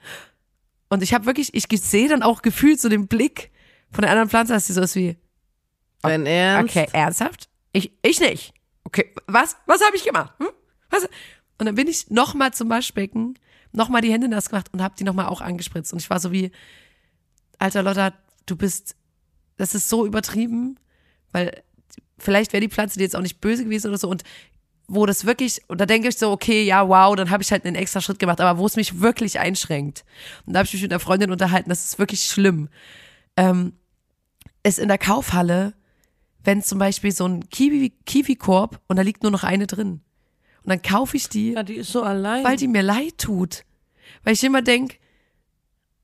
Und 0.88 1.03
ich 1.03 1.14
habe 1.14 1.27
wirklich, 1.27 1.55
ich 1.55 1.66
sehe 1.81 2.09
dann 2.09 2.22
auch 2.22 2.42
gefühlt 2.42 2.81
so 2.81 2.88
den 2.88 3.09
Blick 3.09 3.51
von 3.90 4.03
der 4.03 4.11
anderen 4.11 4.29
Pflanze, 4.29 4.53
dass 4.53 4.66
sie 4.66 4.72
so 4.72 4.83
ist 4.83 4.94
wie, 4.94 5.16
Dein 6.03 6.27
Ernst? 6.27 6.77
okay, 6.77 6.87
ernsthaft? 6.92 7.49
Ich, 7.72 7.92
ich 8.03 8.20
nicht. 8.20 8.53
Okay, 8.87 9.12
was, 9.27 9.57
was 9.66 9.85
habe 9.85 9.96
ich 9.96 10.05
gemacht? 10.05 10.33
Hm? 10.38 10.46
Was? 10.90 11.09
Und 11.59 11.66
dann 11.66 11.75
bin 11.75 11.88
ich 11.88 12.09
nochmal 12.09 12.53
zum 12.53 12.70
Waschbecken, 12.70 13.37
nochmal 13.72 14.01
die 14.01 14.12
Hände 14.12 14.29
nass 14.29 14.49
gemacht 14.49 14.68
und 14.72 14.81
habe 14.81 14.94
die 14.96 15.03
nochmal 15.03 15.27
auch 15.27 15.40
angespritzt. 15.40 15.92
Und 15.92 15.99
ich 15.99 16.09
war 16.09 16.20
so 16.20 16.31
wie, 16.31 16.53
alter 17.59 17.83
Lotta, 17.83 18.12
du 18.46 18.55
bist, 18.55 18.94
das 19.57 19.75
ist 19.75 19.88
so 19.88 20.07
übertrieben, 20.07 20.79
weil 21.33 21.64
vielleicht 22.16 22.53
wäre 22.53 22.61
die 22.61 22.68
Pflanze 22.68 22.99
dir 22.99 23.03
jetzt 23.03 23.16
auch 23.16 23.22
nicht 23.22 23.40
böse 23.40 23.64
gewesen 23.64 23.88
oder 23.88 23.99
so 23.99 24.09
und 24.09 24.22
wo 24.87 25.05
das 25.05 25.25
wirklich, 25.25 25.62
und 25.66 25.81
da 25.81 25.87
denke 25.87 26.07
ich 26.07 26.16
so, 26.16 26.31
okay, 26.31 26.62
ja, 26.62 26.88
wow, 26.88 27.16
dann 27.16 27.31
habe 27.31 27.42
ich 27.42 27.51
halt 27.51 27.64
einen 27.64 27.75
extra 27.75 28.01
Schritt 28.01 28.20
gemacht, 28.20 28.40
aber 28.40 28.57
wo 28.57 28.66
es 28.66 28.77
mich 28.77 29.01
wirklich 29.01 29.40
einschränkt. 29.40 30.05
Und 30.46 30.53
da 30.53 30.61
habe 30.61 30.66
ich 30.68 30.75
mich 30.75 30.83
mit 30.83 30.92
einer 30.92 31.01
Freundin 31.01 31.33
unterhalten, 31.33 31.70
das 31.70 31.85
ist 31.85 31.99
wirklich 31.99 32.22
schlimm. 32.22 32.68
Ähm, 33.37 33.72
ist 34.62 34.79
in 34.79 34.87
der 34.87 34.99
Kaufhalle, 34.99 35.75
wenn 36.47 36.63
zum 36.63 36.79
Beispiel 36.79 37.13
so 37.13 37.27
ein 37.27 37.49
Kiwi, 37.51 37.93
Kiwi-Korb 38.07 38.81
und 38.87 38.97
da 38.97 39.03
liegt 39.03 39.23
nur 39.23 39.33
noch 39.33 39.45
eine 39.45 39.67
drin. 39.67 40.01
Und 40.63 40.71
dann 40.71 40.81
kaufe 40.83 41.17
ich 41.17 41.29
die, 41.29 41.53
Ja, 41.53 41.63
die 41.63 41.75
ist 41.75 41.93
so 41.93 42.03
allein. 42.03 42.43
weil 42.45 42.57
die 42.57 42.69
mir 42.69 42.83
leid 42.83 43.19
tut. 43.19 43.65
Weil 44.25 44.33
ich 44.35 44.43
immer 44.43 44.63
denk, 44.63 44.99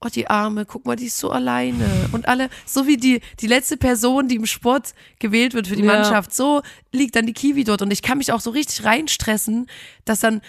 oh, 0.01 0.09
die 0.09 0.27
Arme, 0.29 0.67
guck 0.67 0.85
mal, 0.85 0.97
die 0.97 1.07
ist 1.07 1.19
so 1.19 1.31
alleine. 1.31 1.85
Und 2.13 2.29
alle, 2.29 2.49
so 2.67 2.87
wie 2.87 2.97
die, 2.97 3.21
die 3.41 3.47
letzte 3.47 3.77
Person, 3.77 4.29
die 4.29 4.37
im 4.37 4.47
Sport 4.47 4.95
gewählt 5.19 5.55
wird 5.55 5.69
für 5.69 5.77
die 5.77 5.83
Ja. 5.85 5.93
Mannschaft, 5.95 6.35
so 6.35 6.63
liegt 6.93 7.17
dann 7.17 7.27
die 7.27 7.33
Kiwi 7.33 7.65
dort. 7.65 7.83
Und 7.83 7.91
ich 7.93 8.03
kann 8.03 8.19
mich 8.19 8.33
auch 8.33 8.41
so 8.41 8.51
richtig 8.51 8.85
reinstressen, 8.85 9.67
dass 10.05 10.21
dann, 10.21 10.41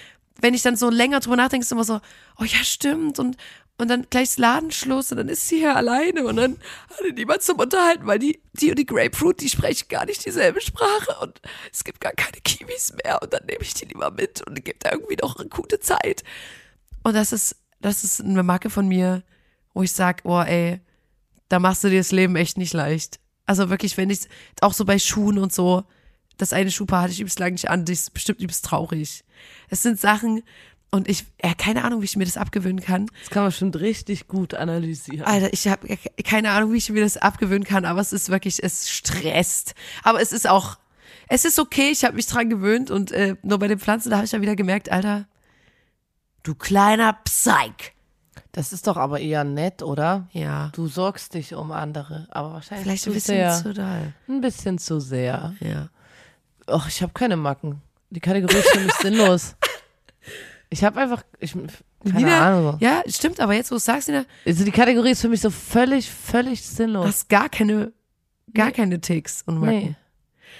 wenn 0.41 0.53
ich 0.53 0.61
dann 0.63 0.75
so 0.75 0.89
länger 0.89 1.19
drüber 1.19 1.35
nachdenke, 1.37 1.63
ist 1.63 1.71
immer 1.71 1.83
so, 1.83 1.99
oh 2.39 2.43
ja, 2.43 2.63
stimmt. 2.63 3.19
Und, 3.19 3.37
und 3.77 3.87
dann 3.87 4.05
gleich 4.09 4.29
ist 4.29 4.39
Ladenschluss 4.39 5.11
und 5.11 5.17
dann 5.17 5.29
ist 5.29 5.47
sie 5.47 5.57
hier 5.57 5.75
alleine 5.75 6.25
und 6.25 6.35
dann 6.35 6.57
hatte 6.89 7.11
niemand 7.11 7.41
zum 7.41 7.59
Unterhalten, 7.59 8.05
weil 8.05 8.19
die, 8.19 8.41
die 8.53 8.69
und 8.69 8.77
die 8.77 8.85
Grapefruit, 8.85 9.41
die 9.41 9.49
sprechen 9.49 9.87
gar 9.89 10.05
nicht 10.05 10.25
dieselbe 10.25 10.61
Sprache 10.61 11.17
und 11.21 11.41
es 11.71 11.83
gibt 11.83 11.99
gar 11.99 12.13
keine 12.13 12.39
Kiwis 12.43 12.93
mehr 13.03 13.21
und 13.21 13.33
dann 13.33 13.45
nehme 13.45 13.61
ich 13.61 13.73
die 13.73 13.85
lieber 13.85 14.11
mit 14.11 14.45
und 14.47 14.63
gebe 14.63 14.77
da 14.79 14.91
irgendwie 14.91 15.17
noch 15.21 15.37
eine 15.37 15.49
gute 15.49 15.79
Zeit. 15.79 16.23
Und 17.03 17.15
das 17.15 17.33
ist, 17.33 17.55
das 17.81 18.03
ist 18.03 18.21
eine 18.21 18.43
Marke 18.43 18.69
von 18.69 18.87
mir, 18.87 19.23
wo 19.73 19.81
ich 19.81 19.91
sag, 19.91 20.21
oh 20.23 20.41
ey, 20.41 20.79
da 21.49 21.59
machst 21.59 21.83
du 21.83 21.89
dir 21.89 21.99
das 21.99 22.11
Leben 22.11 22.35
echt 22.35 22.57
nicht 22.57 22.73
leicht. 22.73 23.19
Also 23.45 23.69
wirklich, 23.69 23.97
wenn 23.97 24.09
ich, 24.09 24.27
auch 24.61 24.73
so 24.73 24.85
bei 24.85 24.99
Schuhen 24.99 25.37
und 25.37 25.51
so, 25.51 25.83
das 26.37 26.53
eine 26.53 26.71
Schuhpaar 26.71 27.03
hatte 27.03 27.13
ich 27.13 27.19
übelst 27.19 27.39
lange 27.39 27.53
nicht 27.53 27.69
an, 27.69 27.85
das 27.85 28.01
ist 28.01 28.13
bestimmt 28.13 28.39
übelst 28.39 28.65
traurig. 28.65 29.23
Es 29.69 29.83
sind 29.83 29.99
Sachen, 29.99 30.43
und 30.93 31.09
ich, 31.09 31.25
ja, 31.43 31.53
keine 31.55 31.83
Ahnung, 31.83 32.01
wie 32.01 32.05
ich 32.05 32.15
mir 32.15 32.25
das 32.25 32.37
abgewöhnen 32.37 32.79
kann. 32.79 33.07
Das 33.21 33.31
kann 33.31 33.41
man 33.43 33.49
bestimmt 33.49 33.79
richtig 33.79 34.27
gut 34.27 34.53
analysieren. 34.53 35.25
Alter, 35.25 35.51
ich 35.51 35.67
habe 35.67 35.97
keine 36.23 36.51
Ahnung, 36.51 36.71
wie 36.71 36.77
ich 36.77 36.89
mir 36.91 37.01
das 37.01 37.17
abgewöhnen 37.17 37.63
kann, 37.63 37.83
aber 37.85 37.99
es 37.99 38.13
ist 38.13 38.29
wirklich, 38.29 38.63
es 38.63 38.89
stresst. 38.91 39.73
Aber 40.03 40.21
es 40.21 40.31
ist 40.31 40.47
auch, 40.47 40.77
es 41.27 41.45
ist 41.45 41.57
okay, 41.57 41.89
ich 41.91 42.05
habe 42.05 42.15
mich 42.15 42.27
dran 42.27 42.47
gewöhnt 42.47 42.91
und 42.91 43.11
äh, 43.11 43.35
nur 43.41 43.57
bei 43.57 43.67
den 43.67 43.79
Pflanzen, 43.79 44.11
da 44.11 44.17
habe 44.17 44.25
ich 44.25 44.31
dann 44.31 44.43
wieder 44.43 44.55
gemerkt, 44.55 44.91
Alter, 44.91 45.25
du 46.43 46.53
kleiner 46.53 47.13
Psych. 47.25 47.93
Das 48.51 48.71
ist 48.71 48.85
doch 48.85 48.97
aber 48.97 49.19
eher 49.19 49.43
nett, 49.43 49.81
oder? 49.81 50.27
Ja, 50.31 50.69
Du 50.73 50.87
sorgst 50.87 51.33
dich 51.33 51.55
um 51.55 51.71
andere, 51.71 52.27
aber 52.29 52.53
wahrscheinlich 52.53 52.83
vielleicht 52.85 53.03
zu 53.03 53.09
ein 53.09 53.13
bisschen 53.15 53.35
sehr. 53.35 53.51
zu 53.63 53.73
doll. 53.73 54.13
ein 54.29 54.41
bisschen 54.41 54.77
zu 54.77 54.99
sehr. 54.99 55.55
Ja. 55.59 55.89
Och, 56.69 56.87
ich 56.87 57.01
habe 57.01 57.13
keine 57.13 57.35
Macken. 57.35 57.81
Die 58.11 58.19
Kategorie 58.19 58.57
ist 58.57 58.69
für 58.69 58.79
mich 58.79 58.93
sinnlos. 59.01 59.55
Ich 60.73 60.83
habe 60.83 60.99
einfach, 60.99 61.23
ich, 61.39 61.53
keine 61.53 61.69
Nina, 62.17 62.57
Ahnung. 62.57 62.77
Ja, 62.79 63.01
stimmt, 63.07 63.39
aber 63.39 63.53
jetzt, 63.53 63.71
wo 63.71 63.75
du 63.75 63.77
es 63.77 63.85
sagst, 63.85 64.07
Nina, 64.09 64.25
Also 64.45 64.65
die 64.65 64.71
Kategorie 64.71 65.11
ist 65.11 65.21
für 65.21 65.29
mich 65.29 65.41
so 65.41 65.49
völlig, 65.49 66.09
völlig 66.09 66.61
du 66.61 66.75
sinnlos. 66.75 67.05
hast 67.05 67.29
gar 67.29 67.47
keine 67.49 67.93
Gar 68.53 68.67
Nee. 68.67 68.71
keine 68.73 69.01
Ticks 69.01 69.41
und 69.45 69.59
Macken. 69.59 69.71
Nee. 69.79 69.95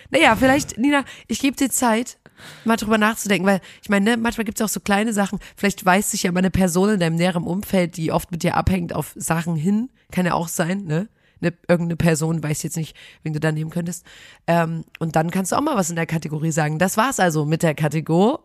Naja, 0.10 0.36
vielleicht, 0.36 0.78
Nina, 0.78 1.04
ich 1.28 1.40
gebe 1.40 1.56
dir 1.56 1.70
Zeit, 1.70 2.18
mal 2.66 2.76
drüber 2.78 2.98
nachzudenken, 2.98 3.48
weil 3.48 3.62
ich 3.82 3.90
meine, 3.90 4.12
ne, 4.12 4.18
manchmal 4.18 4.46
gibt 4.46 4.60
es 4.60 4.66
auch 4.66 4.70
so 4.70 4.80
kleine 4.80 5.14
Sachen, 5.14 5.40
vielleicht 5.56 5.86
weist 5.86 6.12
sich 6.12 6.24
ja 6.24 6.32
mal 6.32 6.40
eine 6.40 6.50
Person 6.52 6.90
in 6.90 7.00
deinem 7.00 7.16
näheren 7.16 7.44
Umfeld, 7.44 7.98
die 7.98 8.12
oft 8.12 8.32
mit 8.32 8.42
dir 8.44 8.56
abhängt, 8.56 8.94
auf 8.94 9.14
Sachen 9.16 9.56
hin. 9.56 9.90
Kann 10.12 10.26
ja 10.26 10.34
auch 10.34 10.48
sein, 10.48 10.86
ne? 10.86 11.08
Ne, 11.44 11.54
irgendeine 11.68 11.98
Person, 11.98 12.42
weiß 12.42 12.64
jetzt 12.64 12.78
nicht, 12.78 12.96
wen 13.22 13.34
du 13.34 13.42
da 13.42 13.52
nehmen 13.52 13.70
könntest. 13.70 14.06
Ähm, 14.48 14.86
und 15.00 15.18
dann 15.18 15.30
kannst 15.30 15.52
du 15.52 15.58
auch 15.58 15.62
mal 15.62 15.76
was 15.76 15.90
in 15.90 15.98
der 15.98 16.06
Kategorie 16.06 16.52
sagen. 16.52 16.80
Das 16.80 16.96
war's 16.96 17.20
also 17.20 17.44
mit 17.44 17.64
der 17.64 17.76
Kategorie. 17.76 18.40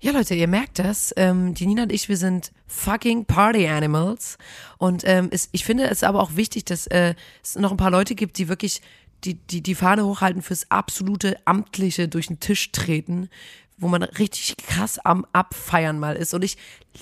Ja, 0.00 0.12
Leute, 0.12 0.34
ihr 0.34 0.48
merkt 0.48 0.78
das. 0.78 1.12
Ähm, 1.18 1.52
die 1.52 1.66
Nina 1.66 1.82
und 1.82 1.92
ich, 1.92 2.08
wir 2.08 2.16
sind 2.16 2.50
fucking 2.66 3.26
Party 3.26 3.68
Animals. 3.68 4.38
Und 4.78 5.02
ähm, 5.04 5.28
es, 5.30 5.50
ich 5.52 5.66
finde 5.66 5.84
es 5.84 6.02
aber 6.02 6.22
auch 6.22 6.34
wichtig, 6.34 6.64
dass 6.64 6.86
äh, 6.86 7.14
es 7.42 7.56
noch 7.56 7.70
ein 7.70 7.76
paar 7.76 7.90
Leute 7.90 8.14
gibt, 8.14 8.38
die 8.38 8.48
wirklich 8.48 8.80
die, 9.24 9.34
die, 9.34 9.60
die 9.60 9.74
Fahne 9.74 10.06
hochhalten 10.06 10.40
fürs 10.40 10.70
absolute 10.70 11.36
Amtliche 11.44 12.08
durch 12.08 12.28
den 12.28 12.40
Tisch 12.40 12.72
treten, 12.72 13.28
wo 13.76 13.88
man 13.88 14.02
richtig 14.02 14.56
krass 14.56 14.98
am 14.98 15.26
Abfeiern 15.34 15.98
mal 15.98 16.16
ist. 16.16 16.32
Und 16.32 16.42
ich 16.42 16.56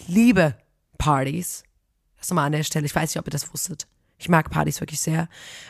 liebe 0.09 0.57
Partys. 0.99 1.62
Das 2.21 2.31
nochmal 2.31 2.47
an 2.47 2.53
der 2.53 2.62
Stelle. 2.62 2.87
Ich 2.87 2.95
weiß 2.95 3.11
nicht, 3.14 3.18
ob 3.18 3.27
ihr 3.27 3.33
das 3.33 3.53
wusstet. 3.53 3.87
Ich 4.18 4.29
mag 4.29 4.51
Partys 4.51 4.81
wirklich 4.81 5.01
sehr. 5.01 5.29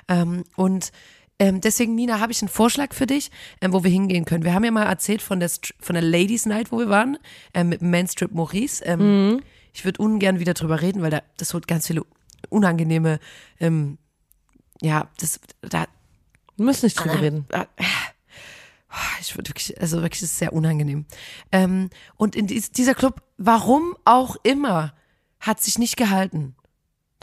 Ähm, 0.09 0.45
und 0.57 0.93
ähm, 1.39 1.61
deswegen, 1.63 1.95
Nina, 1.95 2.21
habe 2.21 2.33
ich 2.33 2.43
einen 2.43 2.51
Vorschlag 2.51 2.93
für 2.93 3.07
dich, 3.07 3.31
ähm, 3.63 3.73
wo 3.73 3.83
wir 3.83 3.91
hingehen 3.91 4.27
können. 4.27 4.45
Wir 4.45 4.53
haben 4.53 4.65
ja 4.65 4.71
mal 4.71 4.85
erzählt 4.85 5.23
von 5.23 5.41
der, 5.41 5.49
Str- 5.49 5.73
von 5.81 5.95
der 5.95 6.03
Ladies 6.03 6.45
Night, 6.45 6.71
wo 6.71 6.79
wir 6.79 6.91
waren, 6.91 7.17
ähm, 7.55 7.71
mit 7.71 7.81
dem 7.81 7.91
Manstrip 7.91 8.33
Maurice. 8.33 8.85
Ähm, 8.85 9.41
Ich 9.73 9.85
würde 9.85 10.03
ungern 10.03 10.39
wieder 10.41 10.53
drüber 10.53 10.83
reden, 10.83 11.01
weil 11.01 11.11
da, 11.11 11.23
das 11.39 11.55
holt 11.55 11.67
ganz 11.69 11.87
viele 11.87 12.03
unangenehme, 12.49 13.21
ähm, 13.61 13.97
ja, 14.83 15.09
das, 15.19 15.39
da, 15.63 15.87
Wir 16.57 16.65
müssen 16.67 16.87
nicht 16.87 16.99
drüber 16.99 17.21
reden. 17.21 17.47
ich 19.21 19.37
würde 19.37 19.51
wirklich, 19.51 19.81
also 19.81 20.03
wirklich, 20.03 20.21
das 20.21 20.31
ist 20.31 20.39
sehr 20.39 20.53
unangenehm. 20.53 21.07
Ähm, 21.53 21.91
und 22.17 22.35
in 22.35 22.47
dies, 22.49 22.73
dieser 22.73 22.95
Club, 22.95 23.23
warum 23.39 23.95
auch 24.05 24.37
immer, 24.43 24.93
hat 25.41 25.61
sich 25.61 25.79
nicht 25.79 25.97
gehalten. 25.97 26.55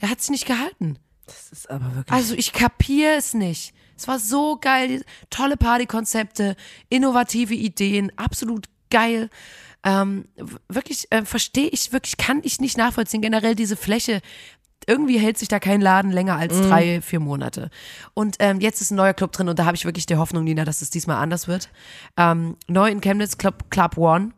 Der 0.01 0.09
hat 0.09 0.21
sich 0.21 0.31
nicht 0.31 0.45
gehalten. 0.45 0.97
Das 1.25 1.51
ist 1.51 1.69
aber 1.69 1.95
wirklich. 1.95 2.11
Also 2.11 2.33
ich 2.35 2.53
kapiere 2.53 3.15
es 3.15 3.33
nicht. 3.33 3.73
Es 3.95 4.07
war 4.07 4.19
so 4.19 4.57
geil, 4.59 5.03
tolle 5.29 5.57
Partykonzepte, 5.57 6.55
innovative 6.89 7.55
Ideen, 7.55 8.11
absolut 8.15 8.67
geil. 8.91 9.29
Ähm, 9.83 10.27
wirklich 10.67 11.11
äh, 11.11 11.25
verstehe 11.25 11.67
ich, 11.69 11.91
wirklich 11.91 12.17
kann 12.17 12.41
ich 12.43 12.59
nicht 12.59 12.77
nachvollziehen. 12.77 13.21
Generell 13.21 13.55
diese 13.55 13.75
Fläche, 13.75 14.21
irgendwie 14.85 15.19
hält 15.19 15.37
sich 15.37 15.47
da 15.47 15.59
kein 15.59 15.81
Laden 15.81 16.11
länger 16.11 16.35
als 16.37 16.61
drei, 16.61 17.01
vier 17.01 17.19
Monate. 17.19 17.69
Und 18.13 18.37
ähm, 18.39 18.61
jetzt 18.61 18.81
ist 18.81 18.91
ein 18.91 18.95
neuer 18.95 19.13
Club 19.13 19.31
drin 19.31 19.49
und 19.49 19.57
da 19.59 19.65
habe 19.65 19.75
ich 19.75 19.85
wirklich 19.85 20.05
die 20.05 20.15
Hoffnung, 20.15 20.43
Nina, 20.43 20.63
dass 20.63 20.81
es 20.81 20.89
diesmal 20.89 21.17
anders 21.17 21.47
wird. 21.47 21.69
Ähm, 22.15 22.55
neu 22.67 22.89
in 22.89 23.01
Chemnitz, 23.01 23.37
Club, 23.37 23.69
Club 23.69 23.97
One 23.97 24.31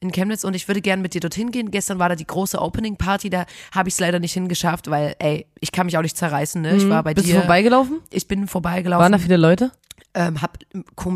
in 0.00 0.12
Chemnitz 0.12 0.44
und 0.44 0.54
ich 0.54 0.68
würde 0.68 0.80
gerne 0.82 1.02
mit 1.02 1.14
dir 1.14 1.20
dorthin 1.20 1.50
gehen. 1.50 1.70
Gestern 1.70 1.98
war 1.98 2.08
da 2.08 2.16
die 2.16 2.26
große 2.26 2.60
Opening 2.60 2.96
Party, 2.96 3.30
da 3.30 3.46
habe 3.72 3.88
ich 3.88 3.94
es 3.94 4.00
leider 4.00 4.18
nicht 4.18 4.32
hingeschafft, 4.34 4.90
weil, 4.90 5.16
ey, 5.18 5.46
ich 5.60 5.72
kann 5.72 5.86
mich 5.86 5.96
auch 5.96 6.02
nicht 6.02 6.16
zerreißen, 6.16 6.60
ne? 6.62 6.76
Ich 6.76 6.88
war 6.88 7.02
bei 7.02 7.10
Mhm. 7.10 7.14
Bist 7.14 7.26
dir. 7.28 7.34
du 7.34 7.40
vorbeigelaufen? 7.40 8.00
Ich 8.10 8.28
bin 8.28 8.46
vorbeigelaufen. 8.46 9.02
Waren 9.02 9.12
da 9.12 9.18
viele 9.18 9.36
Leute? 9.36 9.72
ähm, 10.14 10.40
hab, 10.40 10.58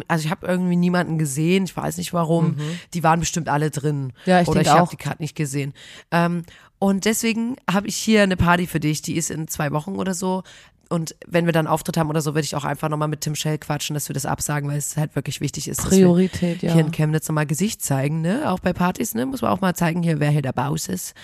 also 0.08 0.24
ich 0.26 0.30
habe 0.30 0.46
irgendwie 0.46 0.76
niemanden 0.76 1.16
gesehen, 1.16 1.64
ich 1.64 1.74
weiß 1.74 1.96
nicht 1.96 2.12
warum. 2.12 2.56
Die 2.92 3.02
waren 3.02 3.18
bestimmt 3.20 3.48
alle 3.48 3.70
drin. 3.70 4.04
Mhm. 4.04 4.12
Ja, 4.26 4.40
ich 4.42 4.48
Oder 4.48 4.60
ich 4.60 4.68
habe 4.68 4.82
auch. 4.82 4.90
die 4.90 4.98
gerade 4.98 5.22
nicht 5.22 5.34
gesehen. 5.34 5.72
Ähm, 6.10 6.42
und 6.78 7.06
deswegen 7.06 7.56
habe 7.70 7.86
ich 7.88 7.96
hier 7.96 8.22
eine 8.22 8.36
Party 8.36 8.66
für 8.66 8.78
dich, 8.80 9.00
die 9.02 9.16
ist 9.16 9.30
in 9.30 9.48
zwei 9.48 9.70
Wochen 9.72 9.96
oder 9.96 10.12
so. 10.12 10.42
Und 10.90 11.14
wenn 11.24 11.46
wir 11.46 11.52
dann 11.52 11.68
Auftritt 11.68 11.96
haben 11.96 12.10
oder 12.10 12.20
so, 12.20 12.34
würde 12.34 12.44
ich 12.44 12.56
auch 12.56 12.64
einfach 12.64 12.88
nochmal 12.88 13.06
mit 13.06 13.20
Tim 13.20 13.36
Schell 13.36 13.58
quatschen, 13.58 13.94
dass 13.94 14.08
wir 14.08 14.14
das 14.14 14.26
absagen, 14.26 14.68
weil 14.68 14.76
es 14.76 14.96
halt 14.96 15.14
wirklich 15.14 15.40
wichtig 15.40 15.68
ist, 15.68 15.80
Priorität, 15.82 16.62
ja. 16.62 16.72
hier 16.72 16.80
in 16.80 16.90
Chemnitz 16.90 17.28
nochmal 17.28 17.46
Gesicht 17.46 17.80
zeigen, 17.80 18.20
ne? 18.22 18.50
Auch 18.50 18.58
bei 18.58 18.72
Partys, 18.72 19.14
ne? 19.14 19.24
Muss 19.24 19.40
man 19.40 19.52
auch 19.52 19.60
mal 19.60 19.74
zeigen 19.74 20.02
hier, 20.02 20.18
wer 20.18 20.30
hier 20.30 20.42
der 20.42 20.52
Baus 20.52 20.88
ist. 20.88 21.14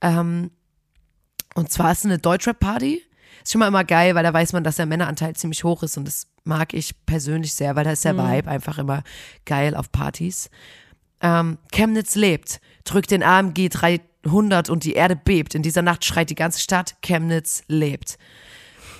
Ähm, 0.00 0.52
und 1.56 1.72
zwar 1.72 1.90
ist 1.90 1.98
es 1.98 2.04
eine 2.04 2.18
Deutschrap-Party. 2.18 3.02
Ist 3.42 3.52
schon 3.52 3.58
mal 3.58 3.66
immer 3.66 3.82
geil, 3.82 4.14
weil 4.14 4.22
da 4.22 4.32
weiß 4.32 4.52
man, 4.52 4.62
dass 4.62 4.76
der 4.76 4.86
Männeranteil 4.86 5.34
ziemlich 5.34 5.64
hoch 5.64 5.82
ist 5.82 5.96
und 5.96 6.06
das 6.06 6.28
mag 6.44 6.72
ich 6.72 7.04
persönlich 7.04 7.54
sehr, 7.54 7.74
weil 7.74 7.84
da 7.84 7.90
ist 7.90 8.04
der 8.04 8.16
Vibe 8.16 8.48
einfach 8.48 8.78
immer 8.78 9.02
geil 9.46 9.74
auf 9.74 9.90
Partys. 9.90 10.48
Ähm, 11.20 11.58
Chemnitz 11.72 12.14
lebt, 12.14 12.60
drückt 12.84 13.10
den 13.10 13.24
AMG 13.24 13.68
300 13.68 14.70
und 14.70 14.84
die 14.84 14.92
Erde 14.92 15.16
bebt. 15.16 15.56
In 15.56 15.62
dieser 15.62 15.82
Nacht 15.82 16.04
schreit 16.04 16.30
die 16.30 16.36
ganze 16.36 16.60
Stadt, 16.60 16.96
Chemnitz 17.02 17.64
lebt. 17.66 18.16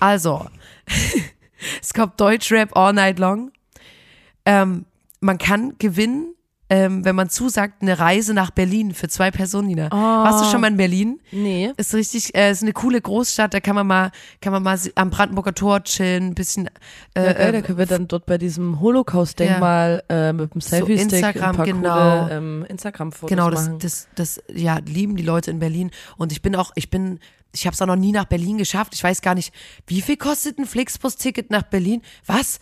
Also, 0.01 0.47
es 1.81 1.95
kommt 1.95 2.21
Deutschrap 2.21 2.77
all 2.77 2.93
night 2.93 3.19
long. 3.19 3.53
Ähm, 4.45 4.87
man 5.21 5.39
kann 5.39 5.77
gewinnen, 5.79 6.35
ähm, 6.71 7.05
wenn 7.05 7.17
man 7.17 7.31
zusagt, 7.31 7.81
eine 7.81 7.99
Reise 7.99 8.35
nach 8.35 8.51
Berlin 8.51 8.93
für 8.93 9.09
zwei 9.09 9.31
Personen, 9.31 9.69
Nina. 9.69 9.91
Warst 9.91 10.45
du 10.45 10.51
schon 10.51 10.61
mal 10.61 10.69
in 10.69 10.77
Berlin? 10.77 11.21
Nee. 11.31 11.73
Ist 11.77 11.95
richtig, 11.95 12.35
äh, 12.35 12.51
ist 12.51 12.63
eine 12.63 12.73
coole 12.73 13.01
Großstadt, 13.01 13.55
da 13.55 13.61
kann 13.61 13.75
man 13.75 13.87
mal, 13.87 14.11
kann 14.41 14.53
man 14.53 14.63
mal 14.63 14.79
am 14.95 15.11
Brandenburger 15.11 15.55
Tor 15.55 15.83
chillen, 15.85 16.29
ein 16.29 16.35
bisschen, 16.35 16.69
äh, 17.15 17.27
Ja, 17.27 17.33
geil, 17.33 17.53
da 17.53 17.59
äh, 17.59 17.63
können 17.63 17.79
wir 17.79 17.87
dann 17.87 18.07
dort 18.07 18.27
bei 18.27 18.37
diesem 18.37 18.81
Holocaust-Denkmal 18.81 20.03
äh, 20.09 20.33
mit 20.33 20.55
dem 20.55 20.61
Selfie-Stick 20.61 21.13
Instagram, 21.13 21.51
ein 21.51 21.57
paar 21.57 21.67
genau. 21.67 22.21
coole 22.23 22.37
ähm, 22.37 22.67
Instagram-Fotos 22.69 23.31
genau, 23.31 23.51
das, 23.51 23.67
machen. 23.67 23.79
das, 23.79 24.09
das, 24.15 24.43
ja, 24.53 24.79
lieben 24.85 25.17
die 25.17 25.23
Leute 25.23 25.51
in 25.51 25.59
Berlin. 25.59 25.91
Und 26.17 26.33
ich 26.33 26.43
bin 26.43 26.55
auch, 26.55 26.73
ich 26.75 26.91
bin, 26.91 27.19
ich 27.53 27.67
habe 27.67 27.75
es 27.75 27.81
auch 27.81 27.87
noch 27.87 27.97
nie 27.97 28.13
nach 28.13 28.27
Berlin 28.27 28.59
geschafft. 28.59 28.95
Ich 28.95 29.03
weiß 29.03 29.23
gar 29.23 29.35
nicht, 29.35 29.55
wie 29.87 30.03
viel 30.03 30.17
kostet 30.17 30.59
ein 30.59 30.67
Flixbus-Ticket 30.67 31.51
nach 31.51 31.63
Berlin? 31.63 32.03
Was? 32.27 32.61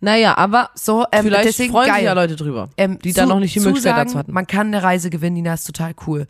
Naja, 0.00 0.36
aber 0.36 0.70
So, 0.74 1.04
ähm, 1.12 1.24
vielleicht 1.24 1.46
deswegen 1.46 1.72
freuen 1.72 1.86
geil. 1.88 1.96
sich 1.96 2.04
ja 2.04 2.12
Leute 2.12 2.36
drüber, 2.36 2.68
Ähm, 2.76 2.98
die 2.98 3.12
da 3.12 3.26
noch 3.26 3.40
nicht 3.40 3.54
die 3.54 3.60
Möglichkeit 3.60 3.96
dazu 3.96 4.18
hatten. 4.18 4.32
Man 4.32 4.46
kann 4.46 4.68
eine 4.68 4.82
Reise 4.82 5.10
gewinnen, 5.10 5.34
Nina, 5.34 5.54
ist 5.54 5.64
total 5.64 5.94
cool. 6.06 6.26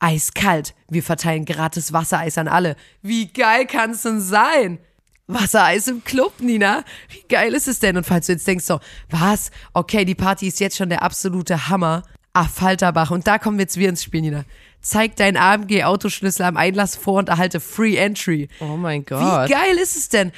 Eiskalt. 0.00 0.74
Wir 0.88 1.02
verteilen 1.02 1.44
gratis 1.44 1.92
Wassereis 1.92 2.38
an 2.38 2.48
alle. 2.48 2.76
Wie 3.02 3.26
geil 3.28 3.66
kann 3.66 3.90
es 3.90 4.02
denn 4.02 4.20
sein? 4.20 4.78
Wassereis 5.26 5.88
im 5.88 6.04
Club, 6.04 6.34
Nina. 6.40 6.84
Wie 7.10 7.22
geil 7.28 7.52
ist 7.52 7.68
es 7.68 7.80
denn? 7.80 7.96
Und 7.96 8.06
falls 8.06 8.26
du 8.26 8.32
jetzt 8.32 8.46
denkst 8.46 8.64
so, 8.64 8.80
was? 9.10 9.50
Okay, 9.74 10.04
die 10.04 10.14
Party 10.14 10.46
ist 10.48 10.60
jetzt 10.60 10.76
schon 10.76 10.88
der 10.88 11.02
absolute 11.02 11.68
Hammer. 11.68 12.02
Ach, 12.32 12.48
Falterbach. 12.48 13.10
Und 13.10 13.26
da 13.26 13.38
kommen 13.38 13.58
jetzt 13.58 13.76
wir 13.76 13.88
ins 13.88 14.02
Spiel, 14.04 14.20
Nina. 14.22 14.44
Zeig 14.80 15.16
deinen 15.16 15.36
AMG-Autoschlüssel 15.36 16.44
am 16.46 16.56
Einlass 16.56 16.94
vor 16.94 17.18
und 17.18 17.28
erhalte 17.28 17.58
Free 17.58 17.96
Entry. 17.96 18.48
Oh 18.60 18.76
mein 18.76 19.00
Wie 19.00 19.06
Gott. 19.06 19.50
geil 19.50 19.76
ist 19.82 19.96
es 19.96 20.08
denn? 20.08 20.30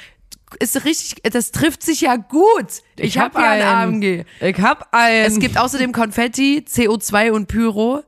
Ist 0.59 0.85
richtig, 0.85 1.21
das 1.31 1.51
trifft 1.51 1.83
sich 1.83 2.01
ja 2.01 2.15
gut. 2.15 2.81
Ich, 2.97 3.17
hab, 3.17 3.35
ja 3.35 3.51
ein 3.51 3.61
AMG. 3.61 4.25
Ich 4.39 4.59
hab 4.59 4.93
einen. 4.93 5.25
Es 5.25 5.39
gibt 5.39 5.57
außerdem 5.57 5.91
Konfetti, 5.91 6.65
CO2 6.67 7.31
und 7.31 7.47
Pyro. 7.47 8.03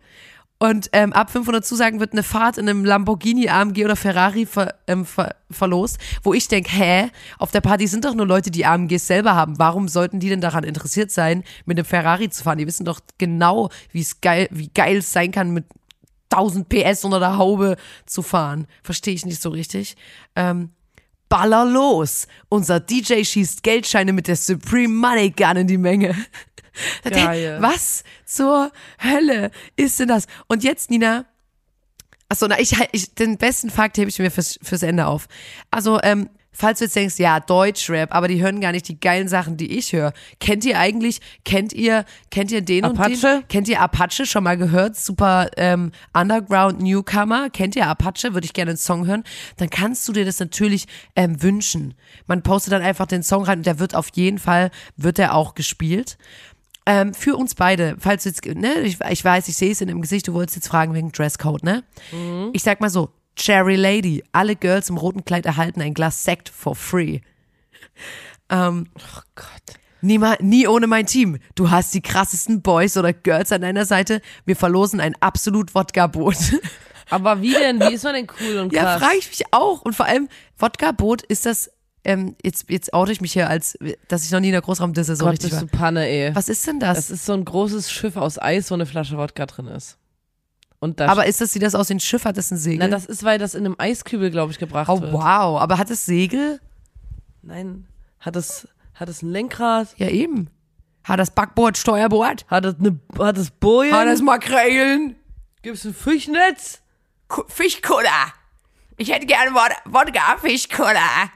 Und 0.64 0.90
ähm, 0.94 1.12
ab 1.12 1.30
500 1.30 1.66
Zusagen 1.66 2.00
wird 2.00 2.14
eine 2.14 2.24
Fahrt 2.24 2.58
in 2.58 2.70
einem 2.70 2.86
Lamborghini, 2.86 3.50
AMG 3.50 3.84
oder 3.84 3.98
Ferrari 3.98 4.46
ver, 4.46 4.76
ähm, 4.88 5.06
ver, 5.06 5.36
verlost, 5.52 5.98
wo 6.24 6.34
ich 6.34 6.48
denke, 6.48 6.72
hä, 6.72 7.10
auf 7.38 7.52
der 7.52 7.60
Party 7.60 7.86
sind 7.86 8.06
doch 8.06 8.16
nur 8.16 8.26
Leute, 8.26 8.50
die 8.50 8.66
AMGs 8.66 9.06
selber 9.06 9.36
haben. 9.36 9.60
Warum 9.60 9.90
sollten 9.90 10.22
die 10.22 10.30
denn 10.30 10.40
daran 10.40 10.64
interessiert 10.64 11.12
sein, 11.12 11.44
mit 11.66 11.78
einem 11.78 11.84
Ferrari 11.84 12.30
zu 12.30 12.44
fahren? 12.44 12.60
Die 12.60 12.66
wissen 12.68 12.86
doch 12.86 13.02
genau, 13.18 13.72
wie 13.92 14.00
es 14.00 14.22
geil, 14.22 14.48
wie 14.52 14.70
geil 14.70 14.98
es 14.98 15.12
sein 15.12 15.34
kann, 15.34 15.52
mit 15.52 15.66
1000 16.30 16.70
PS 16.70 17.04
unter 17.04 17.20
der 17.20 17.38
Haube 17.38 17.76
zu 18.06 18.22
fahren. 18.22 18.68
Verstehe 18.84 19.14
ich 19.14 19.26
nicht 19.26 19.42
so 19.42 19.50
richtig. 19.50 19.98
Ähm, 20.38 20.70
Baller 21.34 21.66
los. 21.66 22.28
Unser 22.48 22.80
DJ 22.80 23.24
schießt 23.24 23.64
Geldscheine 23.64 24.14
mit 24.14 24.28
der 24.28 24.36
Supreme 24.36 24.94
Money 24.94 25.32
Gun 25.32 25.58
in 25.58 25.68
die 25.68 25.80
Menge. 25.80 26.16
Geil. 27.04 27.58
Was 27.60 28.04
zur 28.24 28.72
Hölle 29.04 29.50
ist 29.76 30.00
denn 30.00 30.10
das? 30.10 30.28
Und 30.46 30.64
jetzt, 30.64 30.92
Nina. 30.92 31.26
Achso, 32.30 32.46
na, 32.48 32.60
ich, 32.60 32.76
ich, 32.92 33.16
den 33.16 33.40
besten 33.40 33.72
Fakt 33.72 33.98
hebe 33.98 34.12
ich 34.12 34.20
mir 34.20 34.30
fürs, 34.30 34.60
fürs 34.62 34.84
Ende 34.84 35.08
auf. 35.08 35.28
Also, 35.72 36.00
ähm, 36.04 36.30
falls 36.54 36.80
du 36.80 36.86
jetzt 36.86 36.96
denkst, 36.96 37.16
ja, 37.18 37.40
Deutschrap, 37.40 38.14
aber 38.14 38.28
die 38.28 38.42
hören 38.42 38.62
gar 38.62 38.72
nicht 38.72 38.88
die 38.88 39.00
geilen 39.00 39.28
Sachen, 39.28 39.58
die 39.58 39.78
ich 39.78 39.92
höre. 39.94 40.14
Kennt 40.40 40.64
ihr 40.66 40.80
eigentlich, 40.80 41.20
kennt 41.44 41.74
ihr, 41.74 42.06
kennt 42.32 42.52
ihr 42.52 42.62
den 42.62 42.86
und 42.86 42.98
Apache? 42.98 43.40
den? 43.40 43.48
Kennt 43.48 43.68
ihr 43.68 43.82
Apache 43.82 44.26
schon 44.26 44.44
mal 44.44 44.58
gehört? 44.58 44.96
Super 44.96 45.50
ähm, 45.58 45.92
Underground 46.14 46.82
Newcomer. 46.82 47.50
Kennt 47.50 47.76
ihr 47.76 47.88
Apache? 47.88 48.34
Würde 48.34 48.46
ich 48.46 48.54
gerne 48.54 48.72
einen 48.72 48.78
Song 48.78 49.06
hören. 49.08 49.24
Dann 49.58 49.70
kannst 49.70 50.08
du 50.08 50.14
dir 50.14 50.26
das 50.26 50.40
natürlich 50.40 50.86
ähm, 51.16 51.42
wünschen. 51.42 51.96
Man 52.28 52.44
postet 52.44 52.74
dann 52.74 52.82
einfach 52.82 53.08
den 53.08 53.24
Song 53.24 53.44
rein 53.44 53.60
und 53.60 53.66
der 53.66 53.80
wird 53.80 53.96
auf 53.96 54.10
jeden 54.14 54.40
Fall, 54.40 54.72
wird 54.96 55.20
er 55.20 55.36
auch 55.36 55.56
gespielt. 55.56 56.18
Ähm, 56.86 57.14
für 57.14 57.38
uns 57.38 57.56
beide, 57.56 57.96
falls 57.98 58.24
du 58.24 58.30
jetzt, 58.30 58.46
ne, 58.46 58.82
ich, 58.82 59.00
ich 59.10 59.24
weiß, 59.24 59.48
ich 59.48 59.56
sehe 59.56 59.72
es 59.72 59.80
in 59.80 59.88
dem 59.88 60.02
Gesicht, 60.02 60.28
du 60.28 60.34
wolltest 60.34 60.58
jetzt 60.58 60.68
fragen 60.68 60.94
wegen 60.94 61.14
Dresscode, 61.14 61.64
ne? 61.64 61.84
Ich 62.54 62.62
sag 62.64 62.82
mal 62.82 62.90
so, 62.90 63.10
Cherry 63.36 63.76
Lady, 63.76 64.24
alle 64.32 64.56
Girls 64.56 64.90
im 64.90 64.98
roten 64.98 65.26
Kleid 65.26 65.46
erhalten 65.46 65.82
ein 65.82 65.94
Glas 65.94 66.24
Sekt 66.24 66.50
for 66.50 66.76
free. 66.76 67.20
Ähm, 68.50 68.88
oh 68.98 69.22
Gott. 69.36 69.80
Nie, 70.02 70.18
mal, 70.18 70.38
nie 70.42 70.68
ohne 70.68 70.86
mein 70.88 71.06
Team. 71.06 71.40
Du 71.56 71.72
hast 71.72 71.94
die 71.94 72.02
krassesten 72.02 72.62
Boys 72.62 72.98
oder 72.98 73.14
Girls 73.14 73.52
an 73.52 73.62
deiner 73.62 73.86
Seite. 73.86 74.22
Wir 74.46 74.56
verlosen 74.56 75.00
ein 75.00 75.16
absolut 75.22 75.74
Wodka-Boot. 75.74 76.36
Aber 77.10 77.42
wie 77.42 77.54
denn? 77.54 77.80
Wie 77.80 77.94
ist 77.94 78.04
man 78.04 78.14
denn 78.14 78.28
cool 78.42 78.58
und 78.60 78.74
Ja, 78.74 78.84
krass? 78.84 79.02
frage 79.02 79.18
ich 79.20 79.30
mich 79.30 79.44
auch. 79.52 79.82
Und 79.82 79.96
vor 79.96 80.06
allem, 80.06 80.28
Wodka-Boot, 80.58 81.22
ist 81.24 81.46
das, 81.46 81.72
ähm, 82.04 82.36
jetzt, 82.44 82.70
jetzt 82.70 82.94
oute 82.94 83.14
ich 83.14 83.22
mich 83.22 83.32
hier 83.32 83.50
als, 83.50 83.78
dass 84.10 84.26
ich 84.26 84.32
noch 84.32 84.42
nie 84.42 84.48
in 84.48 84.54
der 84.54 84.62
Großraumdisse 84.62 85.16
so 85.16 85.24
Gott, 85.26 85.34
richtig 85.34 85.52
bist 85.52 85.62
war. 85.62 85.70
du 85.70 85.78
Panne, 85.78 86.06
ey. 86.08 86.36
Was 86.36 86.50
ist 86.50 86.68
denn 86.68 86.80
das? 86.82 86.98
Das 86.98 87.10
ist 87.10 87.26
so 87.26 87.34
ein 87.34 87.46
großes 87.46 87.90
Schiff 87.90 88.18
aus 88.18 88.38
Eis, 88.42 88.70
wo 88.72 88.74
eine 88.76 88.86
Flasche 88.86 89.18
Wodka 89.18 89.46
drin 89.46 89.68
ist. 89.68 89.98
Aber 90.84 91.26
ist 91.26 91.40
das, 91.42 91.52
sieht 91.54 91.62
das 91.64 91.76
aus 91.76 91.90
ein 91.92 92.00
Schiff? 92.00 92.26
Hat 92.26 92.38
das 92.38 92.52
ein 92.52 92.58
Segel? 92.58 92.80
Na, 92.80 92.88
das 92.88 93.06
ist, 93.06 93.24
weil 93.24 93.40
das 93.40 93.56
in 93.56 93.66
einem 93.66 93.76
Eiskübel, 93.78 94.30
glaube 94.32 94.52
ich, 94.52 94.60
gebracht 94.60 94.90
oh, 94.90 95.02
wird. 95.02 95.14
wow. 95.14 95.60
Aber 95.62 95.78
hat 95.78 95.90
es 95.90 96.06
Segel? 96.06 96.60
Nein. 97.42 97.88
Hat 98.20 98.36
es, 98.36 98.68
hat 98.94 99.10
es 99.10 99.22
ein 99.22 99.30
Lenkrad? 99.32 99.94
Ja, 99.98 100.08
eben. 100.10 100.50
Hat 101.04 101.20
das 101.20 101.32
Backboard, 101.32 101.78
Steuerbord? 101.78 102.46
Hat 102.48 102.66
es 102.66 102.76
eine, 102.80 103.00
hat 103.20 103.38
es 103.38 103.50
Bojen? 103.52 103.94
Hat 103.94 104.08
das 104.08 104.22
Makrelen? 104.22 105.16
Gibt 105.62 105.78
es 105.78 105.86
ein 105.86 105.94
Fischnetz? 105.94 106.82
Ku- 107.28 107.44
Fischkuller. 107.48 108.34
Ich 108.98 109.12
hätte 109.12 109.26
gerne 109.26 109.52
Wod- 109.52 109.82
Wodka, 109.86 110.38
Fischkuller. 110.40 111.30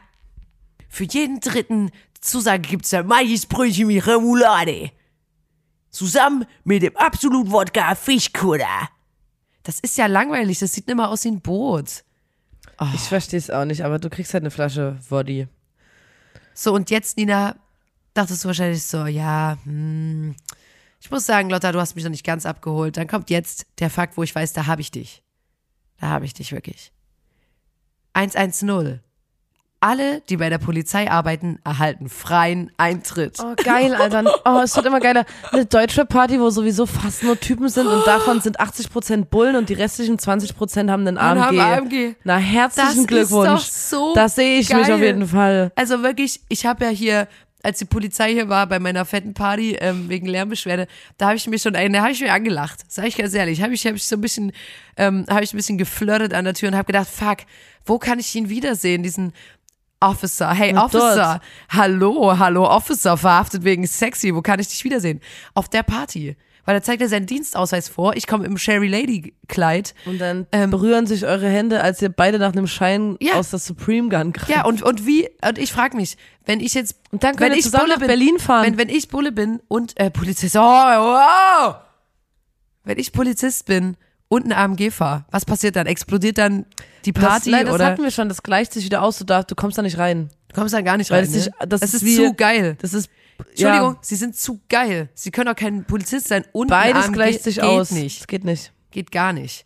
Für 0.90 1.04
jeden 1.04 1.40
dritten 1.40 1.92
Zusage 2.22 2.62
gibt's 2.70 2.90
da 2.92 3.04
Maisbrötchen 3.04 3.88
mit 3.88 4.06
Remoulade. 4.08 4.92
Zusammen 5.90 6.46
mit 6.64 6.84
dem 6.84 6.96
Absolut 6.96 7.52
Wodka 7.52 7.96
Fischkuller. 7.96 8.90
Das 9.68 9.82
ist 9.82 9.98
ja 9.98 10.06
langweilig, 10.06 10.60
das 10.60 10.72
sieht 10.72 10.88
nicht 10.88 10.96
mal 10.96 11.08
aus 11.08 11.26
wie 11.26 11.28
ein 11.28 11.42
Boot. 11.42 12.06
Ich 12.94 13.02
verstehe 13.02 13.38
es 13.38 13.50
auch 13.50 13.66
nicht, 13.66 13.84
aber 13.84 14.00
du 14.00 14.10
kriegst 14.10 14.34
halt 14.34 14.44
eine 14.44 14.50
Flasche 14.50 14.98
Woddy. 15.10 15.50
So, 16.54 16.74
und 16.74 16.90
jetzt, 16.90 17.18
Nina, 17.18 17.58
dachtest 18.14 18.46
du 18.46 18.48
wahrscheinlich 18.48 18.86
so, 18.86 19.08
ja, 19.08 19.58
hm, 19.66 20.38
ich 21.02 21.12
muss 21.12 21.26
sagen, 21.26 21.50
Lotta, 21.50 21.74
du 21.74 21.82
hast 21.82 21.96
mich 21.96 22.06
noch 22.06 22.12
nicht 22.12 22.26
ganz 22.26 22.46
abgeholt. 22.46 22.96
Dann 22.96 23.10
kommt 23.10 23.30
jetzt 23.30 23.66
der 23.80 23.90
Fakt, 23.90 24.16
wo 24.16 24.24
ich 24.24 24.34
weiß, 24.34 24.54
da 24.54 24.68
habe 24.68 24.80
ich 24.80 24.90
dich. 24.90 25.22
Da 26.00 26.08
habe 26.08 26.24
ich 26.24 26.34
dich 26.34 26.54
wirklich. 26.54 26.94
110. 28.14 29.02
Alle, 29.80 30.22
die 30.28 30.38
bei 30.38 30.50
der 30.50 30.58
Polizei 30.58 31.10
arbeiten, 31.10 31.60
erhalten 31.64 32.10
freien 32.10 32.72
Eintritt. 32.78 33.38
Oh, 33.40 33.54
geil, 33.64 33.94
Alter. 33.94 34.24
Oh, 34.44 34.62
es 34.64 34.76
wird 34.76 34.88
immer 34.88 35.00
geiler. 35.00 35.24
Eine 35.52 35.66
Deutschrap-Party, 35.68 36.40
wo 36.40 36.50
sowieso 36.50 36.88
fast 36.88 37.22
nur 37.22 37.40
Typen 37.40 37.70
sind 37.70 37.86
und 37.86 38.06
davon 38.08 38.42
sind 38.42 38.60
80% 38.60 39.26
Bullen 39.26 39.56
und 39.56 39.70
die 39.70 39.76
restlichen 39.76 40.18
20% 40.18 40.90
haben 40.90 41.08
einen 41.08 41.20
AMG. 41.20 41.40
haben 41.42 41.60
AMG. 41.60 42.16
Na, 42.24 42.38
herzlichen 42.38 42.98
Das 43.04 43.08
Glückwunsch. 43.08 43.68
ist 43.68 43.94
doch 43.94 44.00
so 44.00 44.14
Das 44.16 44.34
sehe 44.34 44.60
ich 44.60 44.70
mich 44.74 44.88
geil. 44.88 44.96
auf 44.96 45.02
jeden 45.02 45.28
Fall. 45.28 45.72
Also 45.76 46.02
wirklich, 46.02 46.42
ich 46.50 46.66
habe 46.66 46.86
ja 46.86 46.90
hier, 46.90 47.28
als 47.62 47.78
die 47.78 47.86
Polizei 47.86 48.32
hier 48.34 48.50
war 48.50 48.66
bei 48.66 48.80
meiner 48.80 49.06
fetten 49.06 49.36
Party 49.36 49.76
ähm, 49.80 50.10
wegen 50.10 50.26
Lärmbeschwerde, 50.26 50.88
da 51.20 51.28
habe 51.28 51.36
ich 51.38 51.46
mir 51.46 51.60
schon, 51.60 51.76
einen- 51.76 51.94
da 51.94 52.02
habe 52.02 52.12
ich 52.12 52.22
mir 52.22 52.34
angelacht. 52.34 52.80
Sag 52.88 53.06
ich 53.06 53.16
ganz 53.16 53.36
ehrlich, 53.36 53.62
habe 53.62 53.76
ich, 53.76 53.86
habe 53.86 53.96
ich 53.96 54.06
so 54.08 54.16
ein 54.16 54.22
bisschen, 54.22 54.54
ähm, 54.96 55.26
habe 55.30 55.44
ich 55.44 55.54
ein 55.54 55.58
bisschen 55.58 55.78
geflirtet 55.78 56.34
an 56.34 56.46
der 56.46 56.56
Tür 56.56 56.70
und 56.70 56.76
habe 56.76 56.86
gedacht, 56.88 57.08
fuck, 57.08 57.38
wo 57.86 58.00
kann 58.00 58.20
ich 58.20 58.34
ihn 58.36 58.50
wiedersehen, 58.50 59.02
diesen 59.04 59.34
Officer? 60.00 60.54
Hey 60.54 60.74
Na, 60.74 60.86
Officer, 60.86 61.42
hallo, 61.70 62.38
hallo 62.38 62.66
Officer, 62.66 63.18
verhaftet 63.18 63.64
wegen 63.64 63.86
sexy, 63.88 64.34
wo 64.36 64.42
kann 64.42 64.60
ich 64.60 64.68
dich 64.68 64.84
wiedersehen? 64.84 65.22
Auf 65.54 65.70
der 65.70 65.84
Party. 65.84 66.36
Weil 66.66 66.76
da 66.76 66.84
zeigt 66.84 67.02
er 67.02 67.08
seinen 67.08 67.28
Dienstausweis 67.28 67.88
vor. 67.88 68.18
Ich 68.18 68.28
komme 68.28 68.46
im 68.46 68.58
Sherry 68.58 68.90
Lady 68.90 69.34
Kleid. 69.48 69.96
Und 70.06 70.20
dann 70.20 70.48
berühren 70.70 71.08
sich 71.08 71.26
eure 71.26 71.48
Hände, 71.48 71.82
als 71.82 72.02
ihr 72.02 72.10
beide 72.10 72.40
nach 72.40 72.52
einem 72.52 72.68
Schein 72.68 73.16
Ja. 73.22 73.36
aus 73.36 73.52
der 73.52 73.60
Supreme 73.60 74.10
Gun 74.10 74.34
greift. 74.34 74.50
Ja, 74.50 74.66
und, 74.66 74.84
und 74.84 75.06
wie, 75.08 75.30
und 75.48 75.58
ich 75.58 75.72
frage 75.72 75.96
mich, 75.96 76.18
wenn 76.46 76.60
ich 76.60 76.74
jetzt, 76.74 76.98
Und 77.12 77.24
dann 77.24 77.40
wenn 77.40 77.54
ich 77.54 77.64
zusammen 77.64 77.84
Bulle 77.86 77.94
nach 77.94 78.00
bin, 78.00 78.08
Berlin 78.08 78.38
fahren. 78.40 78.66
Wenn, 78.66 78.78
wenn 78.78 78.90
ich 78.90 79.08
Bulle 79.08 79.32
bin 79.32 79.62
und 79.70 79.98
äh, 79.98 80.12
Polizist, 80.12 80.58
oh, 80.58 80.60
wow! 80.60 81.76
Wenn 82.84 83.00
ich 83.00 83.14
Polizist 83.14 83.66
bin 83.66 83.96
und 84.30 84.46
ein 84.46 84.52
AMG 84.52 84.92
fahre, 84.92 85.26
was 85.32 85.46
passiert 85.46 85.76
dann? 85.76 85.88
Explodiert 85.88 86.38
dann 86.38 86.66
die 87.06 87.14
Party 87.14 87.52
das, 87.52 87.58
nein, 87.60 87.66
das 87.66 87.76
oder 87.76 87.86
hatten 87.86 88.04
wir 88.04 88.12
schon, 88.12 88.28
das 88.30 88.44
gleicht 88.44 88.74
sich 88.74 88.84
wieder 88.86 89.02
aus, 89.02 89.18
du, 89.18 89.24
darfst, 89.24 89.50
du 89.52 89.56
kommst 89.56 89.78
da 89.78 89.82
nicht 89.82 89.98
rein. 89.98 90.30
du 90.50 90.56
kommst 90.56 90.74
dann 90.74 90.84
gar 90.84 90.98
nicht 90.98 91.10
Weil 91.12 91.24
rein? 91.24 91.34
es 91.34 91.46
ne? 91.46 91.52
das 91.68 91.82
das 91.82 91.94
ist 91.94 92.04
ist 92.04 92.16
zu 92.16 92.34
geil. 92.34 92.78
Das 92.82 92.94
ist, 92.94 93.10
Entschuldigung, 93.50 93.94
ja, 93.94 94.00
sie 94.02 94.16
sind 94.16 94.36
zu 94.36 94.60
geil. 94.68 95.10
Sie 95.14 95.32
können 95.32 95.48
auch 95.50 95.56
kein 95.56 95.86
Polizist 95.86 96.28
sein 96.28 96.44
und 96.52 96.68
beides 96.70 97.06
AMG. 97.06 97.14
gleicht 97.14 97.44
sich 97.44 97.56
Geht 97.56 97.64
aus. 97.64 97.92
nicht. 97.92 98.20
Das 98.22 98.28
geht 98.28 98.44
nicht. 98.44 98.74
Geht 98.92 99.12
gar 99.12 99.32
nicht. 99.34 99.66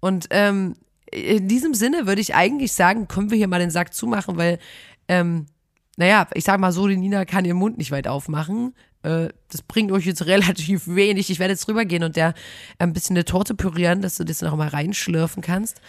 Und 0.00 0.26
ähm, 0.30 0.74
in 1.10 1.46
diesem 1.48 1.74
Sinne 1.74 2.06
würde 2.06 2.20
ich 2.20 2.34
eigentlich 2.34 2.72
sagen, 2.72 3.06
können 3.08 3.30
wir 3.30 3.36
hier 3.38 3.48
mal 3.48 3.60
den 3.60 3.70
Sack 3.70 3.94
zumachen, 3.94 4.36
weil, 4.36 4.58
ähm, 5.08 5.46
naja, 5.96 6.26
ich 6.34 6.44
sag 6.44 6.58
mal 6.58 6.72
so, 6.72 6.88
die 6.88 6.96
Nina 6.96 7.24
kann 7.24 7.44
ihren 7.44 7.58
Mund 7.58 7.78
nicht 7.78 7.90
weit 7.90 8.08
aufmachen. 8.08 8.74
Äh, 9.02 9.28
das 9.50 9.62
bringt 9.62 9.92
euch 9.92 10.06
jetzt 10.06 10.26
relativ 10.26 10.86
wenig. 10.86 11.30
Ich 11.30 11.38
werde 11.38 11.52
jetzt 11.52 11.68
rübergehen 11.68 12.04
und 12.04 12.16
der 12.16 12.34
ein 12.78 12.92
bisschen 12.92 13.16
eine 13.16 13.24
Torte 13.24 13.54
pürieren, 13.54 14.02
dass 14.02 14.16
du 14.16 14.24
das 14.24 14.42
noch 14.42 14.56
mal 14.56 14.68
reinschlürfen 14.68 15.42
kannst. 15.42 15.80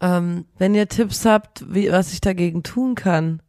Ähm, 0.00 0.46
Wenn 0.58 0.74
ihr 0.74 0.88
Tipps 0.88 1.24
habt, 1.24 1.64
wie, 1.72 1.90
was 1.90 2.12
ich 2.12 2.20
dagegen 2.20 2.62
tun 2.62 2.94
kann. 2.94 3.40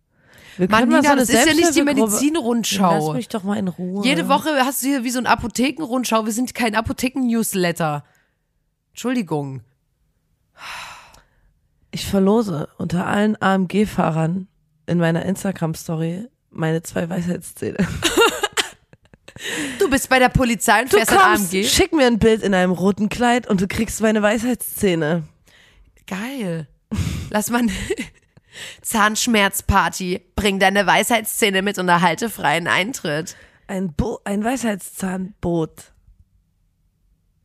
Wir 0.57 0.69
Mann, 0.69 0.87
Nina, 0.87 1.01
so 1.01 1.15
das 1.15 1.29
ist 1.29 1.33
ja 1.33 1.53
nicht 1.53 1.57
die 1.57 1.63
Selbsthilfegruppe- 1.81 1.85
Lass 1.99 2.11
Medizinrundschau. 2.21 3.13
mich 3.13 3.27
doch 3.27 3.43
mal 3.43 3.57
in 3.57 3.67
Ruhe. 3.67 4.05
Jede 4.05 4.29
Woche 4.29 4.51
hast 4.63 4.83
du 4.83 4.87
hier 4.87 5.03
wie 5.03 5.09
so 5.09 5.19
ein 5.19 5.25
Apothekenrundschau. 5.25 6.25
Wir 6.25 6.31
sind 6.31 6.53
kein 6.55 6.75
Apotheken-Newsletter. 6.75 8.05
Entschuldigung. 8.91 9.61
Ich 11.91 12.05
verlose 12.05 12.69
unter 12.77 13.05
allen 13.07 13.41
AMG-Fahrern 13.41 14.47
in 14.85 14.97
meiner 14.97 15.25
Instagram-Story 15.25 16.27
meine 16.51 16.83
zwei 16.83 17.09
Weisheitszähne. 17.09 17.77
Du 19.79 19.89
bist 19.89 20.07
bei 20.09 20.19
der 20.19 20.29
Polizei 20.29 20.81
und 20.81 20.93
Du 20.93 20.97
fährst 20.97 21.11
ein 21.11 21.17
kommst, 21.17 21.53
AMG. 21.53 21.65
schick 21.67 21.93
mir 21.93 22.07
ein 22.07 22.19
Bild 22.19 22.41
in 22.41 22.53
einem 22.53 22.71
roten 22.71 23.09
Kleid 23.09 23.47
und 23.47 23.59
du 23.59 23.67
kriegst 23.67 24.01
meine 24.01 24.21
Weisheitszähne. 24.21 25.23
Geil. 26.07 26.67
Lass 27.31 27.49
mal 27.49 27.59
eine 27.59 27.71
Zahnschmerzparty. 28.81 30.21
Bring 30.35 30.59
deine 30.59 30.85
Weisheitszähne 30.87 31.61
mit 31.61 31.77
und 31.77 31.89
erhalte 31.89 32.29
freien 32.29 32.67
Eintritt. 32.67 33.35
Ein, 33.67 33.93
Bo 33.93 34.19
ein 34.23 34.43
Weisheitszahnboot. 34.43 35.91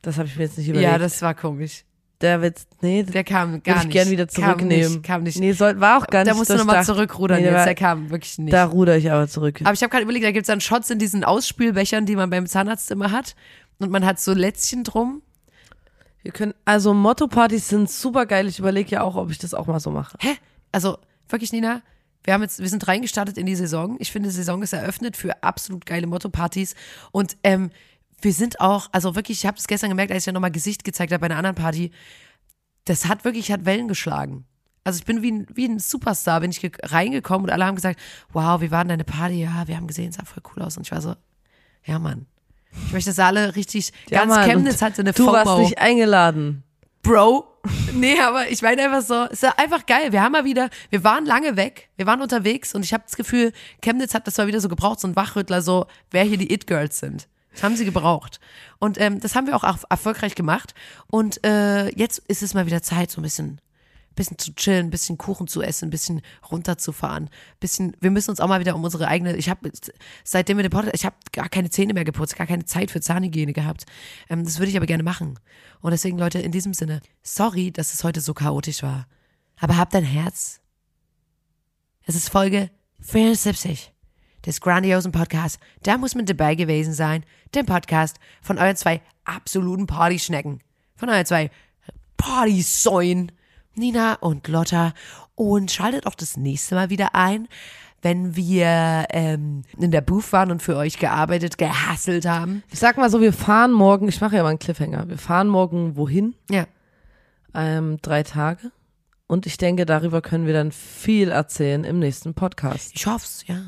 Das 0.03 0.16
habe 0.18 0.28
ich 0.28 0.36
mir 0.36 0.45
jetzt 0.45 0.59
nicht 0.59 0.68
überlegt. 0.68 0.91
Ja, 0.91 0.99
das 0.99 1.20
war 1.22 1.34
komisch. 1.34 1.84
Der 2.20 2.42
Witz, 2.42 2.66
nee, 2.82 3.02
Der 3.02 3.24
kam 3.24 3.62
gar 3.62 3.78
ich 3.78 3.84
nicht. 3.84 3.92
gern 3.92 4.10
wieder 4.10 4.26
Kam 4.26 4.44
zurücknehmen. 4.44 4.92
nicht, 4.92 5.02
kam 5.02 5.22
nicht. 5.22 5.38
Nee, 5.38 5.52
soll, 5.52 5.80
war 5.80 5.98
auch 5.98 6.06
gar 6.06 6.20
nicht. 6.24 6.30
da 6.30 6.34
musst 6.36 6.50
du 6.50 6.56
nochmal 6.56 6.84
zurückrudern 6.84 7.38
Nee, 7.38 7.46
jetzt. 7.46 7.54
war- 7.54 7.64
Der 7.64 7.74
kam 7.74 8.10
wirklich 8.10 8.38
nicht. 8.38 8.52
Da 8.52 8.64
ruder 8.66 8.96
ich 8.96 9.10
aber 9.10 9.26
zurück. 9.28 9.60
Aber 9.62 9.72
ich 9.72 9.82
habe 9.82 9.90
gerade 9.90 10.02
überlegt, 10.04 10.24
da 10.26 10.30
gibt's 10.32 10.48
dann 10.48 10.60
Shots 10.60 10.90
in 10.90 10.98
diesen 10.98 11.24
Ausspülbechern, 11.24 12.04
die 12.06 12.16
man 12.16 12.28
beim 12.30 12.46
Zahnarzt 12.46 12.90
immer 12.90 13.10
hat. 13.10 13.34
Und 13.78 13.90
man 13.90 14.04
hat 14.04 14.20
so 14.20 14.32
Lätzchen 14.34 14.84
drum. 14.84 15.22
Wir 16.22 16.32
können, 16.32 16.52
also 16.66 16.92
Motto-Partys 16.92 17.68
sind 17.68 17.90
super 17.90 18.26
geil. 18.26 18.46
Ich 18.46 18.58
überlege 18.58 18.90
ja 18.90 19.02
auch, 19.02 19.16
ob 19.16 19.30
ich 19.30 19.38
das 19.38 19.54
auch 19.54 19.66
mal 19.66 19.80
so 19.80 19.90
mache. 19.90 20.18
Hä? 20.20 20.34
Also, 20.70 20.98
wirklich, 21.30 21.50
Nina, 21.52 21.80
wir 22.24 22.34
haben 22.34 22.42
jetzt, 22.42 22.58
wir 22.58 22.68
sind 22.68 22.86
reingestartet 22.86 23.38
in 23.38 23.46
die 23.46 23.54
Saison. 23.56 23.96
Ich 23.98 24.12
finde, 24.12 24.28
die 24.28 24.34
Saison 24.34 24.62
ist 24.62 24.74
eröffnet 24.74 25.16
für 25.16 25.42
absolut 25.42 25.86
geile 25.86 26.06
Motto-Partys. 26.06 26.74
Und 27.10 27.38
ähm, 27.42 27.70
wir 28.22 28.32
sind 28.32 28.60
auch, 28.60 28.88
also 28.92 29.14
wirklich, 29.14 29.38
ich 29.38 29.46
habe 29.46 29.56
das 29.56 29.66
gestern 29.66 29.90
gemerkt, 29.90 30.12
als 30.12 30.22
ich 30.22 30.26
ja 30.26 30.32
nochmal 30.32 30.50
Gesicht 30.50 30.84
gezeigt 30.84 31.12
habe 31.12 31.20
bei 31.20 31.26
einer 31.26 31.36
anderen 31.36 31.56
Party. 31.56 31.90
Das 32.84 33.06
hat 33.06 33.24
wirklich, 33.24 33.52
hat 33.52 33.64
Wellen 33.64 33.88
geschlagen. 33.88 34.44
Also 34.84 34.98
ich 34.98 35.04
bin 35.04 35.22
wie 35.22 35.30
ein, 35.32 35.46
wie 35.54 35.66
ein 35.66 35.78
Superstar, 35.78 36.40
bin 36.40 36.50
ich 36.50 36.60
ge- 36.60 36.72
reingekommen 36.82 37.44
und 37.44 37.50
alle 37.50 37.66
haben 37.66 37.74
gesagt, 37.76 38.00
wow, 38.32 38.60
wie 38.60 38.70
war 38.70 38.82
denn 38.82 38.88
deine 38.88 39.04
Party? 39.04 39.42
Ja, 39.42 39.68
wir 39.68 39.76
haben 39.76 39.86
gesehen, 39.86 40.08
es 40.10 40.16
sah 40.16 40.24
voll 40.24 40.42
cool 40.56 40.62
aus. 40.62 40.76
Und 40.76 40.86
ich 40.86 40.92
war 40.92 41.02
so, 41.02 41.14
ja 41.84 41.98
Mann. 41.98 42.26
Ich 42.86 42.92
möchte, 42.92 43.10
dass 43.10 43.18
alle 43.18 43.56
richtig, 43.56 43.92
Ja, 44.08 44.20
ganz 44.20 44.34
Mann, 44.34 44.48
Chemnitz 44.48 44.74
und 44.76 44.82
hatte 44.82 45.02
eine 45.02 45.12
Du 45.12 45.24
FOMO. 45.24 45.32
warst 45.32 45.58
nicht 45.58 45.78
eingeladen. 45.78 46.62
Bro. 47.02 47.46
Nee, 47.94 48.18
aber 48.20 48.48
ich 48.48 48.62
meine 48.62 48.82
einfach 48.84 49.02
so, 49.02 49.24
es 49.24 49.42
ist 49.42 49.58
einfach 49.58 49.84
geil. 49.84 50.12
Wir 50.12 50.22
haben 50.22 50.32
mal 50.32 50.44
wieder, 50.44 50.70
wir 50.88 51.04
waren 51.04 51.26
lange 51.26 51.56
weg, 51.56 51.90
wir 51.96 52.06
waren 52.06 52.22
unterwegs 52.22 52.74
und 52.74 52.84
ich 52.84 52.94
habe 52.94 53.02
das 53.06 53.16
Gefühl, 53.16 53.52
Chemnitz 53.82 54.14
hat 54.14 54.26
das 54.26 54.38
mal 54.38 54.46
wieder 54.46 54.60
so 54.60 54.68
gebraucht, 54.68 55.00
so 55.00 55.08
ein 55.08 55.14
Wachrüttler, 55.16 55.60
so, 55.60 55.86
wer 56.10 56.24
hier 56.24 56.38
die 56.38 56.52
It-Girls 56.52 56.98
sind. 57.00 57.28
Das 57.61 57.64
haben 57.66 57.76
sie 57.76 57.84
gebraucht. 57.84 58.40
Und 58.78 58.98
ähm, 58.98 59.20
das 59.20 59.34
haben 59.34 59.46
wir 59.46 59.54
auch 59.54 59.64
erf- 59.64 59.84
erfolgreich 59.90 60.34
gemacht. 60.34 60.72
Und 61.08 61.44
äh, 61.44 61.90
jetzt 61.94 62.20
ist 62.20 62.42
es 62.42 62.54
mal 62.54 62.64
wieder 62.64 62.80
Zeit, 62.80 63.11
so 63.11 63.20
ein 63.20 63.22
bisschen, 63.22 63.61
bisschen 64.14 64.38
zu 64.38 64.54
chillen, 64.54 64.86
ein 64.86 64.90
bisschen 64.90 65.18
Kuchen 65.18 65.46
zu 65.46 65.61
essen, 65.61 65.88
ein 65.88 65.90
bisschen 65.90 66.22
runterzufahren. 66.50 67.28
Bisschen, 67.61 67.94
wir 68.00 68.11
müssen 68.11 68.30
uns 68.30 68.40
auch 68.40 68.48
mal 68.48 68.61
wieder 68.61 68.74
um 68.74 68.82
unsere 68.82 69.08
eigene, 69.08 69.36
ich 69.36 69.50
habe 69.50 69.70
seitdem 70.24 70.56
wir 70.56 70.62
den 70.62 70.70
Podcast, 70.70 70.94
ich 70.94 71.04
habe 71.04 71.16
gar 71.32 71.50
keine 71.50 71.68
Zähne 71.68 71.92
mehr 71.92 72.06
geputzt, 72.06 72.34
gar 72.34 72.46
keine 72.46 72.64
Zeit 72.64 72.90
für 72.90 73.02
Zahnhygiene 73.02 73.52
gehabt. 73.52 73.84
Ähm, 74.30 74.42
das 74.42 74.58
würde 74.58 74.70
ich 74.70 74.76
aber 74.78 74.86
gerne 74.86 75.02
machen. 75.02 75.38
Und 75.82 75.90
deswegen, 75.90 76.16
Leute, 76.16 76.38
in 76.38 76.52
diesem 76.52 76.72
Sinne, 76.72 77.02
sorry, 77.22 77.72
dass 77.72 77.92
es 77.92 78.04
heute 78.04 78.22
so 78.22 78.32
chaotisch 78.32 78.82
war. 78.82 79.06
Aber 79.58 79.76
habt 79.76 79.94
ein 79.94 80.04
Herz. 80.04 80.61
Es 82.06 82.14
ist 82.14 82.30
Folge 82.30 82.70
74 83.00 83.89
des 84.47 84.61
grandiosen 84.61 85.12
Podcasts. 85.12 85.59
Da 85.82 85.99
muss 85.99 86.14
man 86.14 86.26
dabei 86.26 86.55
gewesen 86.55 86.93
sein. 86.93 87.24
Dem 87.55 87.66
Podcast 87.66 88.16
von 88.43 88.59
euren 88.59 88.76
zwei 88.76 89.01
absoluten 89.24 89.86
Partyschnecken. 89.86 90.61
Von 90.97 91.09
euren 91.09 91.26
zwei 91.26 91.51
Partysäuen. 92.16 93.32
Nina 93.74 94.14
und 94.14 94.49
Lotta. 94.49 94.93
Und 95.34 95.70
schaltet 95.70 96.07
auch 96.07 96.14
das 96.14 96.36
nächste 96.36 96.74
Mal 96.74 96.91
wieder 96.91 97.14
ein, 97.14 97.49
wenn 98.03 98.36
wir 98.36 99.07
ähm, 99.11 99.62
in 99.78 99.91
der 99.91 100.01
Booth 100.01 100.32
waren 100.32 100.51
und 100.51 100.62
für 100.62 100.76
euch 100.76 100.99
gearbeitet, 100.99 101.59
gehasselt 101.59 102.26
haben. 102.26 102.62
Ich 102.70 102.78
sag 102.78 102.97
mal 102.97 103.11
so, 103.11 103.20
wir 103.20 103.32
fahren 103.32 103.72
morgen, 103.72 104.09
ich 104.09 104.20
mache 104.20 104.36
ja 104.36 104.43
mal 104.43 104.51
einen 104.51 104.59
Cliffhanger. 104.59 105.09
Wir 105.09 105.18
fahren 105.18 105.49
morgen 105.49 105.97
wohin? 105.97 106.34
Ja. 106.51 106.66
ähm, 107.55 107.99
drei 108.03 108.22
Tage. 108.22 108.70
Und 109.26 109.47
ich 109.47 109.57
denke, 109.59 109.86
darüber 109.86 110.22
können 110.22 110.47
wir 110.47 110.55
dann 110.55 110.72
viel 110.72 111.30
erzählen 111.30 111.84
im 111.84 112.01
nächsten 112.01 112.34
Podcast. 112.34 112.93
Ich 112.95 113.07
hoff's, 113.07 113.45
ja. 113.47 113.61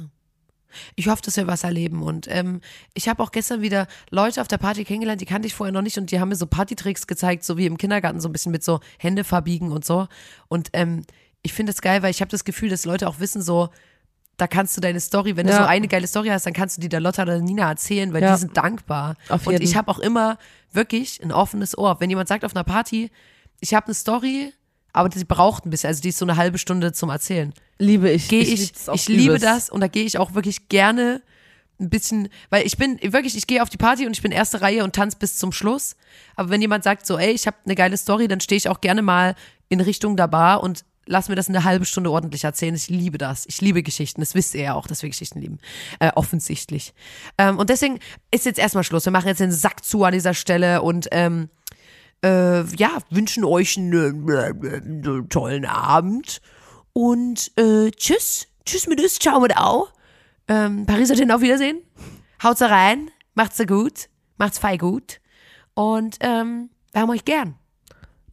Ich 0.96 1.08
hoffe, 1.08 1.22
dass 1.22 1.36
wir 1.36 1.46
was 1.46 1.64
erleben. 1.64 2.02
Und 2.02 2.26
ähm, 2.30 2.60
ich 2.94 3.08
habe 3.08 3.22
auch 3.22 3.30
gestern 3.32 3.62
wieder 3.62 3.86
Leute 4.10 4.40
auf 4.40 4.48
der 4.48 4.58
Party 4.58 4.84
kennengelernt, 4.84 5.20
die 5.20 5.26
kannte 5.26 5.46
ich 5.46 5.54
vorher 5.54 5.72
noch 5.72 5.82
nicht 5.82 5.98
und 5.98 6.10
die 6.10 6.20
haben 6.20 6.28
mir 6.30 6.36
so 6.36 6.46
Partytricks 6.46 7.06
gezeigt, 7.06 7.44
so 7.44 7.56
wie 7.56 7.66
im 7.66 7.78
Kindergarten, 7.78 8.20
so 8.20 8.28
ein 8.28 8.32
bisschen 8.32 8.52
mit 8.52 8.64
so 8.64 8.80
Hände 8.98 9.24
verbiegen 9.24 9.72
und 9.72 9.84
so. 9.84 10.08
Und 10.48 10.70
ähm, 10.72 11.04
ich 11.42 11.52
finde 11.52 11.72
das 11.72 11.82
geil, 11.82 12.02
weil 12.02 12.10
ich 12.10 12.20
habe 12.20 12.30
das 12.30 12.44
Gefühl, 12.44 12.68
dass 12.68 12.84
Leute 12.84 13.08
auch 13.08 13.18
wissen, 13.20 13.42
so, 13.42 13.68
da 14.36 14.46
kannst 14.46 14.76
du 14.76 14.80
deine 14.80 15.00
Story, 15.00 15.36
wenn 15.36 15.46
du 15.46 15.52
Ja. 15.52 15.58
so 15.58 15.64
eine 15.64 15.88
geile 15.88 16.06
Story 16.06 16.28
hast, 16.28 16.46
dann 16.46 16.52
kannst 16.52 16.76
du 16.76 16.80
die 16.80 16.88
der 16.88 17.00
Lotta 17.00 17.22
oder 17.22 17.38
Nina 17.38 17.68
erzählen, 17.68 18.12
weil 18.12 18.22
Ja. 18.22 18.32
die 18.34 18.40
sind 18.40 18.56
dankbar. 18.56 19.16
Auf 19.28 19.46
und 19.46 19.52
jeden. 19.52 19.64
ich 19.64 19.76
habe 19.76 19.90
auch 19.90 19.98
immer 19.98 20.38
wirklich 20.72 21.22
ein 21.22 21.32
offenes 21.32 21.76
Ohr. 21.76 22.00
Wenn 22.00 22.10
jemand 22.10 22.28
sagt 22.28 22.44
auf 22.44 22.54
einer 22.56 22.64
Party, 22.64 23.10
ich 23.60 23.74
habe 23.74 23.86
eine 23.86 23.94
Story, 23.94 24.52
aber 24.92 25.08
die 25.08 25.24
braucht 25.24 25.66
ein 25.66 25.70
bisschen, 25.70 25.88
also 25.88 26.02
die 26.02 26.10
ist 26.10 26.18
so 26.18 26.24
eine 26.24 26.36
halbe 26.36 26.58
Stunde 26.58 26.92
zum 26.92 27.10
Erzählen 27.10 27.52
Liebe 27.78 28.10
ich. 28.10 28.28
gehe 28.28 28.42
ich, 28.42 28.72
auch 28.86 28.94
ich, 28.94 29.08
liebe 29.08 29.22
übelst. 29.22 29.44
das 29.44 29.70
und 29.70 29.80
da 29.80 29.88
gehe 29.88 30.04
ich 30.04 30.18
auch 30.18 30.34
wirklich 30.34 30.68
gerne 30.68 31.22
ein 31.80 31.90
bisschen, 31.90 32.28
weil 32.50 32.64
ich 32.66 32.76
bin 32.76 32.98
wirklich, 33.02 33.36
ich 33.36 33.46
gehe 33.46 33.62
auf 33.62 33.68
die 33.68 33.76
Party 33.76 34.06
und 34.06 34.12
ich 34.12 34.22
bin 34.22 34.32
erste 34.32 34.60
Reihe 34.60 34.84
und 34.84 34.94
tanze 34.94 35.16
bis 35.18 35.36
zum 35.36 35.52
Schluss. 35.52 35.96
Aber 36.36 36.50
wenn 36.50 36.60
jemand 36.60 36.84
sagt 36.84 37.06
so, 37.06 37.18
ey, 37.18 37.32
ich 37.32 37.46
habe 37.46 37.56
eine 37.64 37.74
geile 37.74 37.96
Story, 37.96 38.28
dann 38.28 38.40
stehe 38.40 38.56
ich 38.56 38.68
auch 38.68 38.80
gerne 38.80 39.02
mal 39.02 39.34
in 39.68 39.80
Richtung 39.80 40.16
der 40.16 40.28
Bar 40.28 40.62
und 40.62 40.84
lass 41.06 41.28
mir 41.28 41.34
das 41.34 41.48
eine 41.48 41.64
halbe 41.64 41.84
Stunde 41.84 42.10
ordentlich 42.10 42.44
erzählen. 42.44 42.74
Ich 42.74 42.88
liebe 42.88 43.18
das. 43.18 43.46
Ich 43.46 43.60
liebe 43.60 43.82
Geschichten. 43.82 44.20
Das 44.20 44.34
wisst 44.34 44.54
ihr 44.54 44.62
ja 44.62 44.74
auch, 44.74 44.86
dass 44.86 45.02
wir 45.02 45.08
Geschichten 45.08 45.40
lieben. 45.40 45.58
Äh, 45.98 46.12
offensichtlich. 46.14 46.94
Ähm, 47.38 47.58
und 47.58 47.70
deswegen 47.70 47.98
ist 48.30 48.46
jetzt 48.46 48.58
erstmal 48.58 48.84
Schluss. 48.84 49.04
Wir 49.04 49.12
machen 49.12 49.26
jetzt 49.28 49.40
den 49.40 49.52
Sack 49.52 49.84
zu 49.84 50.04
an 50.04 50.12
dieser 50.12 50.34
Stelle 50.34 50.82
und 50.82 51.08
ähm, 51.10 51.48
äh, 52.24 52.64
ja, 52.76 52.98
wünschen 53.10 53.44
euch 53.44 53.76
einen, 53.76 54.28
äh, 54.28 55.28
tollen 55.28 55.64
Abend. 55.64 56.40
Und 56.92 57.52
äh, 57.56 57.90
tschüss. 57.90 58.48
Tschüss 58.64 58.86
mit 58.86 59.00
uns, 59.00 59.18
ciao 59.18 59.40
mit 59.40 59.56
au. 59.56 59.88
Ähm, 60.48 60.86
Pariser 60.86 61.14
den 61.16 61.30
auf 61.30 61.40
Wiedersehen. 61.40 61.82
Haut's 62.42 62.62
rein, 62.62 63.10
macht's 63.34 63.58
gut, 63.66 64.08
macht's 64.36 64.58
fei 64.58 64.76
gut. 64.76 65.20
Und 65.74 66.18
ähm, 66.20 66.70
wir 66.92 67.02
haben 67.02 67.10
euch 67.10 67.24
gern. 67.24 67.56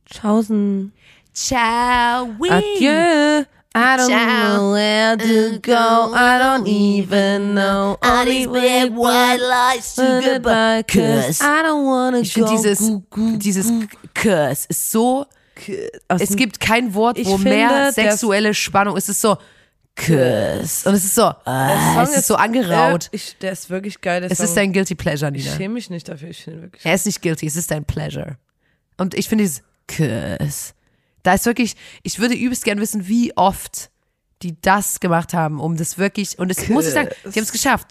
Tschaußen. 0.06 0.92
Ciao. 1.34 2.30
Adieu. 2.50 3.46
I 3.76 3.98
don't 3.98 4.10
Ciao. 4.10 4.58
know 4.58 4.72
where 4.74 5.16
to 5.18 5.60
go. 5.62 6.12
I 6.14 6.40
don't 6.40 6.68
even 6.68 7.54
know. 7.54 7.98
Only 8.04 8.48
way 8.48 8.90
white 8.90 9.38
lies 9.40 9.96
goodbye. 9.96 10.84
Cause 10.88 11.40
I 11.42 11.62
don't 11.64 11.86
wanna 11.86 12.20
Ich 12.22 12.34
finde 12.34 12.50
go. 12.50 12.56
dieses, 12.58 12.92
dieses 13.38 13.72
Curse 14.16 14.66
ist 14.70 14.92
so, 14.92 15.26
aus 16.08 16.22
es 16.22 16.36
gibt 16.36 16.60
kein 16.60 16.94
Wort, 16.96 17.20
Ich 17.20 17.28
wo 17.28 17.38
finde, 17.38 17.50
mehr 17.58 17.70
der- 17.70 17.92
sexuelle 17.92 18.54
Spannung 18.56 18.98
ist. 18.98 19.04
Es 19.04 19.10
ist 19.18 19.22
so 19.22 19.38
Curse. 19.96 20.88
Und 20.90 20.96
es 20.96 21.04
ist 21.06 21.16
so, 21.16 21.24
ah, 21.46 21.94
Song 21.94 22.04
es 22.06 22.18
ist 22.18 22.28
so 22.28 22.36
angeraut. 22.36 23.04
Ja, 23.04 23.10
ich, 23.12 23.38
der 23.38 23.52
ist 23.52 23.70
wirklich 23.70 24.00
geil. 24.02 24.22
Der 24.22 24.32
Es 24.32 24.38
Song. 24.38 24.46
ist 24.48 24.56
dein 24.58 24.74
Guilty 24.74 24.96
Pleasure, 24.96 25.32
Ich 25.36 25.44
Nina. 25.46 25.58
schäme 25.58 25.74
mich 25.76 25.90
nicht 25.90 26.08
dafür. 26.08 26.30
Ich 26.30 26.44
finde 26.44 26.62
wirklich. 26.64 26.86
Er 26.86 26.96
ist 26.96 27.06
nicht 27.06 27.22
guilty, 27.22 27.46
es 27.46 27.56
ist 27.56 27.70
dein 27.70 27.86
Pleasure. 27.86 28.38
Und 28.98 29.14
ich 29.14 29.28
finde 29.30 29.44
dieses 29.44 29.62
Curse. 29.88 30.74
Da 31.24 31.34
ist 31.34 31.46
wirklich, 31.46 31.76
ich 32.04 32.20
würde 32.20 32.36
übelst 32.36 32.64
gern 32.64 32.80
wissen, 32.80 33.08
wie 33.08 33.36
oft 33.36 33.90
die 34.42 34.60
das 34.62 35.00
gemacht 35.00 35.34
haben, 35.34 35.60
um 35.60 35.76
das 35.76 35.98
wirklich, 35.98 36.40
und 36.40 36.50
es 36.50 36.70
muss 36.70 36.88
ich 36.88 36.94
sagen, 36.94 37.10
die 37.26 37.40
haben 37.40 37.44
es 37.44 37.52
geschafft. 37.52 37.88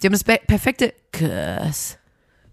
Die 0.00 0.06
haben 0.06 0.12
das 0.12 0.22
perfekte 0.22 0.94
Curse. 1.12 1.96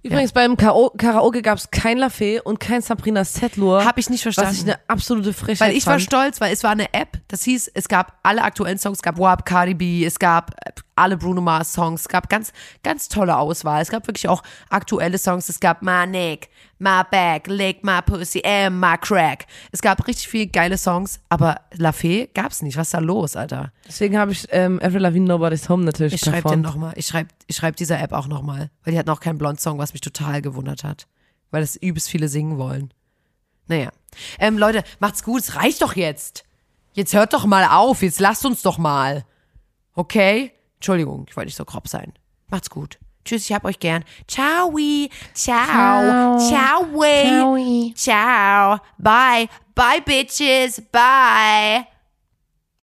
Übrigens, 0.06 0.34
beim 0.34 0.56
Karo 0.56 0.92
Karaoke 0.96 1.42
gab 1.42 1.58
es 1.58 1.72
kein 1.72 1.98
Lafay 1.98 2.40
und 2.40 2.60
kein 2.60 2.84
Sabrina 2.84 3.26
Setlur. 3.26 3.84
Hab 3.84 3.98
ich 3.98 4.08
nicht 4.12 4.22
verstanden. 4.22 4.52
Was 4.52 4.58
ich 4.58 4.64
eine 4.64 4.80
absolute 4.88 5.34
Frechheit 5.34 5.70
Weil 5.70 5.76
ich 5.76 5.88
war 5.88 5.94
fand. 5.94 6.04
stolz, 6.04 6.42
weil 6.42 6.54
es 6.54 6.64
war 6.64 6.70
eine 6.70 6.94
App, 6.94 7.20
das 7.28 7.44
hieß, 7.44 7.72
es 7.74 7.88
gab 7.88 8.20
alle 8.22 8.44
aktuellen 8.44 8.78
Songs, 8.78 9.00
es 9.00 9.02
gab 9.02 9.18
WAP, 9.18 9.46
Cardi 9.46 9.74
B, 9.74 10.06
es 10.06 10.20
gab 10.20 10.52
äh, 10.64 10.74
alle 10.96 11.18
Bruno 11.18 11.42
Mars 11.42 11.74
Songs, 11.74 12.02
es 12.02 12.08
gab 12.08 12.30
ganz, 12.30 12.54
ganz 12.84 13.10
tolle 13.10 13.36
Auswahl. 13.36 13.82
Es 13.82 13.90
gab 13.90 14.06
wirklich 14.06 14.30
auch 14.30 14.44
aktuelle 14.70 15.18
Songs, 15.18 15.50
es 15.50 15.60
gab 15.60 15.82
My 15.82 16.06
Neck, 16.06 16.50
My 16.78 17.04
Back, 17.10 17.48
Lick 17.48 17.84
My 17.84 18.02
Pussy 18.02 18.42
and 18.44 18.80
My 18.80 18.98
Crack. 19.00 19.46
Es 19.72 19.82
gab 19.82 20.06
richtig 20.08 20.28
viele 20.28 20.48
geile 20.48 20.78
Songs, 20.78 21.20
aber 21.30 21.62
La 21.74 21.92
Fee 21.92 22.30
gab's 22.34 22.62
nicht. 22.62 22.78
Was 22.78 22.88
ist 22.88 22.94
da 22.94 23.00
los, 23.00 23.36
Alter? 23.36 23.72
Deswegen 23.88 24.18
habe 24.18 24.34
ich 24.34 24.46
ähm, 24.52 24.80
Avril 24.84 25.02
Lavigne 25.02 25.28
Nobody's 25.28 25.70
Home 25.70 25.86
natürlich 25.86 26.14
Ich 26.14 26.22
schreibe 26.22 26.50
den 26.50 26.62
nochmal. 26.62 26.94
Ich 26.96 27.08
schreibe 27.08 27.30
ich 27.48 27.56
schreib 27.56 27.76
dieser 27.78 28.00
App 28.00 28.12
auch 28.12 28.28
nochmal, 28.28 28.70
weil 28.84 28.94
die 28.94 29.00
hat 29.00 29.06
noch 29.06 29.20
keinen 29.20 29.38
Blond-Song, 29.38 29.78
was 29.78 29.94
mich 29.94 30.02
total 30.02 30.42
gewundert 30.42 30.84
hat. 30.84 31.08
Weil 31.52 31.62
das 31.62 31.76
übelst 31.76 32.10
viele 32.10 32.28
singen 32.28 32.58
wollen. 32.58 32.94
Naja. 33.68 33.90
Ähm, 34.40 34.58
Leute, 34.58 34.84
macht's 35.00 35.24
gut, 35.24 35.42
es 35.42 35.56
reicht 35.56 35.82
doch 35.82 35.96
jetzt. 35.96 36.44
Jetzt 36.94 37.14
hört 37.14 37.34
doch 37.34 37.46
mal 37.46 37.66
auf, 37.66 38.02
jetzt 38.02 38.20
lasst 38.20 38.46
uns 38.46 38.62
doch 38.62 38.78
mal. 38.78 39.26
Okay? 39.94 40.52
Entschuldigung, 40.76 41.26
ich 41.30 41.36
wollte 41.36 41.48
nicht 41.48 41.58
so 41.58 41.66
grob 41.66 41.88
sein. 41.88 42.14
Macht's 42.50 42.70
gut. 42.70 43.00
Tschüss, 43.26 43.50
ich 43.50 43.54
hab 43.54 43.66
euch 43.66 43.80
gern. 43.80 44.06
Ciao. 44.28 44.72
Ciao. 45.34 46.38
Ciao. 46.38 46.88
Ciao. 46.94 47.94
Ciao. 47.96 48.80
Bye. 48.98 49.50
Bye, 49.74 50.02
bitches. 50.06 50.82
Bye. 50.92 51.88